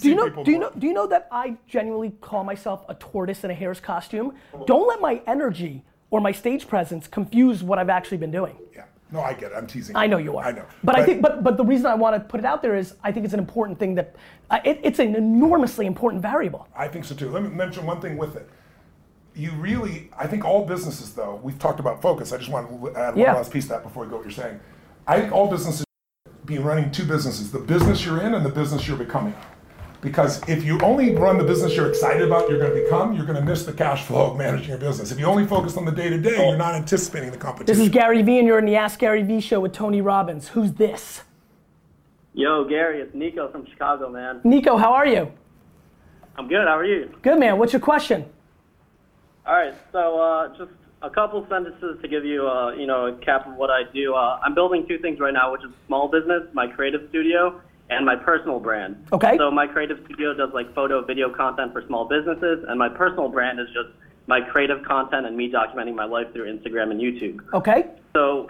do 0.00 0.08
you 0.08 0.14
know? 0.14 0.28
Do 0.44 0.50
you 0.50 0.58
know? 0.58 0.70
Do 0.78 0.86
you 0.86 0.92
know 0.94 1.06
that 1.08 1.28
I 1.30 1.56
genuinely 1.66 2.10
call 2.20 2.44
myself 2.44 2.84
a 2.88 2.94
tortoise 2.94 3.44
in 3.44 3.50
a 3.50 3.54
hare's 3.54 3.80
costume? 3.80 4.32
Don't 4.66 4.88
let 4.88 5.00
my 5.00 5.20
energy 5.26 5.84
or 6.10 6.20
my 6.20 6.32
stage 6.32 6.66
presence 6.68 7.06
confuse 7.08 7.62
what 7.62 7.78
I've 7.78 7.88
actually 7.90 8.18
been 8.18 8.30
doing. 8.30 8.56
Yeah. 8.74 8.84
No, 9.12 9.20
I 9.20 9.34
get 9.34 9.52
it. 9.52 9.54
I'm 9.54 9.66
teasing. 9.66 9.94
I 9.94 10.06
know 10.06 10.16
you 10.16 10.38
are. 10.38 10.44
I 10.44 10.52
know. 10.52 10.64
But, 10.82 10.98
I 10.98 11.04
think, 11.04 11.20
but 11.20 11.44
but 11.44 11.58
the 11.58 11.64
reason 11.64 11.86
I 11.86 11.94
want 11.94 12.16
to 12.16 12.20
put 12.20 12.40
it 12.40 12.46
out 12.46 12.62
there 12.62 12.74
is 12.74 12.94
I 13.04 13.12
think 13.12 13.24
it's 13.24 13.34
an 13.34 13.40
important 13.40 13.78
thing 13.78 13.94
that 13.96 14.16
uh, 14.50 14.60
it, 14.64 14.80
it's 14.82 14.98
an 14.98 15.14
enormously 15.14 15.86
important 15.86 16.22
variable. 16.22 16.66
I 16.74 16.88
think 16.88 17.04
so 17.04 17.14
too. 17.14 17.30
Let 17.30 17.42
me 17.42 17.50
mention 17.50 17.84
one 17.84 18.00
thing 18.00 18.16
with 18.16 18.36
it. 18.36 18.48
You 19.34 19.50
really, 19.52 20.10
I 20.18 20.26
think 20.26 20.44
all 20.44 20.66
businesses, 20.66 21.14
though, 21.14 21.40
we've 21.42 21.58
talked 21.58 21.80
about 21.80 22.02
focus. 22.02 22.32
I 22.32 22.38
just 22.38 22.50
want 22.50 22.68
to 22.68 22.98
add 22.98 23.10
one 23.10 23.18
Yeah. 23.18 23.34
last 23.34 23.50
piece 23.50 23.64
to 23.64 23.70
that 23.70 23.82
before 23.82 24.04
we 24.04 24.10
go 24.10 24.16
what 24.16 24.24
you're 24.24 24.32
saying. 24.32 24.60
I 25.06 25.20
think 25.20 25.32
all 25.32 25.48
businesses 25.48 25.84
be 26.44 26.58
running 26.58 26.90
two 26.90 27.04
businesses 27.04 27.52
the 27.52 27.58
business 27.58 28.04
you're 28.04 28.20
in 28.20 28.34
and 28.34 28.44
the 28.44 28.50
business 28.50 28.88
you're 28.88 28.96
becoming. 28.96 29.34
Because 30.02 30.46
if 30.48 30.64
you 30.64 30.80
only 30.80 31.14
run 31.14 31.38
the 31.38 31.44
business 31.44 31.76
you're 31.76 31.88
excited 31.88 32.22
about, 32.22 32.50
you're 32.50 32.58
going 32.58 32.74
to 32.74 32.82
become, 32.82 33.14
you're 33.14 33.24
going 33.24 33.38
to 33.38 33.44
miss 33.44 33.64
the 33.64 33.72
cash 33.72 34.04
flow 34.04 34.32
of 34.32 34.36
managing 34.36 34.70
your 34.70 34.78
business. 34.78 35.12
If 35.12 35.20
you 35.20 35.26
only 35.26 35.46
focus 35.46 35.76
on 35.76 35.84
the 35.84 35.92
day 35.92 36.10
to 36.10 36.18
day, 36.18 36.48
you're 36.48 36.56
not 36.56 36.74
anticipating 36.74 37.30
the 37.30 37.36
competition. 37.36 37.78
This 37.78 37.86
is 37.86 37.88
Gary 37.88 38.20
Vee, 38.22 38.38
and 38.40 38.46
you're 38.46 38.58
in 38.58 38.66
the 38.66 38.74
Ask 38.74 38.98
Gary 38.98 39.22
Vee 39.22 39.40
show 39.40 39.60
with 39.60 39.72
Tony 39.72 40.00
Robbins. 40.00 40.48
Who's 40.48 40.72
this? 40.72 41.22
Yo, 42.34 42.64
Gary, 42.64 43.00
it's 43.00 43.14
Nico 43.14 43.48
from 43.52 43.64
Chicago, 43.66 44.10
man. 44.10 44.40
Nico, 44.42 44.76
how 44.76 44.92
are 44.92 45.06
you? 45.06 45.30
I'm 46.36 46.48
good. 46.48 46.66
How 46.66 46.76
are 46.78 46.84
you? 46.84 47.14
Good 47.22 47.38
man. 47.38 47.58
What's 47.58 47.72
your 47.72 47.80
question? 47.80 48.24
All 49.46 49.54
right. 49.54 49.74
So, 49.92 50.20
uh, 50.20 50.48
just 50.58 50.72
a 51.02 51.10
couple 51.10 51.46
sentences 51.48 52.00
to 52.02 52.08
give 52.08 52.24
you, 52.24 52.48
uh, 52.48 52.72
you 52.72 52.88
know, 52.88 53.06
a 53.06 53.16
cap 53.18 53.46
of 53.46 53.54
what 53.54 53.70
I 53.70 53.82
do. 53.94 54.14
Uh, 54.14 54.40
I'm 54.42 54.54
building 54.54 54.84
two 54.88 54.98
things 54.98 55.20
right 55.20 55.34
now, 55.34 55.52
which 55.52 55.62
is 55.62 55.70
a 55.70 55.86
small 55.86 56.08
business, 56.08 56.42
my 56.54 56.66
creative 56.66 57.08
studio, 57.10 57.60
and 57.92 58.06
my 58.06 58.16
personal 58.16 58.60
brand. 58.60 59.06
Okay. 59.12 59.36
So 59.36 59.50
my 59.50 59.66
creative 59.66 59.98
studio 60.06 60.34
does 60.34 60.50
like 60.52 60.74
photo, 60.74 61.04
video 61.04 61.32
content 61.32 61.72
for 61.72 61.82
small 61.86 62.08
businesses, 62.08 62.64
and 62.68 62.78
my 62.78 62.88
personal 62.88 63.28
brand 63.28 63.60
is 63.60 63.66
just 63.68 63.88
my 64.26 64.40
creative 64.40 64.84
content 64.84 65.26
and 65.26 65.36
me 65.36 65.50
documenting 65.50 65.94
my 65.94 66.04
life 66.04 66.32
through 66.32 66.46
Instagram 66.52 66.90
and 66.90 67.00
YouTube. 67.00 67.40
Okay. 67.52 67.90
So 68.14 68.48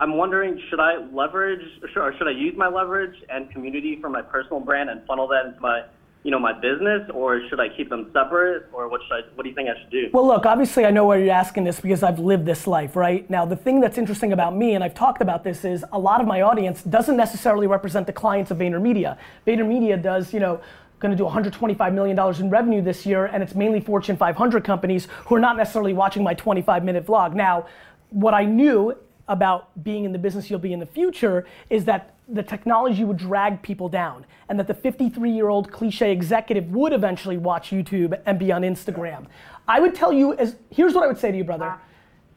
I'm 0.00 0.16
wondering, 0.16 0.60
should 0.68 0.80
I 0.80 0.96
leverage, 1.12 1.64
or 1.96 2.12
should 2.18 2.28
I 2.28 2.32
use 2.32 2.54
my 2.56 2.68
leverage 2.68 3.16
and 3.28 3.50
community 3.50 3.98
for 4.00 4.10
my 4.10 4.22
personal 4.22 4.60
brand 4.60 4.90
and 4.90 5.04
funnel 5.06 5.28
that 5.28 5.46
into 5.46 5.60
my, 5.60 5.84
you 6.24 6.30
know, 6.30 6.38
my 6.38 6.54
business, 6.54 7.02
or 7.12 7.46
should 7.48 7.60
I 7.60 7.68
keep 7.68 7.90
them 7.90 8.10
separate, 8.14 8.66
or 8.72 8.88
what 8.88 9.02
should 9.06 9.12
I, 9.12 9.20
what 9.34 9.42
do 9.42 9.50
you 9.50 9.54
think 9.54 9.68
I 9.68 9.78
should 9.78 9.90
do? 9.90 10.08
Well, 10.10 10.26
look, 10.26 10.46
obviously, 10.46 10.86
I 10.86 10.90
know 10.90 11.04
why 11.04 11.18
you're 11.18 11.30
asking 11.30 11.64
this 11.64 11.80
because 11.80 12.02
I've 12.02 12.18
lived 12.18 12.46
this 12.46 12.66
life, 12.66 12.96
right? 12.96 13.28
Now, 13.28 13.44
the 13.44 13.56
thing 13.56 13.78
that's 13.78 13.98
interesting 13.98 14.32
about 14.32 14.56
me, 14.56 14.74
and 14.74 14.82
I've 14.82 14.94
talked 14.94 15.20
about 15.20 15.44
this, 15.44 15.66
is 15.66 15.84
a 15.92 15.98
lot 15.98 16.22
of 16.22 16.26
my 16.26 16.40
audience 16.40 16.82
doesn't 16.82 17.18
necessarily 17.18 17.66
represent 17.66 18.06
the 18.06 18.12
clients 18.14 18.50
of 18.50 18.56
VaynerMedia. 18.56 19.18
VaynerMedia 19.46 20.02
does, 20.02 20.32
you 20.32 20.40
know, 20.40 20.62
going 20.98 21.10
to 21.10 21.16
do 21.16 21.24
125 21.24 21.92
million 21.92 22.16
dollars 22.16 22.40
in 22.40 22.48
revenue 22.48 22.80
this 22.80 23.04
year, 23.04 23.26
and 23.26 23.42
it's 23.42 23.54
mainly 23.54 23.80
Fortune 23.80 24.16
500 24.16 24.64
companies 24.64 25.08
who 25.26 25.34
are 25.34 25.40
not 25.40 25.58
necessarily 25.58 25.92
watching 25.92 26.22
my 26.22 26.32
25 26.32 26.84
minute 26.84 27.04
vlog. 27.04 27.34
Now, 27.34 27.66
what 28.08 28.32
I 28.32 28.46
knew 28.46 28.96
about 29.28 29.82
being 29.82 30.04
in 30.04 30.12
the 30.12 30.18
business 30.18 30.50
you'll 30.50 30.58
be 30.58 30.72
in 30.72 30.80
the 30.80 30.86
future 30.86 31.46
is 31.70 31.84
that 31.84 32.14
the 32.28 32.42
technology 32.42 33.04
would 33.04 33.16
drag 33.16 33.60
people 33.62 33.88
down 33.88 34.24
and 34.48 34.58
that 34.58 34.66
the 34.66 34.74
53 34.74 35.30
year 35.30 35.48
old 35.48 35.70
cliche 35.70 36.10
executive 36.10 36.70
would 36.70 36.92
eventually 36.92 37.36
watch 37.36 37.70
YouTube 37.70 38.18
and 38.26 38.38
be 38.38 38.50
on 38.52 38.62
Instagram. 38.62 39.26
I 39.68 39.80
would 39.80 39.94
tell 39.94 40.12
you 40.12 40.34
as 40.34 40.56
here's 40.70 40.94
what 40.94 41.04
I 41.04 41.06
would 41.06 41.18
say 41.18 41.30
to 41.30 41.36
you 41.36 41.44
brother. 41.44 41.74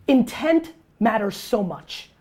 Intent 0.08 0.74
matters 1.00 1.36
so 1.36 1.64
much. 1.64 2.12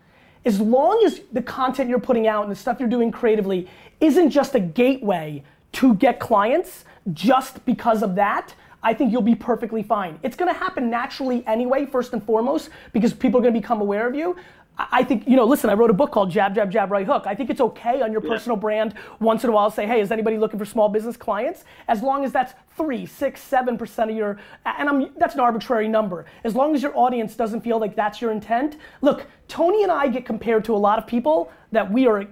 As 0.45 0.59
long 0.61 1.03
as 1.05 1.21
the 1.33 1.41
content 1.41 1.89
you're 1.89 1.99
putting 1.99 2.27
out 2.27 2.43
and 2.43 2.51
the 2.51 2.55
stuff 2.55 2.79
you're 2.79 2.89
doing 2.89 3.11
creatively 3.11 3.67
isn't 3.99 4.29
just 4.29 4.55
a 4.55 4.59
gateway 4.59 5.43
to 5.73 5.93
get 5.95 6.19
clients 6.19 6.85
just 7.13 7.65
because 7.65 8.01
of 8.01 8.15
that, 8.15 8.53
I 8.83 8.93
think 8.93 9.11
you'll 9.11 9.21
be 9.21 9.35
perfectly 9.35 9.83
fine. 9.83 10.19
It's 10.23 10.35
gonna 10.35 10.53
happen 10.53 10.89
naturally 10.89 11.45
anyway, 11.47 11.85
first 11.85 12.13
and 12.13 12.23
foremost, 12.23 12.69
because 12.93 13.13
people 13.13 13.39
are 13.39 13.43
gonna 13.43 13.53
become 13.53 13.81
aware 13.81 14.07
of 14.07 14.15
you. 14.15 14.35
I 14.79 15.03
think, 15.03 15.27
you 15.27 15.35
know, 15.35 15.45
listen, 15.45 15.71
I 15.71 15.73
wrote 15.73 15.89
a 15.89 15.93
book 15.93 16.11
called 16.11 16.29
Jab, 16.29 16.53
Jab, 16.53 16.71
Jab, 16.71 16.91
Right 16.91 17.05
Hook. 17.05 17.23
I 17.25 17.33
think 17.33 17.49
it's 17.49 17.61
okay 17.61 18.01
on 18.03 18.11
your 18.11 18.21
personal 18.21 18.55
brand 18.55 18.93
once 19.19 19.43
in 19.43 19.49
a 19.49 19.53
while 19.53 19.71
say, 19.71 19.87
hey, 19.87 20.01
is 20.01 20.11
anybody 20.11 20.37
looking 20.37 20.59
for 20.59 20.65
small 20.65 20.87
business 20.87 21.17
clients? 21.17 21.63
As 21.87 22.03
long 22.03 22.23
as 22.23 22.31
that's 22.31 22.53
three, 22.75 23.07
six, 23.07 23.41
seven 23.41 23.75
percent 23.75 24.11
of 24.11 24.17
your, 24.17 24.39
and 24.65 24.87
I'm, 24.87 25.09
that's 25.17 25.33
an 25.33 25.39
arbitrary 25.39 25.87
number. 25.87 26.25
As 26.43 26.53
long 26.55 26.75
as 26.75 26.83
your 26.83 26.95
audience 26.95 27.35
doesn't 27.35 27.61
feel 27.61 27.79
like 27.79 27.95
that's 27.95 28.21
your 28.21 28.31
intent. 28.31 28.77
Look, 29.01 29.25
Tony 29.47 29.81
and 29.81 29.91
I 29.91 30.09
get 30.09 30.25
compared 30.25 30.63
to 30.65 30.75
a 30.75 30.77
lot 30.77 30.99
of 30.99 31.07
people 31.07 31.51
that 31.71 31.91
we 31.91 32.05
are 32.05 32.27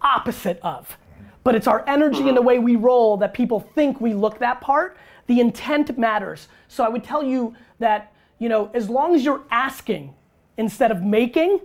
opposite 0.00 0.58
of. 0.62 0.98
But 1.44 1.54
it's 1.54 1.68
our 1.68 1.84
energy 1.86 2.26
and 2.26 2.36
the 2.36 2.40
mm-hmm. 2.40 2.46
way 2.46 2.58
we 2.58 2.74
roll 2.74 3.18
that 3.18 3.34
people 3.34 3.60
think 3.60 4.00
we 4.00 4.14
look 4.14 4.40
that 4.40 4.60
part. 4.60 4.96
The 5.28 5.38
intent 5.38 5.96
matters. 5.96 6.48
So 6.66 6.82
I 6.82 6.88
would 6.88 7.04
tell 7.04 7.22
you 7.22 7.54
that, 7.78 8.12
you 8.40 8.48
know, 8.48 8.70
as 8.74 8.90
long 8.90 9.14
as 9.14 9.24
you're 9.24 9.44
asking 9.50 10.12
instead 10.56 10.90
of 10.90 11.02
making, 11.02 11.60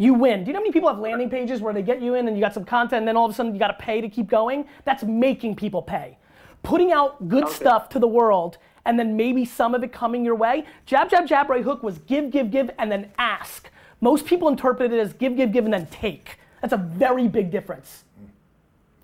you 0.00 0.14
win. 0.14 0.44
Do 0.44 0.48
you 0.48 0.52
know 0.54 0.58
how 0.60 0.62
many 0.62 0.72
people 0.72 0.88
have 0.88 0.98
landing 0.98 1.28
pages 1.30 1.60
where 1.60 1.72
they 1.74 1.82
get 1.82 2.00
you 2.00 2.14
in 2.14 2.26
and 2.26 2.36
you 2.36 2.42
got 2.42 2.54
some 2.54 2.64
content 2.64 3.00
and 3.00 3.08
then 3.08 3.16
all 3.16 3.26
of 3.26 3.30
a 3.32 3.34
sudden 3.34 3.52
you 3.54 3.58
got 3.58 3.68
to 3.68 3.74
pay 3.84 4.00
to 4.00 4.08
keep 4.08 4.28
going? 4.28 4.64
That's 4.84 5.02
making 5.04 5.56
people 5.56 5.82
pay. 5.82 6.16
Putting 6.62 6.90
out 6.92 7.28
good 7.28 7.48
stuff 7.48 7.88
to 7.90 7.98
the 7.98 8.08
world 8.08 8.58
and 8.86 8.98
then 8.98 9.16
maybe 9.16 9.44
some 9.44 9.74
of 9.74 9.84
it 9.84 9.92
coming 9.92 10.24
your 10.24 10.34
way. 10.34 10.64
Jab, 10.86 11.10
jab, 11.10 11.26
jab, 11.26 11.50
right 11.50 11.62
hook 11.62 11.82
was 11.82 11.98
give, 11.98 12.30
give, 12.30 12.50
give, 12.50 12.70
and 12.78 12.90
then 12.90 13.10
ask. 13.18 13.70
Most 14.00 14.24
people 14.24 14.48
interpret 14.48 14.92
it 14.92 14.98
as 14.98 15.12
give, 15.12 15.36
give, 15.36 15.52
give, 15.52 15.64
and 15.66 15.74
then 15.74 15.86
take. 15.86 16.38
That's 16.62 16.72
a 16.72 16.78
very 16.78 17.28
big 17.28 17.50
difference. 17.50 18.04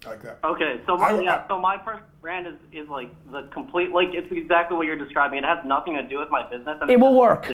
Like 0.06 0.22
that. 0.22 0.38
Okay, 0.44 0.80
so 0.86 0.96
my, 0.96 1.08
I- 1.10 1.20
yeah, 1.20 1.42
I- 1.44 1.48
so 1.48 1.58
my 1.60 1.76
personal 1.76 2.06
brand 2.22 2.46
is, 2.46 2.54
is 2.72 2.88
like 2.88 3.10
the 3.32 3.42
complete, 3.52 3.90
like 3.90 4.08
it's 4.14 4.30
exactly 4.32 4.76
what 4.76 4.86
you're 4.86 4.96
describing. 4.96 5.38
It 5.38 5.44
has 5.44 5.58
nothing 5.66 5.94
to 5.94 6.02
do 6.02 6.18
with 6.18 6.30
my 6.30 6.48
business. 6.48 6.78
and 6.80 6.90
It 6.90 6.98
will 6.98 7.14
work. 7.14 7.52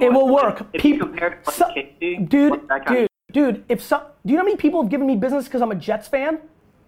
It 0.00 0.12
will 0.12 0.28
work. 0.28 0.66
If 0.72 0.84
you 0.84 0.94
Peop- 0.94 1.00
compare 1.00 1.32
it 1.32 1.44
to 1.44 1.52
so- 1.52 1.74
dude, 2.26 2.50
like 2.52 2.68
that 2.68 2.86
kind 2.86 3.08
dude, 3.32 3.54
dude. 3.54 3.64
If 3.68 3.82
some, 3.82 4.02
do 4.24 4.32
you 4.32 4.36
know 4.36 4.42
how 4.42 4.46
many 4.46 4.56
people 4.56 4.82
have 4.82 4.90
given 4.90 5.06
me 5.06 5.16
business 5.16 5.44
because 5.44 5.60
I'm 5.60 5.70
a 5.70 5.76
Jets 5.76 6.08
fan? 6.08 6.38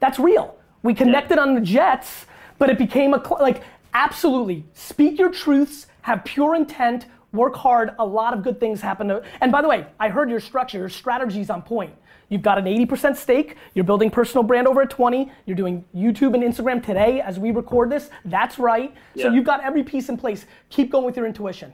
That's 0.00 0.18
real. 0.18 0.56
We 0.82 0.94
connected 0.94 1.38
on 1.38 1.54
the 1.54 1.60
Jets, 1.60 2.26
but 2.58 2.70
it 2.70 2.78
became 2.78 3.14
a 3.14 3.18
like 3.40 3.62
absolutely. 3.92 4.64
Speak 4.72 5.18
your 5.18 5.30
truths. 5.30 5.86
Have 6.02 6.24
pure 6.24 6.54
intent. 6.54 7.06
Work 7.32 7.56
hard. 7.56 7.94
A 7.98 8.04
lot 8.04 8.32
of 8.32 8.42
good 8.42 8.60
things 8.60 8.80
happen. 8.80 9.08
To, 9.08 9.22
and 9.40 9.50
by 9.50 9.60
the 9.60 9.68
way, 9.68 9.86
I 9.98 10.08
heard 10.08 10.30
your 10.30 10.40
structure. 10.40 10.78
Your 10.78 10.88
strategy's 10.88 11.50
on 11.50 11.62
point. 11.62 11.94
You've 12.28 12.42
got 12.42 12.58
an 12.58 12.64
80% 12.64 13.16
stake. 13.16 13.56
You're 13.74 13.84
building 13.84 14.10
personal 14.10 14.42
brand 14.42 14.66
over 14.66 14.82
at 14.82 14.90
20. 14.90 15.30
You're 15.44 15.56
doing 15.56 15.84
YouTube 15.94 16.34
and 16.34 16.42
Instagram 16.42 16.84
today 16.84 17.20
as 17.20 17.38
we 17.38 17.50
record 17.50 17.90
this. 17.90 18.08
That's 18.24 18.58
right. 18.58 18.94
So 19.16 19.30
you've 19.30 19.44
got 19.44 19.62
every 19.62 19.82
piece 19.82 20.08
in 20.08 20.16
place. 20.16 20.46
Keep 20.70 20.90
going 20.90 21.04
with 21.04 21.16
your 21.16 21.26
intuition. 21.26 21.72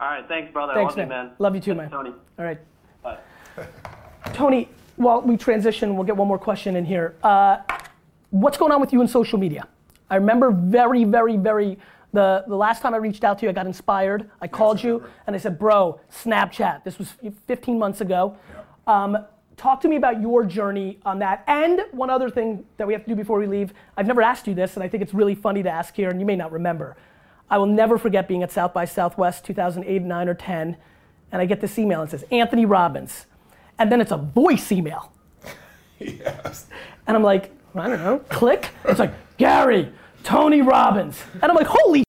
All 0.00 0.08
right, 0.08 0.26
thanks, 0.26 0.52
brother. 0.52 0.72
Thanks, 0.74 0.96
love 0.96 0.96
man. 0.96 1.06
you, 1.06 1.28
man. 1.28 1.32
Love 1.38 1.54
you 1.54 1.60
too, 1.60 1.74
Thanks, 1.74 1.90
man. 1.92 2.04
Tony. 2.04 2.14
All 2.38 2.44
right. 2.44 2.58
Bye. 3.02 3.18
Tony, 4.32 4.68
while 4.96 5.20
we 5.20 5.36
transition, 5.36 5.94
we'll 5.94 6.04
get 6.04 6.16
one 6.16 6.26
more 6.28 6.38
question 6.38 6.76
in 6.76 6.84
here. 6.84 7.16
Uh, 7.22 7.58
what's 8.30 8.56
going 8.56 8.72
on 8.72 8.80
with 8.80 8.92
you 8.92 9.00
in 9.02 9.08
social 9.08 9.38
media? 9.38 9.68
I 10.08 10.16
remember 10.16 10.50
very, 10.50 11.04
very, 11.04 11.36
very, 11.36 11.78
the, 12.12 12.44
the 12.48 12.56
last 12.56 12.82
time 12.82 12.94
I 12.94 12.96
reached 12.96 13.24
out 13.24 13.38
to 13.40 13.46
you, 13.46 13.50
I 13.50 13.52
got 13.52 13.66
inspired. 13.66 14.30
I 14.40 14.48
called 14.48 14.82
you 14.82 15.04
and 15.26 15.36
I 15.36 15.38
said, 15.38 15.58
bro, 15.58 16.00
Snapchat. 16.12 16.82
This 16.82 16.98
was 16.98 17.14
15 17.46 17.78
months 17.78 18.00
ago. 18.00 18.36
Um, 18.86 19.18
talk 19.56 19.80
to 19.82 19.88
me 19.88 19.96
about 19.96 20.20
your 20.20 20.44
journey 20.44 20.98
on 21.04 21.18
that. 21.18 21.44
And 21.46 21.82
one 21.92 22.10
other 22.10 22.30
thing 22.30 22.64
that 22.78 22.86
we 22.86 22.92
have 22.94 23.04
to 23.04 23.10
do 23.10 23.14
before 23.14 23.38
we 23.38 23.46
leave. 23.46 23.74
I've 23.96 24.06
never 24.06 24.22
asked 24.22 24.46
you 24.46 24.54
this, 24.54 24.74
and 24.74 24.82
I 24.82 24.88
think 24.88 25.02
it's 25.02 25.14
really 25.14 25.34
funny 25.34 25.62
to 25.62 25.70
ask 25.70 25.94
here, 25.94 26.08
and 26.08 26.18
you 26.18 26.26
may 26.26 26.36
not 26.36 26.50
remember. 26.50 26.96
I 27.50 27.58
will 27.58 27.66
never 27.66 27.98
forget 27.98 28.28
being 28.28 28.42
at 28.42 28.52
South 28.52 28.72
by 28.72 28.84
Southwest 28.84 29.44
2008, 29.44 30.02
9, 30.02 30.28
or 30.28 30.34
10, 30.34 30.76
and 31.32 31.42
I 31.42 31.46
get 31.46 31.60
this 31.60 31.78
email 31.78 32.00
and 32.00 32.08
it 32.08 32.12
says, 32.12 32.24
Anthony 32.30 32.64
Robbins. 32.64 33.26
And 33.78 33.90
then 33.90 34.00
it's 34.00 34.12
a 34.12 34.16
voice 34.16 34.70
email. 34.70 35.12
Yes. 35.98 36.66
And 37.06 37.16
I'm 37.16 37.22
like, 37.22 37.50
I 37.74 37.88
don't 37.88 38.02
know, 38.02 38.18
click. 38.28 38.70
It's 38.84 38.98
like, 38.98 39.12
Gary, 39.36 39.92
Tony 40.22 40.62
Robbins. 40.62 41.22
And 41.34 41.44
I'm 41.44 41.56
like, 41.56 41.66
holy 41.66 42.04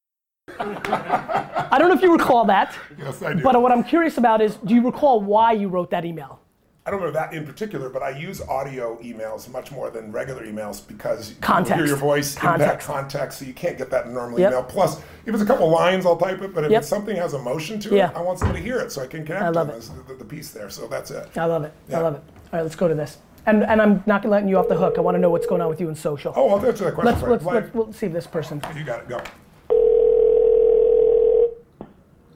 I 0.59 1.77
don't 1.79 1.87
know 1.87 1.95
if 1.95 2.01
you 2.01 2.11
recall 2.11 2.45
that. 2.45 2.75
Yes, 2.97 3.21
I 3.23 3.33
do. 3.33 3.41
But 3.41 3.59
what 3.61 3.71
I'm 3.71 3.83
curious 3.83 4.17
about 4.17 4.41
is, 4.41 4.57
do 4.57 4.75
you 4.75 4.85
recall 4.85 5.21
why 5.21 5.53
you 5.53 5.69
wrote 5.69 5.89
that 5.91 6.05
email? 6.05 6.40
I 6.83 6.89
don't 6.89 6.99
remember 6.99 7.19
that 7.19 7.33
in 7.35 7.45
particular, 7.45 7.89
but 7.89 8.01
I 8.01 8.09
use 8.09 8.41
audio 8.41 8.97
emails 9.03 9.47
much 9.51 9.71
more 9.71 9.91
than 9.91 10.11
regular 10.11 10.43
emails 10.47 10.85
because 10.85 11.29
you 11.29 11.35
Context. 11.39 11.75
hear 11.77 11.85
your 11.85 11.95
voice, 11.95 12.35
in 12.37 12.57
that 12.57 12.79
context, 12.79 13.37
so 13.37 13.45
you 13.45 13.53
can't 13.53 13.77
get 13.77 13.91
that 13.91 14.07
in 14.07 14.15
normal 14.15 14.39
Yep. 14.39 14.51
email. 14.51 14.63
Plus, 14.63 14.97
if 15.27 15.31
it's 15.31 15.43
a 15.43 15.45
couple 15.45 15.69
lines, 15.69 16.07
I'll 16.07 16.17
type 16.17 16.41
it, 16.41 16.55
but 16.55 16.63
if 16.63 16.71
Yep. 16.71 16.79
it's 16.81 16.89
something 16.89 17.15
has 17.17 17.35
emotion 17.35 17.79
to 17.81 17.95
Yeah. 17.95 18.09
it, 18.09 18.17
I 18.17 18.21
want 18.21 18.39
somebody 18.39 18.61
to 18.61 18.65
hear 18.65 18.79
it 18.79 18.91
so 18.91 19.03
I 19.03 19.07
can 19.07 19.23
connect 19.23 19.45
I 19.45 19.49
love 19.49 19.67
them 19.67 19.77
it. 19.77 20.07
the, 20.07 20.15
the 20.15 20.25
piece 20.25 20.49
there. 20.53 20.71
So 20.71 20.87
that's 20.87 21.11
it. 21.11 21.27
I 21.37 21.45
love 21.45 21.63
it. 21.65 21.71
I 21.93 21.99
love 21.99 22.15
it. 22.15 22.23
All 22.51 22.57
right, 22.57 22.63
let's 22.63 22.75
go 22.75 22.87
to 22.87 22.95
this. 22.95 23.19
And, 23.45 23.63
and 23.63 23.79
I'm 23.79 24.01
not 24.07 24.25
letting 24.25 24.49
you 24.49 24.57
off 24.57 24.67
the 24.67 24.75
hook. 24.77 24.95
I 24.97 25.01
want 25.01 25.13
to 25.13 25.19
know 25.21 25.29
what's 25.29 25.45
going 25.45 25.61
on 25.61 25.69
with 25.69 25.79
you 25.81 25.87
in 25.89 25.93
social. 25.95 26.33
Oh, 26.35 26.49
I'll 26.49 26.65
answer 26.65 26.85
that 26.85 26.95
question. 26.95 27.13
let's, 27.13 27.21
let's, 27.21 27.45
let's, 27.45 27.73
we'll 27.75 27.93
see 27.93 28.07
this 28.07 28.25
person. 28.25 28.59
You 28.75 28.83
got 28.83 29.01
it. 29.01 29.07
Go. 29.07 29.21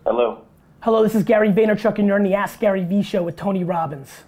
Hello. 0.06 0.42
Hello, 0.82 1.02
this 1.02 1.16
is 1.16 1.24
Gary 1.24 1.50
Vaynerchuk, 1.50 1.98
and 1.98 2.06
you're 2.08 2.16
on 2.18 2.22
the 2.24 2.36
Ask 2.36 2.60
Gary 2.60 2.84
Vee 2.84 3.02
show 3.02 3.24
with 3.24 3.36
Tony 3.36 3.64
Robbins. 3.64 4.20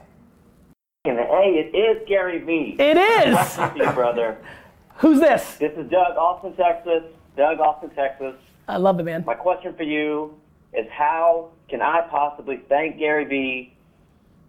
Hey, 1.15 1.71
it 1.71 1.77
is 1.77 2.05
Gary 2.07 2.39
Vee. 2.39 2.75
It 2.77 2.97
is! 2.97 3.37
Thank 3.37 3.77
you, 3.77 3.89
brother. 3.91 4.37
Who's 4.97 5.21
this? 5.21 5.55
This 5.55 5.71
is 5.77 5.89
Doug, 5.89 6.17
Austin, 6.17 6.53
Texas. 6.55 7.03
Doug, 7.37 7.59
Austin, 7.59 7.91
Texas. 7.91 8.35
I 8.67 8.77
love 8.77 8.99
it, 8.99 9.03
man. 9.03 9.23
My 9.25 9.35
question 9.35 9.73
for 9.75 9.83
you 9.83 10.37
is 10.73 10.85
how 10.91 11.51
can 11.69 11.81
I 11.81 12.01
possibly 12.09 12.57
thank 12.67 12.97
Gary 12.97 13.23
Vee 13.25 13.73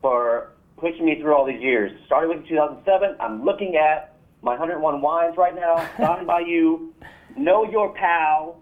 for 0.00 0.50
pushing 0.78 1.04
me 1.04 1.20
through 1.20 1.36
all 1.36 1.44
these 1.44 1.60
years? 1.60 1.92
Starting 2.06 2.36
with 2.36 2.48
2007, 2.48 3.16
I'm 3.20 3.44
looking 3.44 3.76
at 3.76 4.14
my 4.42 4.52
101 4.52 5.00
wines 5.00 5.36
right 5.36 5.54
now, 5.54 5.88
signed 5.96 6.26
by 6.26 6.40
you. 6.40 6.92
Know 7.36 7.70
your 7.70 7.92
pal. 7.94 8.60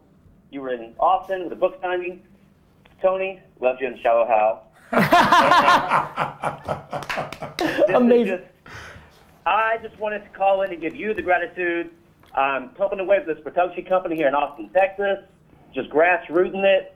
You 0.51 0.61
were 0.61 0.75
in 0.75 0.93
Austin 1.01 1.45
with 1.45 1.53
a 1.53 1.57
book 1.57 1.79
signing. 1.81 2.23
Tony, 3.01 3.41
loved 3.61 3.81
you 3.81 3.87
in 3.87 3.99
Shallow 4.03 4.27
Hal. 4.27 4.66
Amazing. 7.95 8.39
just- 8.39 8.45
I 9.47 9.79
just 9.81 9.97
wanted 10.01 10.25
to 10.25 10.29
call 10.31 10.63
in 10.63 10.73
and 10.73 10.81
give 10.81 10.97
you 10.97 11.15
the 11.15 11.23
gratitude. 11.23 11.91
I'm 12.35 12.71
pumping 12.71 12.99
away 13.01 13.19
with 13.19 13.29
this 13.37 13.43
production 13.45 13.85
company 13.85 14.17
here 14.17 14.27
in 14.29 14.35
Austin, 14.35 14.69
Texas. 14.75 15.19
Just 15.73 15.89
grassrooting 15.91 16.65
it. 16.65 16.95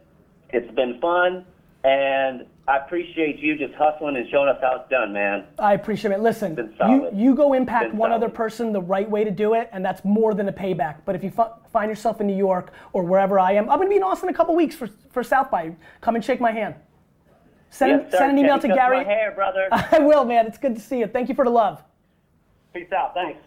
It's 0.50 0.70
been 0.74 0.98
fun. 1.00 1.44
and 1.82 2.44
I 2.68 2.76
appreciate 2.76 3.38
you 3.38 3.56
just 3.56 3.72
hustling 3.72 4.16
and 4.16 4.28
showing 4.28 4.50
us 4.50 4.58
how 4.60 4.76
it's 4.80 4.90
done, 4.90 5.14
man. 5.14 5.44
I 5.58 5.72
appreciate 5.72 6.12
it. 6.12 6.20
Listen, 6.20 6.74
you, 6.86 7.08
you 7.14 7.34
go 7.34 7.54
impact 7.54 7.94
one 7.94 8.12
other 8.12 8.28
person 8.28 8.70
the 8.74 8.82
right 8.82 9.08
way 9.08 9.24
to 9.24 9.30
do 9.30 9.54
it, 9.54 9.70
and 9.72 9.82
that's 9.82 10.04
more 10.04 10.34
than 10.34 10.46
a 10.48 10.52
payback. 10.52 10.96
But 11.06 11.14
if 11.14 11.24
you 11.24 11.30
fi- 11.30 11.50
find 11.72 11.88
yourself 11.88 12.20
in 12.20 12.26
New 12.26 12.36
York 12.36 12.70
or 12.92 13.02
wherever 13.02 13.38
I 13.40 13.52
am, 13.52 13.70
I'm 13.70 13.78
going 13.78 13.88
to 13.88 13.90
be 13.90 13.96
in 13.96 14.02
Austin 14.02 14.28
in 14.28 14.34
a 14.34 14.36
couple 14.36 14.54
weeks 14.54 14.74
for, 14.74 14.88
for 15.10 15.22
South 15.24 15.50
by. 15.50 15.74
Come 16.02 16.16
and 16.16 16.22
shake 16.24 16.38
my 16.38 16.52
hand. 16.52 16.74
Send, 17.70 18.02
Yes, 18.02 18.12
send 18.18 18.32
an 18.32 18.38
email 18.38 18.58
Can 18.58 18.70
to 18.70 18.76
Gary. 18.76 18.98
My 18.98 19.04
hair, 19.04 19.30
brother. 19.32 19.68
I 19.72 20.00
will, 20.00 20.24
man. 20.24 20.46
It's 20.46 20.58
good 20.58 20.74
to 20.74 20.80
see 20.80 20.98
you. 20.98 21.06
Thank 21.06 21.28
you 21.28 21.34
for 21.34 21.44
the 21.44 21.50
love. 21.50 21.82
Peace 22.74 22.92
out. 22.92 23.14
Thanks. 23.14 23.40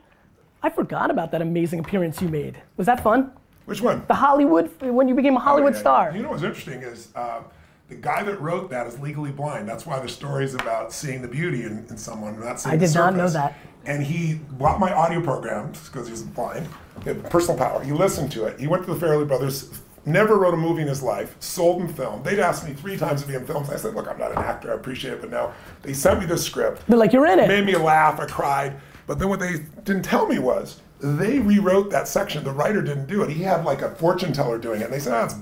I 0.64 0.70
forgot 0.70 1.12
about 1.12 1.32
that 1.32 1.42
amazing 1.42 1.80
appearance 1.80 2.22
you 2.22 2.30
made. 2.30 2.62
Was 2.78 2.88
that 2.88 3.04
fun? 3.04 3.32
Which 3.66 3.82
one? 3.82 4.04
The 4.08 4.14
Hollywood, 4.14 4.72
when 4.82 5.08
you 5.08 5.16
became 5.16 5.36
a 5.36 5.40
Hollywood 5.40 5.74
Oh, 5.74 5.76
yeah, 5.76 5.82
star. 5.82 6.12
You 6.16 6.24
know 6.24 6.30
what's 6.32 6.44
interesting 6.44 6.82
is 6.82 7.10
uh, 7.16 7.42
the 7.90 7.96
guy 7.96 8.24
that 8.24 8.40
wrote 8.42 8.70
that 8.70 8.88
is 8.88 8.98
legally 9.00 9.32
blind. 9.32 9.68
That's 9.68 9.86
why 9.86 10.00
the 10.00 10.08
story 10.08 10.46
is 10.46 10.54
about 10.56 10.94
seeing 10.94 11.22
the 11.22 11.28
beauty 11.28 11.64
in, 11.64 11.86
in 11.90 11.98
someone, 11.98 12.40
not 12.40 12.62
seeing 12.62 12.74
I 12.74 12.78
the 12.78 12.88
did 12.88 12.96
not 12.96 13.16
know 13.16 13.30
that. 13.30 13.58
And 13.86 14.02
he 14.04 14.36
bought 14.52 14.80
my 14.80 14.94
audio 14.94 15.22
programs 15.22 15.90
because 15.90 16.08
he's 16.08 16.22
blind. 16.24 16.68
He 17.04 17.10
had 17.10 17.30
personal 17.30 17.58
power. 17.58 17.84
He 17.84 17.92
listened 17.92 18.32
to 18.34 18.46
it. 18.46 18.58
He 18.60 18.68
went 18.68 18.86
to 18.86 18.94
the 18.94 19.06
Farrelly 19.06 19.28
Brothers. 19.28 19.82
Never 20.06 20.38
wrote 20.38 20.54
a 20.54 20.58
movie 20.58 20.82
in 20.82 20.88
his 20.88 21.02
life. 21.02 21.36
Sold 21.40 21.82
in 21.82 21.88
film. 21.88 22.24
They'd 22.24 22.40
asked 22.40 22.68
me 22.68 22.74
three 22.74 22.98
times 22.98 23.22
to 23.22 23.28
be 23.28 23.36
in 23.36 23.46
films. 23.46 23.70
I 23.70 23.78
said, 23.78 23.96
"Look, 23.96 24.08
I'm 24.08 24.18
not 24.18 24.32
an 24.32 24.38
actor. 24.38 24.72
I 24.72 24.76
appreciate 24.76 25.14
it, 25.14 25.22
but 25.22 25.32
no." 25.32 25.54
They 25.82 25.94
sent 25.94 26.20
me 26.20 26.26
the 26.26 26.38
script. 26.38 26.84
They're 26.88 26.98
like, 26.98 27.14
you're 27.14 27.26
in 27.26 27.40
it. 27.40 27.48
made 27.48 27.66
me 27.66 27.76
laugh. 27.76 28.20
I 28.20 28.26
cried. 28.26 28.80
But 29.08 29.20
then 29.20 29.30
what 29.30 29.40
they 29.40 29.66
didn't 29.84 30.04
tell 30.04 30.28
me 30.28 30.40
was 30.40 30.82
they 31.00 31.40
rewrote 31.40 31.90
that 31.92 32.08
section. 32.08 32.44
The 32.44 32.52
writer 32.52 32.82
didn't 32.82 33.08
do 33.08 33.24
it. 33.24 33.30
He 33.30 33.44
had 33.44 33.66
like 33.66 33.82
a 33.82 33.96
fortune 33.96 34.34
teller 34.34 34.58
doing 34.58 34.82
it. 34.82 34.86
And 34.86 34.94
they 34.94 35.00
said, 35.00 35.14
ah, 35.14 35.40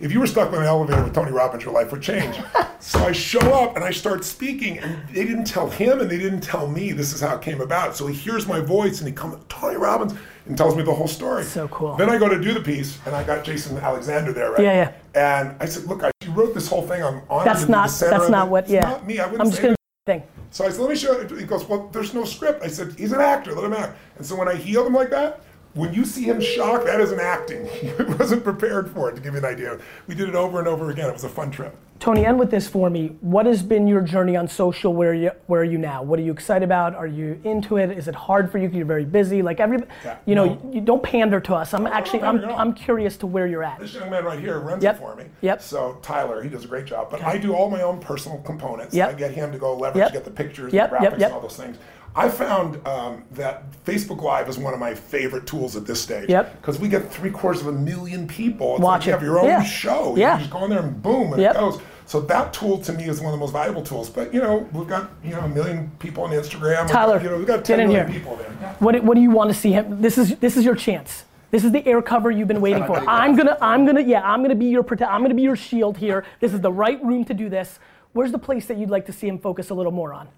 if 0.00 0.12
you 0.12 0.20
were 0.20 0.26
stuck 0.26 0.48
in 0.48 0.54
an 0.54 0.64
elevator 0.64 1.04
with 1.04 1.14
Tony 1.14 1.30
Robbins, 1.30 1.62
your 1.62 1.74
life 1.74 1.92
would 1.92 2.00
change. 2.00 2.40
so 2.80 2.98
I 3.00 3.12
show 3.12 3.52
up 3.52 3.76
and 3.76 3.84
I 3.84 3.90
start 3.90 4.24
speaking, 4.24 4.78
and 4.78 5.06
they 5.08 5.24
didn't 5.24 5.44
tell 5.44 5.68
him 5.68 6.00
and 6.00 6.10
they 6.10 6.16
didn't 6.16 6.40
tell 6.40 6.66
me 6.66 6.92
this 6.92 7.12
is 7.12 7.20
how 7.20 7.36
it 7.36 7.42
came 7.42 7.60
about. 7.60 7.96
So 7.96 8.06
he 8.06 8.14
hears 8.14 8.46
my 8.46 8.60
voice 8.60 9.00
and 9.00 9.08
he 9.08 9.14
comes, 9.14 9.36
Tony 9.48 9.76
Robbins, 9.76 10.14
and 10.46 10.56
tells 10.56 10.76
me 10.76 10.82
the 10.82 10.92
whole 10.94 11.08
story. 11.08 11.44
So 11.44 11.68
cool. 11.68 11.96
Then 11.96 12.10
I 12.10 12.18
go 12.18 12.28
to 12.28 12.40
do 12.40 12.52
the 12.54 12.60
piece, 12.60 12.98
and 13.06 13.14
I 13.14 13.22
got 13.24 13.44
Jason 13.44 13.76
Alexander 13.78 14.32
there, 14.32 14.50
right? 14.52 14.62
Yeah, 14.62 14.92
yeah. 15.14 15.38
And 15.38 15.56
I 15.60 15.66
said, 15.66 15.84
look, 15.84 16.02
I, 16.02 16.10
you 16.24 16.30
wrote 16.32 16.54
this 16.54 16.68
whole 16.68 16.82
thing. 16.86 17.02
I'm 17.02 17.22
honored 17.28 17.46
That's 17.46 17.68
not. 17.68 17.88
the 17.88 17.92
center 17.92 18.18
That's 18.18 18.30
not 18.30 18.48
what. 18.48 18.64
It's 18.64 18.72
Yeah. 18.72 18.80
not 18.80 19.06
me. 19.06 19.18
I 19.18 19.24
wouldn't 19.26 19.40
I'm 19.42 19.46
just 19.48 19.56
say 19.58 19.62
gonna 19.62 19.76
that. 20.06 20.12
thing. 20.12 20.22
So 20.50 20.64
I 20.66 20.70
said, 20.70 20.80
let 20.80 20.90
me 20.90 20.96
show 20.96 21.20
you. 21.20 21.36
He 21.36 21.44
goes, 21.44 21.64
well, 21.68 21.88
there's 21.92 22.12
no 22.14 22.24
script. 22.24 22.62
I 22.64 22.68
said, 22.68 22.94
he's 22.98 23.12
an 23.12 23.20
actor. 23.20 23.54
Let 23.54 23.64
him 23.64 23.72
act. 23.72 23.96
And 24.16 24.26
so 24.26 24.34
when 24.36 24.48
I 24.48 24.56
healed 24.56 24.86
him 24.86 24.94
like 24.94 25.10
that, 25.10 25.40
when 25.74 25.94
you 25.94 26.04
see 26.04 26.24
him 26.24 26.40
shocked, 26.40 26.86
that 26.86 27.00
isn't 27.00 27.20
acting. 27.20 27.66
He 27.80 27.92
wasn't 28.14 28.44
prepared 28.44 28.90
for 28.90 29.08
it, 29.10 29.14
to 29.16 29.20
give 29.20 29.34
you 29.34 29.38
an 29.38 29.44
idea. 29.44 29.78
We 30.06 30.14
did 30.14 30.28
it 30.28 30.34
over 30.34 30.58
and 30.58 30.66
over 30.68 30.90
again. 30.90 31.08
It 31.08 31.12
was 31.12 31.24
a 31.24 31.28
fun 31.28 31.50
trip. 31.50 31.74
Tony, 31.98 32.24
end 32.24 32.38
with 32.38 32.50
this 32.50 32.66
for 32.66 32.88
me. 32.88 33.08
What 33.20 33.44
has 33.44 33.62
been 33.62 33.86
your 33.86 34.00
journey 34.00 34.34
on 34.34 34.48
social? 34.48 34.94
Where 34.94 35.10
are 35.10 35.14
you, 35.14 35.30
where 35.48 35.60
are 35.60 35.64
you 35.64 35.76
now? 35.76 36.02
What 36.02 36.18
are 36.18 36.22
you 36.22 36.32
excited 36.32 36.64
about? 36.64 36.94
Are 36.94 37.06
you 37.06 37.38
into 37.44 37.76
it? 37.76 37.90
Is 37.90 38.08
it 38.08 38.14
hard 38.14 38.50
for 38.50 38.56
you? 38.56 38.68
'cause 38.68 38.76
You're 38.76 38.86
very 38.86 39.04
busy. 39.04 39.42
Like 39.42 39.60
every, 39.60 39.80
Yeah. 40.02 40.16
you 40.24 40.34
know, 40.34 40.46
No. 40.46 40.70
you, 40.72 40.80
don't 40.80 41.02
pander 41.02 41.40
to 41.40 41.54
us. 41.54 41.74
I'm 41.74 41.86
actually, 41.86 42.22
I'm. 42.22 42.42
I'm 42.44 42.72
curious 42.72 43.18
to 43.18 43.26
where 43.26 43.46
you're 43.46 43.62
at. 43.62 43.80
This 43.80 43.92
young 43.94 44.08
man 44.10 44.24
right 44.24 44.38
here 44.40 44.58
runs 44.60 44.82
Yep. 44.82 44.94
it 44.94 44.98
for 44.98 45.14
me. 45.14 45.24
Yep. 45.42 45.60
So 45.60 45.98
Tyler, 46.00 46.42
he 46.42 46.48
does 46.48 46.64
a 46.64 46.68
great 46.68 46.86
job. 46.86 47.08
But 47.10 47.22
I 47.22 47.36
do 47.36 47.52
all 47.54 47.68
my 47.70 47.82
own 47.82 47.98
personal 48.00 48.38
components. 48.38 48.94
Yep. 48.94 49.08
I 49.10 49.12
get 49.12 49.32
him 49.32 49.52
to 49.52 49.58
go 49.58 49.74
leverage, 49.76 50.00
Yep. 50.04 50.12
get 50.14 50.24
the 50.24 50.30
pictures, 50.30 50.72
Yep, 50.72 50.90
the 50.90 50.96
graphics, 50.96 51.02
yep. 51.02 51.22
and 51.24 51.32
all 51.34 51.40
those 51.40 51.56
things. 51.56 51.76
I 52.16 52.28
found 52.28 52.84
um, 52.86 53.24
that 53.32 53.64
Facebook 53.84 54.20
Live 54.22 54.48
is 54.48 54.58
one 54.58 54.74
of 54.74 54.80
my 54.80 54.94
favorite 54.94 55.46
tools 55.46 55.76
at 55.76 55.86
this 55.86 56.00
stage. 56.00 56.28
Yep. 56.28 56.60
Because 56.60 56.78
we 56.80 56.88
get 56.88 57.10
three 57.10 57.30
quarters 57.30 57.60
of 57.60 57.68
a 57.68 57.72
million 57.72 58.26
people. 58.26 58.74
It's 58.74 58.82
Watch 58.82 59.00
like 59.02 59.06
you 59.06 59.10
it. 59.12 59.14
have 59.14 59.22
your 59.22 59.38
own 59.38 59.46
Yeah. 59.46 59.62
show. 59.62 60.16
Yeah. 60.16 60.34
You 60.34 60.38
just 60.40 60.50
go 60.50 60.64
in 60.64 60.70
there 60.70 60.80
and 60.80 61.00
boom, 61.02 61.32
and 61.32 61.40
Yep. 61.42 61.54
it 61.54 61.58
goes. 61.58 61.80
So 62.06 62.20
that 62.22 62.52
tool 62.52 62.78
to 62.78 62.92
me 62.92 63.04
is 63.08 63.20
one 63.20 63.32
of 63.32 63.38
the 63.38 63.44
most 63.44 63.52
valuable 63.52 63.82
tools. 63.82 64.10
But 64.10 64.34
you 64.34 64.40
know, 64.40 64.66
we've 64.72 64.88
got 64.88 65.10
you 65.22 65.30
know 65.30 65.40
a 65.40 65.48
million 65.48 65.92
people 66.00 66.24
on 66.24 66.30
Instagram. 66.30 66.88
Tyler, 66.88 67.20
you 67.22 67.30
know, 67.30 67.36
we've 67.38 67.46
got 67.46 67.58
get 67.58 67.64
10 67.66 67.80
in 67.80 67.88
million 67.88 68.08
here. 68.08 68.18
people 68.20 68.34
there. 68.36 68.50
What, 68.80 68.92
do- 68.92 69.02
what 69.02 69.14
do 69.14 69.20
you 69.20 69.30
want 69.30 69.50
to 69.50 69.54
see 69.54 69.70
him? 69.72 70.02
This 70.02 70.18
is, 70.18 70.36
this 70.38 70.56
is 70.56 70.64
your 70.64 70.74
chance. 70.74 71.24
This 71.52 71.64
is 71.64 71.70
the 71.72 71.86
air 71.86 72.02
cover 72.02 72.30
you've 72.30 72.48
been 72.48 72.60
waiting 72.60 72.84
for. 72.86 72.96
I'm 73.08 73.36
gonna, 73.36 73.56
I'm 73.60 73.86
gonna, 73.86 74.00
yeah, 74.02 74.22
I'm 74.22 74.42
gonna 74.42 74.54
be 74.56 74.66
your 74.66 74.82
protect. 74.82 75.10
I'm 75.12 75.22
gonna 75.22 75.34
be 75.34 75.42
your 75.42 75.56
shield 75.56 75.98
here. 75.98 76.24
This 76.40 76.52
is 76.52 76.60
the 76.60 76.72
right 76.72 77.02
room 77.04 77.24
to 77.26 77.34
do 77.34 77.48
this. 77.48 77.78
Where's 78.12 78.32
the 78.32 78.38
place 78.38 78.66
that 78.66 78.76
you'd 78.76 78.90
like 78.90 79.06
to 79.06 79.12
see 79.12 79.28
him 79.28 79.38
focus 79.38 79.70
a 79.70 79.74
little 79.74 79.92
more 79.92 80.12
on? 80.12 80.28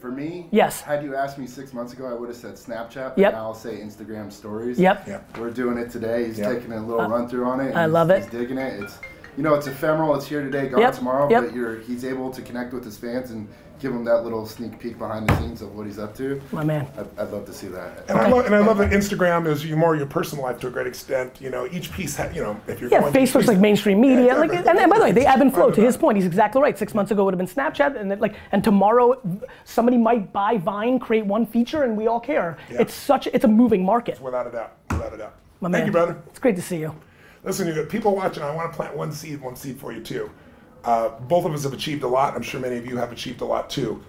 For 0.00 0.10
me, 0.10 0.48
Yes. 0.50 0.80
Had 0.80 1.04
you 1.04 1.14
asked 1.14 1.36
me 1.38 1.46
six 1.46 1.74
months 1.74 1.92
ago, 1.92 2.06
I 2.06 2.14
would 2.14 2.30
have 2.30 2.38
said 2.38 2.54
Snapchat. 2.54 3.10
But 3.16 3.18
Yep. 3.18 3.32
now 3.34 3.40
I'll 3.44 3.54
say 3.54 3.80
Instagram 3.80 4.32
stories. 4.32 4.80
Yep. 4.80 5.06
Yeah. 5.06 5.20
We're 5.38 5.50
doing 5.50 5.76
it 5.76 5.90
today. 5.90 6.24
He's 6.24 6.38
Yep. 6.38 6.54
taking 6.54 6.72
a 6.72 6.80
little 6.84 7.02
uh, 7.02 7.08
run 7.08 7.28
through 7.28 7.44
on 7.44 7.60
it. 7.60 7.76
I 7.76 7.84
love 7.84 8.08
it. 8.08 8.22
He's 8.22 8.30
digging 8.32 8.56
it. 8.58 8.82
It's 8.82 8.98
you 9.36 9.44
know, 9.44 9.54
it's 9.54 9.66
ephemeral. 9.68 10.14
It's 10.16 10.26
here 10.26 10.42
today, 10.42 10.68
gone 10.68 10.80
Yep. 10.80 10.94
tomorrow. 10.94 11.28
Yep. 11.30 11.44
But 11.44 11.54
you're 11.54 11.76
he's 11.80 12.04
able 12.04 12.30
to 12.30 12.40
connect 12.42 12.72
with 12.72 12.84
his 12.84 12.96
fans 12.98 13.30
and 13.30 13.46
give 13.80 13.92
him 13.92 14.04
that 14.04 14.22
little 14.22 14.46
sneak 14.46 14.78
peek 14.78 14.98
behind 14.98 15.28
the 15.28 15.36
scenes 15.38 15.62
of 15.62 15.74
what 15.74 15.86
he's 15.86 15.98
up 15.98 16.14
to. 16.16 16.40
My 16.52 16.62
man. 16.62 16.86
I'd, 16.98 17.06
I'd 17.18 17.30
love 17.30 17.46
to 17.46 17.52
see 17.52 17.68
that. 17.68 18.08
And 18.08 18.18
I 18.18 18.28
love, 18.28 18.46
and 18.46 18.54
I 18.54 18.58
love 18.58 18.78
that 18.78 18.90
Instagram 18.90 19.46
is 19.46 19.64
you 19.64 19.76
more 19.76 19.96
your 19.96 20.06
personal 20.06 20.44
life 20.44 20.60
to 20.60 20.66
a 20.68 20.70
great 20.70 20.86
extent. 20.86 21.40
You 21.40 21.50
know, 21.50 21.66
each 21.72 21.90
piece, 21.92 22.16
ha- 22.16 22.30
you 22.32 22.42
know, 22.42 22.60
if 22.68 22.80
you're 22.80 22.90
Yeah, 22.90 23.00
going 23.00 23.12
Facebook's 23.12 23.48
like 23.48 23.58
mainstream 23.58 24.00
media. 24.00 24.26
Yeah, 24.26 24.34
like, 24.34 24.52
and, 24.52 24.66
and 24.66 24.90
by 24.90 24.98
the 24.98 25.04
way, 25.04 25.12
they 25.12 25.26
ebb 25.26 25.40
and 25.40 25.52
flow. 25.52 25.70
To 25.70 25.80
his 25.80 25.96
point, 25.96 26.16
he's 26.16 26.26
exactly 26.26 26.60
right. 26.60 26.76
Six 26.78 26.94
months 26.94 27.10
ago 27.10 27.24
would 27.24 27.34
have 27.34 27.38
been 27.38 27.46
Snapchat, 27.46 27.98
and 27.98 28.10
then, 28.10 28.18
like, 28.20 28.34
and 28.52 28.62
tomorrow 28.62 29.20
somebody 29.64 29.96
might 29.96 30.32
buy 30.32 30.58
Vine, 30.58 30.98
create 30.98 31.24
one 31.24 31.46
feature, 31.46 31.84
and 31.84 31.96
we 31.96 32.06
all 32.06 32.20
care. 32.20 32.58
Yeah. 32.70 32.82
It's 32.82 32.94
such, 32.94 33.26
it's 33.28 33.44
a 33.44 33.48
moving 33.48 33.84
market. 33.84 34.20
Without 34.20 34.46
a 34.46 34.50
doubt, 34.50 34.76
without 34.90 35.14
a 35.14 35.16
doubt. 35.16 35.34
My 35.60 35.66
Thank 35.70 35.72
man. 35.72 35.86
you, 35.86 35.92
brother. 35.92 36.22
It's 36.28 36.38
great 36.38 36.56
to 36.56 36.62
see 36.62 36.78
you. 36.78 36.94
Listen, 37.42 37.66
you 37.66 37.74
got 37.74 37.88
people 37.88 38.14
watching. 38.14 38.42
I 38.42 38.54
want 38.54 38.70
to 38.70 38.76
plant 38.76 38.94
one 38.94 39.12
seed, 39.12 39.40
one 39.40 39.56
seed 39.56 39.78
for 39.78 39.92
you 39.92 40.02
too. 40.02 40.30
Uh, 40.84 41.10
both 41.20 41.44
of 41.44 41.52
us 41.52 41.64
have 41.64 41.72
achieved 41.72 42.02
a 42.02 42.08
lot. 42.08 42.34
I'm 42.34 42.42
sure 42.42 42.60
many 42.60 42.76
of 42.76 42.86
you 42.86 42.96
have 42.96 43.12
achieved 43.12 43.40
a 43.40 43.44
lot 43.44 43.70
too. 43.70 44.02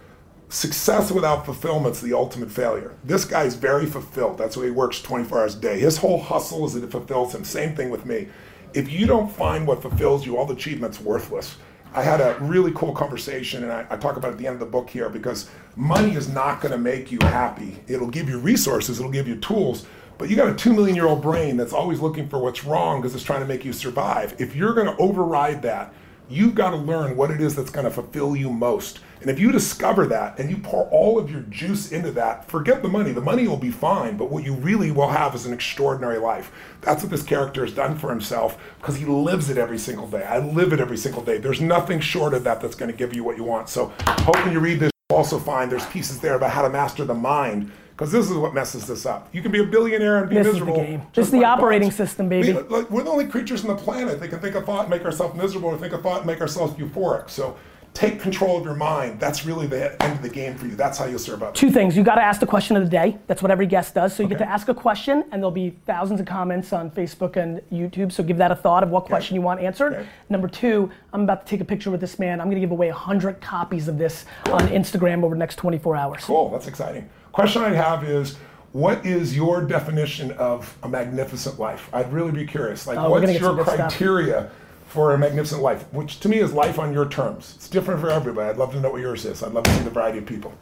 Success 0.50 1.12
without 1.12 1.46
fulfillment 1.46 1.96
is 1.96 2.02
the 2.02 2.14
ultimate 2.14 2.52
failure. 2.52 2.94
This 3.04 3.24
guy's 3.24 3.56
very 3.56 3.86
fulfilled. 3.86 4.38
That's 4.38 4.58
why 4.58 4.66
he 4.66 4.72
works 4.72 5.02
24 5.02 5.40
hours 5.40 5.56
a 5.56 5.60
day. 5.60 5.80
His 5.80 5.98
whole 5.98 6.20
hustle 6.20 6.66
is 6.66 6.74
that 6.74 6.84
it 6.84 6.92
fulfills 6.92 7.34
him. 7.34 7.46
Same 7.46 7.76
thing 7.76 7.90
with 7.90 8.06
me. 8.06 8.28
If 8.74 8.92
you 8.92 9.06
don't 9.06 9.32
find 9.32 9.66
what 9.66 9.82
fulfills 9.82 10.26
you, 10.26 10.38
all 10.38 10.46
the 10.46 10.54
achievement's 10.54 11.00
worthless. 11.00 11.58
I 11.94 12.04
had 12.04 12.22
a 12.22 12.38
really 12.42 12.72
cool 12.74 12.94
conversation, 12.94 13.64
and 13.64 13.72
I, 13.72 13.86
I 13.90 13.98
talk 13.98 14.16
about 14.16 14.30
it 14.30 14.32
at 14.34 14.38
the 14.38 14.48
end 14.48 14.54
of 14.54 14.60
the 14.62 14.66
book 14.66 14.90
here 14.90 15.10
because 15.10 15.50
money 15.76 16.16
is 16.16 16.30
not 16.30 16.62
going 16.62 16.72
to 16.72 16.78
make 16.78 17.12
you 17.12 17.20
happy. 17.22 17.84
It'll 17.88 18.10
give 18.10 18.30
you 18.30 18.38
resources, 18.40 19.00
it'll 19.00 19.12
give 19.12 19.28
you 19.28 19.36
tools, 19.38 19.86
but 20.18 20.30
you 20.30 20.36
got 20.38 20.48
a 20.48 20.56
two 20.56 20.72
million 20.74 20.96
year 20.96 21.08
old 21.08 21.22
brain 21.22 21.58
that's 21.58 21.74
always 21.74 22.00
looking 22.00 22.30
for 22.30 22.40
what's 22.40 22.64
wrong 22.64 23.02
because 23.02 23.14
it's 23.14 23.24
trying 23.24 23.42
to 23.42 23.48
make 23.48 23.66
you 23.66 23.74
survive. 23.74 24.40
If 24.40 24.56
you're 24.56 24.74
going 24.74 24.88
to 24.88 24.96
override 25.02 25.62
that, 25.64 25.94
you've 26.32 26.56
got 26.56 26.72
to 26.72 26.78
learn 26.78 27.16
what 27.16 27.32
it 27.32 27.42
is 27.42 27.56
that's 27.56 27.70
going 27.70 27.86
to 27.86 27.92
fulfill 27.92 28.36
you 28.36 28.50
most. 28.50 29.00
And 29.22 29.30
if 29.30 29.40
you 29.40 29.52
discover 29.52 30.08
that 30.08 30.40
and 30.40 30.50
you 30.50 30.58
pour 30.58 30.86
all 30.86 31.20
of 31.20 31.30
your 31.30 31.42
juice 31.42 31.92
into 31.92 32.12
that, 32.14 32.50
forget 32.50 32.82
the 32.82 32.88
money. 32.88 33.12
The 33.12 33.22
money 33.22 33.48
will 33.48 33.58
be 33.58 33.70
fine, 33.70 34.18
but 34.18 34.32
what 34.32 34.44
you 34.44 34.56
really 34.56 34.90
will 34.90 35.10
have 35.10 35.36
is 35.36 35.46
an 35.46 35.54
extraordinary 35.54 36.18
life. 36.18 36.52
That's 36.82 37.04
what 37.04 37.12
this 37.12 37.22
character 37.22 37.64
has 37.64 37.74
done 37.74 37.98
for 37.98 38.10
himself 38.10 38.58
because 38.80 38.96
he 38.96 39.06
lives 39.06 39.50
it 39.50 39.60
every 39.60 39.78
single 39.78 40.08
day. 40.08 40.24
I 40.24 40.40
live 40.40 40.74
it 40.74 40.80
every 40.80 40.98
single 40.98 41.24
day. 41.24 41.38
There's 41.38 41.62
nothing 41.62 42.00
short 42.00 42.34
of 42.34 42.44
that 42.46 42.62
that's 42.62 42.76
going 42.76 42.90
to 42.90 42.98
give 42.98 43.14
you 43.14 43.24
what 43.24 43.38
you 43.38 43.44
want. 43.44 43.70
So, 43.70 43.88
when 44.26 44.52
you 44.52 44.60
read 44.60 44.80
this, 44.80 44.92
you'll 45.10 45.18
also 45.18 45.38
find 45.38 45.72
there's 45.72 45.86
pieces 45.88 46.20
there 46.20 46.36
about 46.36 46.50
how 46.52 46.64
to 46.64 46.70
master 46.70 47.06
the 47.06 47.14
mind 47.14 47.72
because 48.02 48.12
this 48.12 48.32
is 48.32 48.36
what 48.36 48.52
messes 48.56 48.88
this 48.88 49.06
up. 49.06 49.30
You 49.32 49.43
can 49.43 49.52
be 49.52 49.60
a 49.60 49.64
billionaire 49.64 50.18
and 50.22 50.28
be 50.28 50.36
This 50.36 50.47
is 50.47 50.54
the 50.54 50.60
miserable. 50.62 50.82
game. 50.84 50.99
just 51.02 51.14
This 51.14 51.26
is 51.28 51.32
the 51.34 51.43
operating 51.45 51.89
bots. 51.89 51.97
system, 51.97 52.30
baby. 52.30 52.52
We- 52.52 52.60
like, 52.64 52.89
we're 52.89 53.04
the 53.04 53.12
only 53.12 53.28
creatures 53.28 53.64
on 53.64 53.68
the 53.68 53.76
planet 53.80 54.20
that 54.20 54.28
can 54.30 54.39
think 54.39 54.56
a 54.56 54.62
thought 54.64 54.82
and 54.82 54.89
make 54.89 55.06
ourselves 55.06 55.36
miserable, 55.39 55.70
or 55.70 55.78
think 55.78 55.93
a 55.93 55.99
thought 55.99 56.18
and 56.22 56.26
make 56.26 56.41
ourselves 56.41 56.74
euphoric. 56.80 57.30
So 57.30 57.58
take 57.93 58.20
control 58.20 58.58
of 58.58 58.64
your 58.66 58.74
mind. 58.74 59.20
That's 59.20 59.45
really 59.45 59.68
the 59.68 60.02
end 60.02 60.14
of 60.14 60.24
the 60.24 60.30
game 60.30 60.56
for 60.56 60.66
you. 60.66 60.76
That's 60.76 60.97
how 60.97 61.06
you'll 61.06 61.20
serve 61.20 61.43
others. 61.43 61.60
Two 61.60 61.70
things. 61.70 61.95
You 61.95 62.04
got 62.04 62.16
to 62.16 62.24
ask 62.24 62.39
the 62.39 62.47
question 62.47 62.76
of 62.76 62.82
the 62.84 62.89
day. 62.89 63.20
That's 63.28 63.43
what 63.43 63.52
every 63.52 63.68
guest 63.68 63.93
does. 63.93 64.16
So 64.16 64.24
you 64.24 64.30
get 64.30 64.39
to 64.39 64.49
ask 64.49 64.68
a 64.68 64.74
question, 64.74 65.24
and 65.32 65.34
there'll 65.34 65.52
be 65.52 65.78
thousands 65.86 66.20
of 66.20 66.26
comments 66.26 66.74
on 66.74 66.89
Facebook 66.89 67.36
and 67.36 67.62
YouTube. 67.72 68.12
So 68.12 68.24
give 68.24 68.38
that 68.38 68.49
a 68.49 68.56
thought 68.56 68.82
of 68.82 68.89
what 68.89 69.06
question 69.06 69.36
you 69.36 69.43
want 69.43 69.60
answered. 69.60 69.93
Okay. 69.93 70.08
Number 70.28 70.47
two, 70.47 70.89
I'm 71.14 71.22
about 71.22 71.45
to 71.45 71.49
take 71.52 71.62
a 71.62 71.66
picture 71.66 71.91
with 71.91 72.02
this 72.02 72.18
man. 72.18 72.41
I'm 72.41 72.47
going 72.47 72.56
to 72.56 72.62
give 72.62 72.72
away 72.72 72.88
100 72.88 73.41
copies 73.41 73.88
of 73.88 73.99
this 73.99 74.26
on 74.47 74.62
Instagram 74.70 75.24
over 75.24 75.36
the 75.36 75.39
next 75.39 75.58
24 75.58 75.95
hours. 75.97 76.24
Cool. 76.24 76.49
That's 76.49 76.66
exciting. 76.66 77.08
Question 77.32 77.62
I 77.64 77.70
have 77.74 78.04
is. 78.04 78.36
What 78.74 79.06
is 79.06 79.36
your 79.36 79.62
definition 79.62 80.32
of 80.32 80.78
a 80.82 80.88
magnificent 80.88 81.60
life? 81.60 81.90
I'd 81.92 82.12
really 82.14 82.32
be 82.32 82.46
curious. 82.46 82.88
Like, 82.88 82.98
Oh, 82.98 83.10
what's 83.10 83.30
your 83.38 83.54
good 83.54 83.66
stuff. 83.66 83.76
criteria 83.76 84.50
for 84.88 85.14
a 85.14 85.18
magnificent 85.18 85.62
life? 85.62 85.84
Which 85.92 86.22
to 86.22 86.30
me 86.30 86.38
is 86.40 86.54
life 86.54 86.80
on 86.80 86.94
your 86.94 87.06
terms. 87.10 87.52
It's 87.58 87.68
different 87.68 88.00
for 88.00 88.10
everybody. 88.10 88.50
I'd 88.50 88.56
love 88.56 88.72
to 88.72 88.80
know 88.80 88.90
what 88.92 89.02
yours 89.02 89.26
is. 89.26 89.44
I'd 89.44 89.52
love 89.52 89.66
to 89.66 89.72
see 89.76 89.84
the 89.84 89.90
variety 89.90 90.20
of 90.20 90.26
people. 90.26 90.54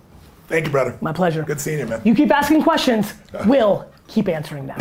Thank 0.47 0.65
you, 0.65 0.71
brother. 0.71 0.97
My 1.01 1.13
pleasure. 1.13 1.43
Good 1.43 1.61
seeing 1.61 1.77
you, 1.77 1.85
man. 1.85 2.01
You 2.03 2.15
keep 2.15 2.31
asking 2.31 2.63
questions, 2.63 3.13
we'll 3.45 3.87
keep 4.07 4.27
answering 4.27 4.65
them. 4.65 4.79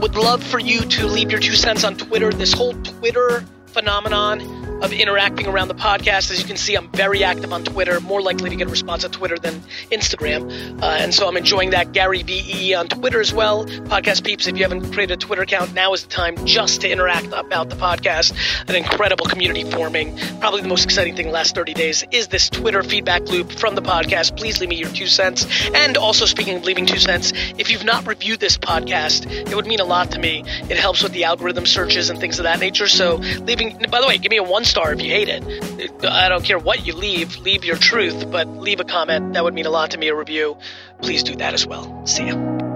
Would 0.00 0.16
love 0.16 0.42
for 0.44 0.58
you 0.58 0.80
to 0.80 1.06
leave 1.06 1.30
your 1.30 1.40
two 1.40 1.54
cents 1.54 1.82
on 1.84 1.96
Twitter. 1.96 2.30
This 2.30 2.52
whole 2.52 2.74
Twitter 2.82 3.42
phenomenon 3.68 4.40
of 4.82 4.92
interacting 4.92 5.46
around 5.46 5.68
the 5.68 5.74
podcast. 5.74 6.30
As 6.30 6.40
you 6.40 6.44
can 6.44 6.56
see, 6.56 6.74
I'm 6.74 6.88
very 6.90 7.22
active 7.22 7.52
on 7.52 7.64
Twitter, 7.64 8.00
more 8.00 8.20
likely 8.20 8.50
to 8.50 8.56
get 8.56 8.66
a 8.66 8.70
response 8.70 9.04
on 9.04 9.12
Twitter 9.12 9.38
than 9.38 9.54
Instagram. 9.90 10.82
Uh, 10.82 10.86
and 10.86 11.14
so 11.14 11.28
I'm 11.28 11.36
enjoying 11.36 11.70
that. 11.70 11.92
Gary 11.92 12.22
Vee 12.22 12.74
on 12.74 12.88
Twitter 12.88 13.20
as 13.20 13.32
well. 13.32 13.64
Podcast 13.64 14.24
peeps, 14.24 14.46
if 14.46 14.56
you 14.56 14.64
haven't 14.64 14.92
created 14.92 15.12
a 15.12 15.16
Twitter 15.16 15.42
account, 15.42 15.72
now 15.72 15.92
is 15.92 16.02
the 16.02 16.08
time 16.08 16.34
just 16.44 16.80
to 16.80 16.90
interact 16.90 17.26
about 17.32 17.70
the 17.70 17.76
podcast. 17.76 18.34
An 18.68 18.74
incredible 18.74 19.26
community 19.26 19.70
forming. 19.70 20.18
Probably 20.40 20.62
the 20.62 20.68
most 20.68 20.84
exciting 20.84 21.14
thing 21.14 21.26
the 21.26 21.32
last 21.32 21.54
30 21.54 21.74
days 21.74 22.04
is 22.10 22.28
this 22.28 22.50
Twitter 22.50 22.82
feedback 22.82 23.22
loop 23.28 23.52
from 23.52 23.76
the 23.76 23.82
podcast. 23.82 24.36
Please 24.36 24.60
leave 24.60 24.68
me 24.68 24.76
your 24.76 24.90
two 24.90 25.06
cents. 25.06 25.46
And 25.74 25.96
also, 25.96 26.26
speaking 26.26 26.56
of 26.56 26.64
leaving 26.64 26.86
two 26.86 26.98
cents, 26.98 27.32
if 27.56 27.70
you've 27.70 27.84
not 27.84 28.06
reviewed 28.06 28.40
this 28.40 28.58
podcast, 28.58 29.30
it 29.30 29.54
would 29.54 29.66
mean 29.66 29.80
a 29.80 29.84
lot 29.84 30.10
to 30.12 30.18
me. 30.18 30.42
It 30.68 30.76
helps 30.76 31.02
with 31.02 31.12
the 31.12 31.24
algorithm 31.24 31.66
searches 31.66 32.10
and 32.10 32.18
things 32.18 32.40
of 32.40 32.44
that 32.44 32.58
nature. 32.58 32.88
So, 32.88 33.16
leaving, 33.16 33.78
by 33.90 34.00
the 34.00 34.08
way, 34.08 34.18
give 34.18 34.30
me 34.30 34.38
a 34.38 34.42
one 34.42 34.64
star 34.72 34.92
if 34.92 35.02
you 35.02 35.10
hate 35.10 35.28
it. 35.28 36.04
I 36.04 36.28
don't 36.30 36.44
care 36.44 36.58
what 36.58 36.86
you 36.86 36.94
leave, 36.94 37.36
leave 37.38 37.64
your 37.64 37.76
truth, 37.76 38.30
but 38.30 38.48
leave 38.48 38.80
a 38.80 38.84
comment. 38.84 39.34
That 39.34 39.44
would 39.44 39.54
mean 39.54 39.66
a 39.66 39.70
lot 39.70 39.92
to 39.92 39.98
me, 39.98 40.08
a 40.08 40.14
review. 40.14 40.56
Please 41.02 41.22
do 41.22 41.36
that 41.36 41.52
as 41.54 41.66
well. 41.66 42.06
See 42.06 42.26
ya. 42.26 42.71